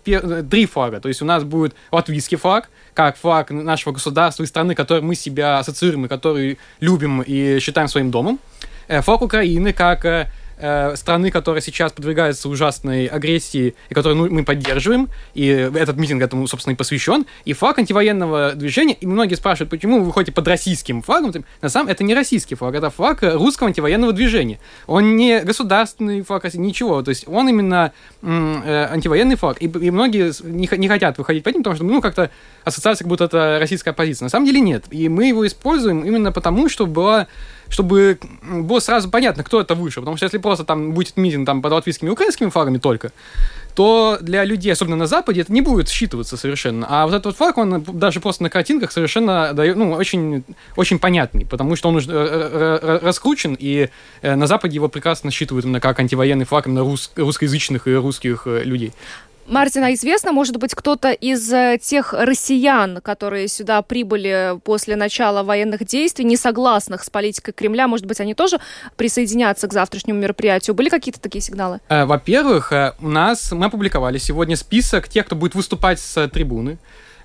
три 0.49 0.65
флага, 0.65 0.99
то 0.99 1.09
есть 1.09 1.21
у 1.21 1.25
нас 1.25 1.43
будет 1.43 1.75
латвийский 1.91 2.37
флаг, 2.37 2.69
как 2.93 3.17
флаг 3.17 3.51
нашего 3.51 3.93
государства 3.93 4.43
и 4.43 4.45
страны, 4.45 4.75
которой 4.75 5.01
мы 5.01 5.15
себя 5.15 5.59
ассоциируем 5.59 6.05
и 6.05 6.07
который 6.07 6.57
любим 6.79 7.21
и 7.21 7.59
считаем 7.59 7.87
своим 7.87 8.09
домом, 8.09 8.39
э, 8.87 9.01
флаг 9.01 9.21
Украины 9.21 9.73
как 9.73 10.05
э, 10.57 10.95
страны, 10.95 11.31
которая 11.31 11.61
сейчас 11.61 11.91
подвергается 11.91 12.49
ужасной 12.49 13.07
агрессии, 13.07 13.75
и 13.89 13.93
которую 13.93 14.17
ну, 14.17 14.29
мы 14.29 14.43
поддерживаем, 14.43 15.09
и 15.33 15.47
этот 15.47 15.97
митинг 15.97 16.21
этому, 16.21 16.47
собственно, 16.47 16.73
и 16.73 16.77
посвящен, 16.77 17.25
и 17.45 17.53
флаг 17.53 17.79
антивоенного 17.79 18.53
движения, 18.53 18.93
и 18.93 19.05
многие 19.05 19.35
спрашивают, 19.35 19.69
почему 19.69 19.99
вы 19.99 20.05
выходите 20.05 20.31
под 20.31 20.47
российским 20.47 21.01
флагом, 21.01 21.33
на 21.61 21.69
самом 21.69 21.89
это 21.89 22.03
не 22.03 22.13
российский 22.13 22.55
флаг, 22.55 22.75
это 22.75 22.89
флаг 22.89 23.19
русского 23.21 23.67
антивоенного 23.69 24.13
движения. 24.13 24.59
Он 24.87 25.15
не 25.15 25.41
государственный 25.41 26.21
флаг, 26.21 26.43
ничего, 26.53 27.01
то 27.01 27.09
есть 27.09 27.27
он 27.27 27.47
именно 27.49 27.91
э, 28.21 28.87
антивоенный 28.91 29.35
флаг, 29.35 29.61
и, 29.61 29.65
и 29.65 29.91
многие 29.91 30.31
не, 30.43 30.69
не 30.77 30.87
хотят 30.87 31.17
выходить 31.17 31.43
под 31.43 31.53
ним, 31.53 31.63
потому 31.63 31.75
что, 31.75 31.85
ну, 31.85 32.01
как-то 32.01 32.29
ассоциация, 32.63 33.05
как 33.05 33.09
будто 33.09 33.25
это 33.25 33.57
российская 33.59 33.93
позиция. 33.93 34.25
На 34.25 34.29
самом 34.29 34.45
деле 34.45 34.59
нет, 34.59 34.85
и 34.91 35.09
мы 35.09 35.27
его 35.27 35.45
используем 35.45 36.01
именно 36.01 36.31
потому, 36.31 36.69
что 36.69 36.85
была 36.85 37.27
чтобы 37.69 38.19
было 38.43 38.79
сразу 38.79 39.09
понятно, 39.09 39.43
кто 39.43 39.61
это 39.61 39.75
выше. 39.75 39.99
Потому 39.99 40.17
что 40.17 40.25
если 40.25 40.37
просто 40.37 40.63
там 40.63 40.93
будет 40.93 41.17
митинг 41.17 41.45
там, 41.45 41.61
под 41.61 41.71
латвийскими 41.71 42.09
и 42.09 42.11
украинскими 42.11 42.49
флагами 42.49 42.77
только, 42.77 43.11
то 43.75 44.17
для 44.21 44.43
людей, 44.43 44.71
особенно 44.71 44.95
на 44.95 45.07
Западе, 45.07 45.41
это 45.41 45.51
не 45.51 45.61
будет 45.61 45.87
считываться 45.87 46.37
совершенно. 46.37 46.85
А 46.89 47.05
вот 47.05 47.15
этот 47.15 47.35
флаг, 47.35 47.57
он 47.57 47.83
даже 47.83 48.19
просто 48.19 48.43
на 48.43 48.49
картинках 48.49 48.91
совершенно 48.91 49.53
дает, 49.53 49.75
ну, 49.75 49.91
очень, 49.91 50.43
очень 50.75 50.99
понятный, 50.99 51.45
потому 51.45 51.75
что 51.75 51.89
он 51.89 51.95
уже 51.95 52.11
э, 52.11 52.79
э, 52.81 52.99
раскручен, 53.01 53.55
и 53.59 53.89
э, 54.21 54.35
на 54.35 54.47
Западе 54.47 54.75
его 54.75 54.89
прекрасно 54.89 55.31
считывают 55.31 55.65
именно 55.65 55.79
как 55.79 55.99
антивоенный 55.99 56.45
флаг 56.45 56.67
именно 56.67 56.81
рус, 56.81 57.11
русскоязычных 57.15 57.87
и 57.87 57.95
русских 57.95 58.45
людей. 58.45 58.93
Мартина, 59.47 59.93
известно, 59.93 60.31
может 60.31 60.57
быть, 60.57 60.73
кто-то 60.73 61.11
из 61.11 61.51
э, 61.51 61.77
тех 61.81 62.13
россиян, 62.13 63.01
которые 63.01 63.49
сюда 63.49 63.81
прибыли 63.81 64.57
после 64.63 64.95
начала 64.95 65.43
военных 65.43 65.83
действий, 65.85 66.23
не 66.23 66.37
согласных 66.37 67.03
с 67.03 67.09
политикой 67.09 67.51
Кремля, 67.51 67.87
может 67.87 68.05
быть, 68.05 68.21
они 68.21 68.35
тоже 68.35 68.59
присоединятся 68.95 69.67
к 69.67 69.73
завтрашнему 69.73 70.19
мероприятию? 70.19 70.75
Были 70.75 70.87
какие-то 70.87 71.19
такие 71.19 71.41
сигналы? 71.41 71.81
Э, 71.89 72.05
во-первых, 72.05 72.71
э, 72.71 72.93
у 73.01 73.09
нас 73.09 73.51
мы 73.51 73.65
опубликовали 73.65 74.17
сегодня 74.17 74.55
список 74.55 75.09
тех, 75.09 75.25
кто 75.25 75.35
будет 75.35 75.55
выступать 75.55 75.99
с 75.99 76.27
трибуны. 76.29 76.77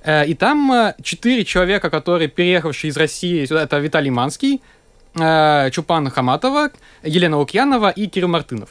И 0.07 0.35
там 0.39 0.95
четыре 1.03 1.45
человека, 1.45 1.91
которые 1.91 2.29
переехавшие 2.29 2.91
из 2.91 2.97
России 2.97 3.45
сюда, 3.45 3.65
это 3.65 3.79
Виталий 3.79 4.11
Манский, 4.11 4.63
Чупан 5.13 6.09
Хаматова, 6.09 6.71
Елена 7.03 7.37
Лукьянова 7.37 7.91
и 7.91 8.07
Кирилл 8.07 8.29
Мартынов. 8.29 8.71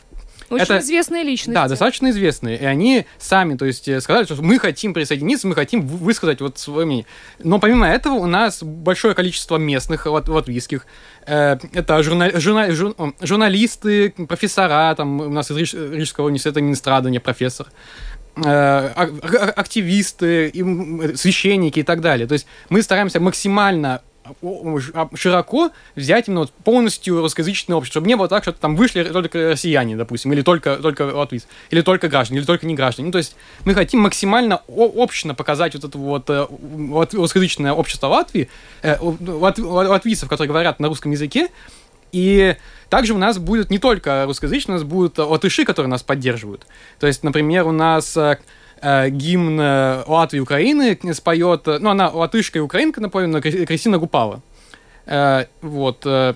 Очень 0.49 0.63
это, 0.63 0.79
известные 0.79 1.23
личности. 1.23 1.53
Да, 1.53 1.67
достаточно 1.67 2.09
известные. 2.09 2.57
И 2.57 2.65
они 2.65 3.05
сами, 3.17 3.55
то 3.55 3.65
есть, 3.65 3.87
э, 3.87 3.99
сказали, 3.99 4.25
что 4.25 4.41
мы 4.41 4.59
хотим 4.59 4.93
присоединиться, 4.93 5.47
мы 5.47 5.55
хотим 5.55 5.85
высказать 5.85 6.39
вот 6.41 6.57
свое 6.57 6.85
мнение. 6.85 7.05
Но 7.39 7.59
помимо 7.59 7.87
этого 7.87 8.13
у 8.15 8.27
нас 8.27 8.63
большое 8.63 9.13
количество 9.13 9.57
местных 9.57 10.05
лат 10.05 10.29
латвийских. 10.29 10.85
Э, 11.25 11.57
это 11.73 12.01
журна 12.01 12.31
журна 12.39 12.71
жур 12.71 12.95
журналисты, 13.19 14.11
профессора, 14.11 14.95
там 14.95 15.19
у 15.19 15.29
нас 15.29 15.51
из 15.51 15.73
Рижского 15.73 16.27
университета 16.27 16.61
Минстрада 16.61 17.09
не 17.09 17.19
профессор 17.19 17.67
э, 18.37 18.41
а, 18.45 19.53
активисты, 19.55 20.51
священники 21.15 21.79
и 21.79 21.83
так 21.83 22.01
далее. 22.01 22.27
То 22.27 22.33
есть 22.33 22.47
мы 22.69 22.81
стараемся 22.81 23.19
максимально 23.19 24.01
широко 25.15 25.71
взять 25.95 26.27
именно 26.27 26.41
вот 26.41 26.51
полностью 26.51 27.21
русскоязычное 27.21 27.75
общество, 27.75 27.99
чтобы 27.99 28.07
не 28.07 28.15
было 28.15 28.27
так, 28.27 28.43
что 28.43 28.53
там 28.53 28.75
вышли 28.75 29.03
только 29.03 29.51
россияне, 29.51 29.95
допустим, 29.95 30.33
или 30.33 30.41
только, 30.41 30.77
только 30.77 31.03
латвийцы, 31.03 31.47
или 31.69 31.81
только 31.81 32.07
граждане, 32.07 32.39
или 32.39 32.45
только 32.45 32.65
не 32.65 32.75
граждане. 32.75 33.07
Ну, 33.07 33.11
то 33.11 33.17
есть 33.17 33.35
мы 33.65 33.73
хотим 33.73 34.01
максимально 34.01 34.61
общно 34.67 35.35
показать 35.35 35.75
вот 35.75 35.83
это 35.83 35.97
вот, 35.97 36.29
э, 36.29 36.47
вот 36.49 37.13
русскоязычное 37.13 37.73
общество 37.73 38.07
Латвии, 38.07 38.49
э, 38.81 38.97
лат, 39.01 39.59
латвийцев, 39.59 40.29
которые 40.29 40.49
говорят 40.49 40.79
на 40.79 40.87
русском 40.87 41.11
языке, 41.11 41.49
и 42.11 42.55
также 42.89 43.13
у 43.13 43.17
нас 43.17 43.37
будет 43.37 43.69
не 43.69 43.79
только 43.79 44.23
русскоязычные, 44.25 44.75
у 44.75 44.79
нас 44.79 44.87
будут 44.87 45.17
латыши, 45.17 45.65
которые 45.65 45.89
нас 45.89 46.03
поддерживают. 46.03 46.65
То 46.99 47.07
есть, 47.07 47.23
например, 47.23 47.67
у 47.67 47.71
нас 47.71 48.17
э, 48.81 49.07
э, 49.07 49.09
гимн 49.09 49.59
э, 49.59 50.03
Латвии 50.07 50.37
и 50.37 50.41
Украины 50.41 50.97
споет, 51.13 51.65
ну, 51.65 51.89
она 51.89 52.09
латышка 52.09 52.59
и 52.59 52.61
украинка, 52.61 53.01
напомню, 53.01 53.41
Кристина 53.41 53.97
Гупала. 53.97 54.41
Э, 55.05 55.45
вот. 55.61 56.05
Э, 56.05 56.33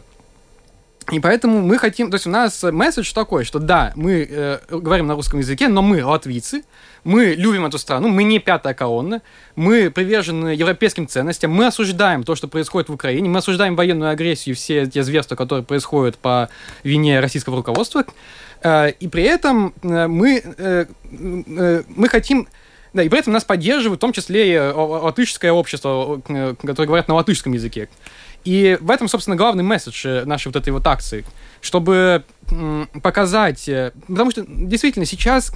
и 1.11 1.19
поэтому 1.19 1.61
мы 1.61 1.77
хотим, 1.77 2.09
то 2.09 2.15
есть 2.15 2.27
у 2.27 2.29
нас 2.29 2.63
месседж 2.63 3.11
такой, 3.13 3.43
что 3.43 3.59
да, 3.59 3.91
мы 3.95 4.25
э, 4.29 4.59
говорим 4.69 5.07
на 5.07 5.15
русском 5.15 5.39
языке, 5.39 5.67
но 5.67 5.81
мы 5.81 6.05
латвийцы, 6.05 6.63
мы 7.03 7.33
любим 7.37 7.65
эту 7.65 7.79
страну, 7.79 8.07
мы 8.07 8.23
не 8.23 8.39
пятая 8.39 8.73
колонна, 8.73 9.21
мы 9.55 9.89
привержены 9.89 10.49
европейским 10.49 11.07
ценностям, 11.07 11.51
мы 11.51 11.65
осуждаем 11.65 12.23
то, 12.23 12.35
что 12.35 12.47
происходит 12.47 12.89
в 12.89 12.93
Украине, 12.93 13.27
мы 13.29 13.39
осуждаем 13.39 13.75
военную 13.75 14.11
агрессию, 14.11 14.55
все 14.55 14.85
те 14.85 15.03
зверства, 15.03 15.35
которые 15.35 15.65
происходят 15.65 16.17
по 16.17 16.49
вине 16.83 17.19
российского 17.19 17.57
руководства, 17.57 18.01
э, 18.01 18.05
и 18.99 19.07
при 19.07 19.23
этом 19.23 19.73
э, 19.81 20.07
мы, 20.07 20.41
э, 20.43 20.85
э, 21.11 21.83
мы 21.87 22.07
хотим 22.09 22.47
да, 22.93 23.03
и 23.03 23.09
при 23.09 23.19
этом 23.19 23.33
нас 23.33 23.43
поддерживают, 23.43 23.99
в 23.99 24.01
том 24.01 24.13
числе 24.13 24.53
и 24.53 24.57
латышское 24.57 25.51
общество, 25.51 26.21
э, 26.27 26.55
которое 26.61 26.87
говорят 26.87 27.07
на 27.07 27.15
латышском 27.15 27.53
языке. 27.53 27.89
И 28.43 28.77
в 28.81 28.89
этом, 28.89 29.07
собственно, 29.07 29.35
главный 29.35 29.63
месседж 29.63 30.07
э, 30.07 30.25
нашей 30.25 30.47
вот 30.47 30.55
этой 30.55 30.71
вот 30.71 30.85
акции, 30.87 31.25
чтобы 31.61 32.23
показать, 33.03 33.69
э, 33.69 33.91
потому 34.07 34.31
что 34.31 34.43
действительно 34.47 35.05
сейчас 35.05 35.53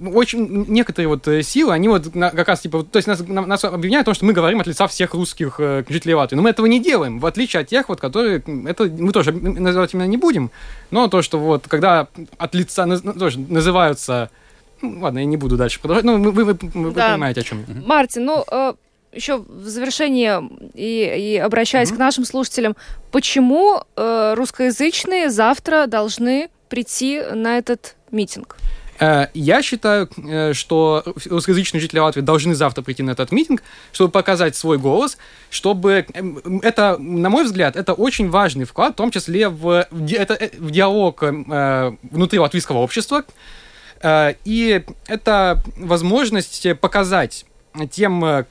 очень 0.00 0.64
некоторые 0.66 1.08
вот 1.08 1.28
э, 1.28 1.42
силы, 1.42 1.74
они 1.74 1.88
вот 1.88 2.08
как 2.12 2.48
раз 2.48 2.60
типа, 2.60 2.84
то 2.84 2.96
есть 2.96 3.06
нас, 3.06 3.20
нас 3.20 3.64
обвиняют 3.64 4.04
в 4.04 4.06
том, 4.06 4.14
что 4.14 4.24
мы 4.24 4.32
говорим 4.32 4.60
от 4.60 4.66
лица 4.66 4.86
всех 4.86 5.12
русских 5.12 5.60
жителей 5.88 6.14
Латвии, 6.14 6.36
но 6.36 6.42
мы 6.42 6.50
этого 6.50 6.64
не 6.64 6.80
делаем, 6.80 7.18
в 7.18 7.26
отличие 7.26 7.60
от 7.60 7.68
тех 7.68 7.90
вот, 7.90 8.00
которые, 8.00 8.42
это 8.66 8.84
мы 8.84 9.12
тоже 9.12 9.32
называть 9.32 9.92
именно 9.92 10.06
не 10.06 10.16
будем, 10.16 10.50
но 10.90 11.08
то, 11.08 11.20
что 11.20 11.38
вот 11.38 11.68
когда 11.68 12.08
от 12.38 12.54
лица 12.54 12.86
тоже 12.96 13.40
называются 13.40 14.30
ну, 14.32 14.41
ладно, 14.82 15.20
я 15.20 15.24
не 15.24 15.36
буду 15.36 15.56
дальше 15.56 15.80
продолжать. 15.80 16.04
Ну, 16.04 16.18
вы, 16.30 16.44
вы, 16.44 16.58
вы, 16.60 16.92
да. 16.92 17.12
понимаете, 17.12 17.40
о 17.40 17.44
чем 17.44 17.64
я. 17.66 17.82
Мартин, 17.86 18.24
ну, 18.24 18.44
еще 19.12 19.38
в 19.38 19.68
завершении 19.68 20.30
и, 20.74 21.34
и 21.34 21.36
обращаясь 21.36 21.90
mm-hmm. 21.90 21.96
к 21.96 21.98
нашим 21.98 22.24
слушателям, 22.24 22.76
почему 23.10 23.82
э, 23.96 24.34
русскоязычные 24.36 25.30
завтра 25.30 25.86
должны 25.86 26.48
прийти 26.68 27.22
на 27.34 27.58
этот 27.58 27.96
митинг? 28.10 28.56
Э, 28.98 29.26
я 29.34 29.62
считаю, 29.62 30.08
э, 30.16 30.52
что 30.52 31.02
русскоязычные 31.28 31.80
жители 31.80 31.98
Латвии 31.98 32.22
должны 32.22 32.54
завтра 32.54 32.82
прийти 32.82 33.02
на 33.02 33.10
этот 33.10 33.32
митинг, 33.32 33.62
чтобы 33.92 34.10
показать 34.10 34.56
свой 34.56 34.78
голос, 34.78 35.18
чтобы 35.50 36.06
эм, 36.14 36.60
это, 36.62 36.96
на 36.98 37.28
мой 37.28 37.44
взгляд, 37.44 37.76
это 37.76 37.94
очень 37.94 38.30
важный 38.30 38.64
вклад, 38.64 38.94
в 38.94 38.96
том 38.96 39.10
числе 39.10 39.48
в, 39.48 39.86
это, 40.10 40.34
э, 40.34 40.50
в 40.58 40.70
диалог 40.70 41.22
внутри 41.22 42.38
латвийского 42.38 42.78
общества. 42.78 43.24
И 44.04 44.84
это 45.06 45.62
возможность 45.76 46.66
показать 46.80 47.46
тем 47.90 48.46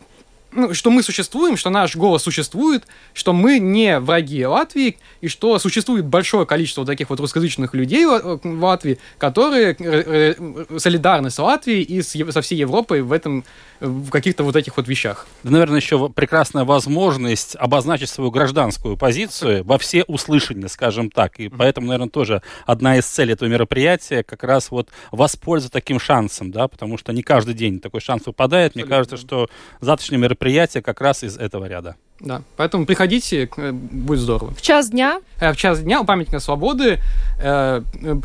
ну, 0.54 0.74
что 0.74 0.90
мы 0.90 1.04
существуем, 1.04 1.58
что 1.58 1.70
наш 1.70 1.96
голос 1.96 2.24
существует, 2.24 2.84
что 3.14 3.34
мы 3.34 3.60
не 3.60 4.00
враги 4.00 4.46
Латвии, 4.46 4.98
и 5.22 5.28
что 5.28 5.58
существует 5.60 6.06
большое 6.06 6.46
количество 6.46 6.86
таких 6.86 7.10
вот 7.10 7.20
русскоязычных 7.20 7.74
людей 7.74 8.06
в 8.06 8.64
Латвии, 8.64 9.00
которые 9.18 9.76
э, 9.80 10.36
э, 10.38 10.78
солидарны 10.78 11.30
с 11.30 11.40
Латвией 11.40 11.84
и 11.84 12.02
со 12.02 12.42
всей 12.42 12.58
Европой 12.58 13.02
в 13.02 13.12
этом 13.12 13.44
в 13.80 14.10
каких-то 14.10 14.44
вот 14.44 14.56
этих 14.56 14.78
вот 14.78 14.88
вещах. 14.88 15.26
Да, 15.44 15.52
наверное, 15.52 15.80
еще 15.80 16.10
прекрасная 16.10 16.66
возможность 16.66 17.56
обозначить 17.56 18.10
свою 18.10 18.30
гражданскую 18.30 18.96
позицию 18.96 19.64
во 19.64 19.80
все 19.80 20.04
услышания, 20.04 20.68
скажем 20.68 21.10
так. 21.10 21.40
И 21.40 21.50
поэтому, 21.50 21.88
наверное, 21.88 22.10
тоже 22.10 22.44
одна 22.66 22.98
из 22.98 23.06
целей 23.06 23.34
этого 23.34 23.50
мероприятия 23.50 24.24
как 24.24 24.44
раз 24.44 24.70
вот 24.70 24.90
воспользоваться 25.12 25.72
таким 25.72 26.00
шансом, 26.00 26.52
да, 26.52 26.68
потому 26.68 26.98
что 26.98 27.12
не 27.12 27.24
каждый 27.24 27.56
день 27.56 27.80
такой 27.80 28.02
шанс 28.02 28.26
выпадает. 28.26 28.72
Абсолютно. 28.72 28.88
Мне 28.88 28.98
кажется, 28.98 29.18
что 29.18 29.50
завтрашнее 29.80 30.20
мероприятие 30.20 30.41
как 30.82 31.02
раз 31.02 31.24
из 31.24 31.38
этого 31.38 31.66
ряда. 31.66 31.96
Да, 32.20 32.42
поэтому 32.58 32.86
приходите, 32.86 33.50
э, 33.58 33.72
будет 33.72 34.20
здорово. 34.20 34.54
В 34.54 34.62
час 34.62 34.90
дня? 34.90 35.22
Э, 35.40 35.54
в 35.54 35.56
час 35.56 35.80
дня 35.82 36.02
у 36.02 36.06
памятника 36.06 36.40
свободы 36.40 37.00
э, 37.40 37.82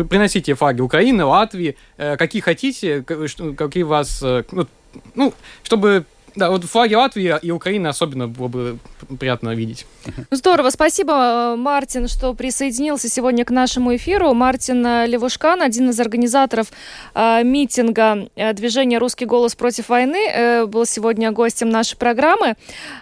приносите 0.08 0.54
флаги 0.54 0.80
Украины, 0.80 1.24
Латвии, 1.24 1.76
э, 1.98 2.16
какие 2.16 2.42
хотите, 2.42 3.02
какие 3.02 3.82
вас, 3.84 4.22
э, 4.22 4.44
ну, 4.50 4.66
ну, 5.14 5.34
чтобы 5.62 6.04
да, 6.36 6.50
вот 6.50 6.64
флаги 6.64 6.94
Латвии 6.94 7.34
и 7.42 7.50
Украины 7.50 7.86
особенно 7.86 8.28
было 8.28 8.48
бы 8.48 8.78
приятно 9.18 9.54
видеть. 9.54 9.86
Здорово. 10.30 10.70
Спасибо, 10.70 11.54
Мартин, 11.56 12.08
что 12.08 12.34
присоединился 12.34 13.08
сегодня 13.08 13.44
к 13.44 13.50
нашему 13.50 13.96
эфиру. 13.96 14.34
Мартин 14.34 14.84
Левушкан, 15.06 15.62
один 15.62 15.90
из 15.90 15.98
организаторов 15.98 16.68
э, 17.14 17.42
митинга 17.42 18.28
э, 18.36 18.52
движения 18.52 18.98
«Русский 18.98 19.24
голос 19.24 19.54
против 19.54 19.88
войны», 19.88 20.28
э, 20.28 20.66
был 20.66 20.84
сегодня 20.86 21.32
гостем 21.32 21.70
нашей 21.70 21.96
программы. 21.96 22.54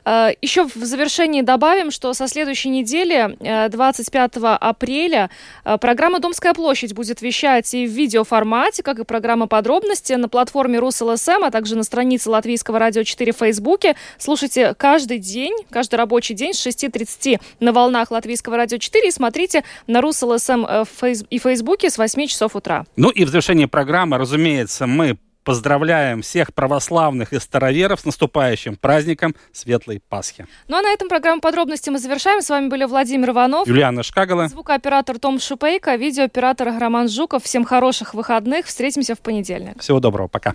Э, 0.05 0.28
еще 0.41 0.66
в 0.66 0.76
завершении 0.76 1.43
добавим, 1.43 1.91
что 1.91 2.14
со 2.14 2.28
следующей 2.28 2.68
недели, 2.68 3.37
э, 3.41 3.68
25 3.68 4.37
апреля, 4.61 5.30
э, 5.64 5.76
программа 5.78 6.20
«Домская 6.20 6.55
площадь» 6.55 6.95
будет 6.95 7.20
вещать 7.20 7.74
и 7.74 7.87
в 7.87 7.91
видеоформате, 7.91 8.82
как 8.82 8.99
и 9.01 9.05
программа 9.05 9.47
«Подробности» 9.47 10.12
на 10.12 10.28
платформе 10.28 10.78
РусЛСМ, 10.78 11.45
а 11.45 11.51
также 11.51 11.76
на 11.76 11.82
странице 11.82 12.30
Латвийского 12.30 12.78
радио 12.78 13.03
4 13.03 13.24
в 13.33 13.39
Фейсбуке. 13.39 13.97
Слушайте 14.18 14.75
каждый 14.75 15.18
день, 15.18 15.55
каждый 15.70 15.97
рабочий 15.97 16.35
день 16.35 16.55
с 16.55 16.61
6 16.61 16.85
9.30 16.85 17.41
на 17.61 17.72
волнах 17.72 18.11
Латвийского 18.11 18.57
радио 18.57 18.79
4 18.79 19.09
и 19.09 19.11
смотрите 19.11 19.64
на 19.87 20.01
РусЛСМ 20.01 20.64
э, 20.66 20.85
и 21.31 21.39
Фейсбуке 21.39 21.91
с 21.91 21.99
8 21.99 22.27
часов 22.27 22.57
утра. 22.57 22.85
Ну 22.97 23.11
и 23.11 23.25
в 23.25 23.29
завершении 23.29 23.66
программы, 23.66 24.18
разумеется, 24.18 24.87
мы 24.87 25.18
поздравляем 25.45 26.22
всех 26.22 26.55
православных 26.55 27.35
и 27.35 27.39
староверов 27.39 28.01
с 28.01 28.07
наступающим 28.07 28.77
праздником 28.77 29.35
Светлой 29.53 30.01
Пасхи. 30.09 30.47
Ну 30.68 30.79
а 30.79 30.83
на 30.83 30.91
этом 30.91 31.11
программу 31.11 31.43
подробности 31.43 31.91
мы 31.91 31.99
завершаем. 31.99 32.41
С 32.41 32.49
вами 32.49 32.68
были 32.68 32.85
Владимир 32.85 33.31
Иванов, 33.31 33.68
Юлиана 33.68 34.03
Шкагала, 34.03 34.49
звукооператор 34.49 35.18
Том 35.18 35.39
Шупейко, 35.39 35.97
видеооператор 35.97 36.72
Роман 36.79 37.11
Жуков. 37.11 37.45
Всем 37.45 37.64
хороших 37.64 38.14
выходных. 38.14 38.66
Встретимся 38.66 39.14
в 39.14 39.20
понедельник. 39.20 39.83
Всего 39.83 40.01
доброго. 40.01 40.29
Пока. 40.29 40.55